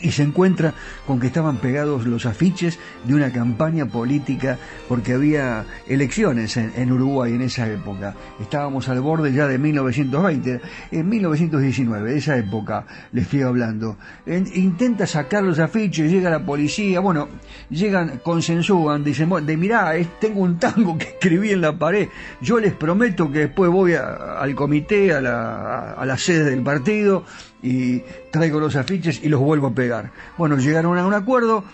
y 0.00 0.12
se 0.12 0.22
encuentra 0.22 0.74
con 1.06 1.20
que 1.20 1.26
estaban 1.26 1.56
pegados 1.56 2.06
los 2.06 2.26
afiches 2.26 2.78
de 3.04 3.14
una 3.14 3.32
campaña 3.32 3.86
política 3.86 4.58
porque 4.88 5.14
había 5.14 5.64
elecciones 5.86 6.56
en, 6.56 6.92
Uruguay 6.92 7.34
en 7.34 7.42
esa 7.42 7.68
época. 7.68 8.14
Estábamos 8.40 8.88
al 8.88 9.00
borde 9.00 9.32
ya 9.32 9.46
de 9.46 9.58
1920, 9.58 10.60
en 10.92 11.08
1919, 11.08 12.12
de 12.12 12.18
esa 12.18 12.36
época 12.36 12.86
le 13.12 13.22
estoy 13.22 13.42
hablando. 13.42 13.96
intenta 14.26 15.06
sacar 15.06 15.42
los 15.42 15.58
afiches, 15.58 16.10
llega 16.10 16.30
la 16.30 16.44
policía, 16.44 17.00
bueno, 17.00 17.28
llegan, 17.70 18.20
consensúan, 18.22 19.04
dicen, 19.04 19.28
de 19.44 19.56
mirá, 19.56 19.92
tengo 20.20 20.40
un 20.40 20.58
tango 20.58 20.96
que 20.96 21.06
escribí 21.06 21.50
en 21.50 21.60
la 21.60 21.76
pared, 21.76 22.08
yo 22.40 22.58
les 22.58 22.72
prometo 22.72 23.30
que 23.30 23.40
después 23.40 23.70
voy 23.70 23.94
al 23.94 24.54
comité, 24.54 25.12
a 25.12 25.20
la, 25.20 25.92
a 25.92 26.06
la 26.06 26.16
sede 26.16 26.50
del 26.50 26.62
partido, 26.62 27.24
y 27.62 28.00
traigo 28.30 28.60
los 28.60 28.76
afiches 28.76 29.20
y 29.22 29.28
los 29.28 29.40
vuelvo 29.40 29.68
a 29.68 29.74
pegar. 29.74 30.12
Bueno, 30.36 30.56
llegaron 30.56 30.98
a 30.98 31.06
un 31.06 31.14
acuerdo 31.14 31.64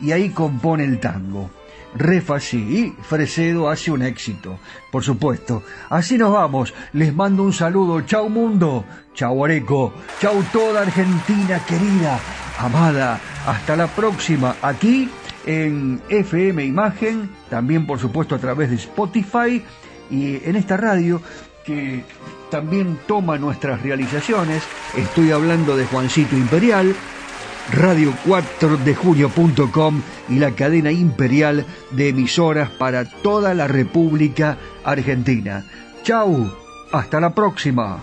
y 0.00 0.12
ahí 0.12 0.30
compone 0.30 0.84
el 0.84 1.00
tango. 1.00 1.50
Refa 1.94 2.38
sí, 2.38 2.58
y 2.58 3.02
Fresedo 3.02 3.68
hace 3.68 3.90
un 3.90 4.02
éxito, 4.02 4.58
por 4.92 5.02
supuesto. 5.02 5.64
Así 5.88 6.16
nos 6.18 6.32
vamos, 6.32 6.72
les 6.92 7.14
mando 7.14 7.42
un 7.42 7.52
saludo, 7.52 8.02
chau 8.02 8.28
mundo, 8.28 8.84
chau 9.12 9.44
Areco, 9.44 9.92
chau 10.20 10.40
toda 10.52 10.82
Argentina 10.82 11.58
querida, 11.66 12.20
amada, 12.58 13.20
hasta 13.44 13.74
la 13.74 13.88
próxima, 13.88 14.54
aquí 14.62 15.10
en 15.46 16.00
FM 16.08 16.64
Imagen, 16.64 17.28
también 17.48 17.86
por 17.86 17.98
supuesto 17.98 18.36
a 18.36 18.38
través 18.38 18.70
de 18.70 18.76
Spotify 18.76 19.62
y 20.10 20.36
en 20.48 20.54
esta 20.54 20.76
radio 20.76 21.20
también 22.50 22.98
toma 23.06 23.38
nuestras 23.38 23.80
realizaciones, 23.82 24.62
estoy 24.96 25.30
hablando 25.30 25.76
de 25.76 25.86
Juancito 25.86 26.36
Imperial, 26.36 26.94
radio4dejunio.com 27.72 30.02
y 30.28 30.38
la 30.38 30.50
cadena 30.52 30.90
imperial 30.90 31.64
de 31.92 32.08
emisoras 32.08 32.70
para 32.70 33.04
toda 33.04 33.54
la 33.54 33.68
República 33.68 34.58
Argentina. 34.84 35.64
Chau, 36.02 36.50
hasta 36.92 37.20
la 37.20 37.34
próxima. 37.34 38.02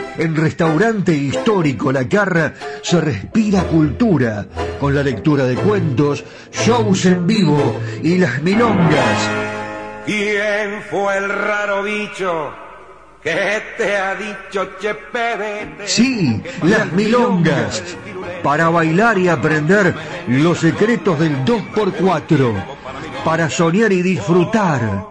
en 0.21 0.35
Restaurante 0.35 1.11
Histórico 1.13 1.91
La 1.91 2.07
Carra 2.07 2.53
se 2.83 3.01
respira 3.01 3.63
cultura 3.63 4.45
con 4.79 4.93
la 4.93 5.01
lectura 5.01 5.45
de 5.45 5.55
cuentos, 5.55 6.23
shows 6.51 7.07
en 7.07 7.25
vivo 7.25 7.79
y 8.03 8.19
las 8.19 8.39
milongas. 8.43 9.29
¿Quién 10.05 10.83
fue 10.91 11.17
el 11.17 11.27
raro 11.27 11.81
bicho 11.81 12.53
que 13.23 13.63
te 13.77 13.97
ha 13.97 14.13
dicho 14.13 14.73
Chepe? 14.79 15.87
Sí, 15.87 16.39
las 16.63 16.91
milongas. 16.91 17.83
Para 18.43 18.69
bailar 18.69 19.17
y 19.17 19.27
aprender 19.27 19.95
los 20.27 20.59
secretos 20.59 21.19
del 21.19 21.43
2x4. 21.43 22.63
Para 23.25 23.49
soñar 23.49 23.91
y 23.91 24.03
disfrutar 24.03 25.10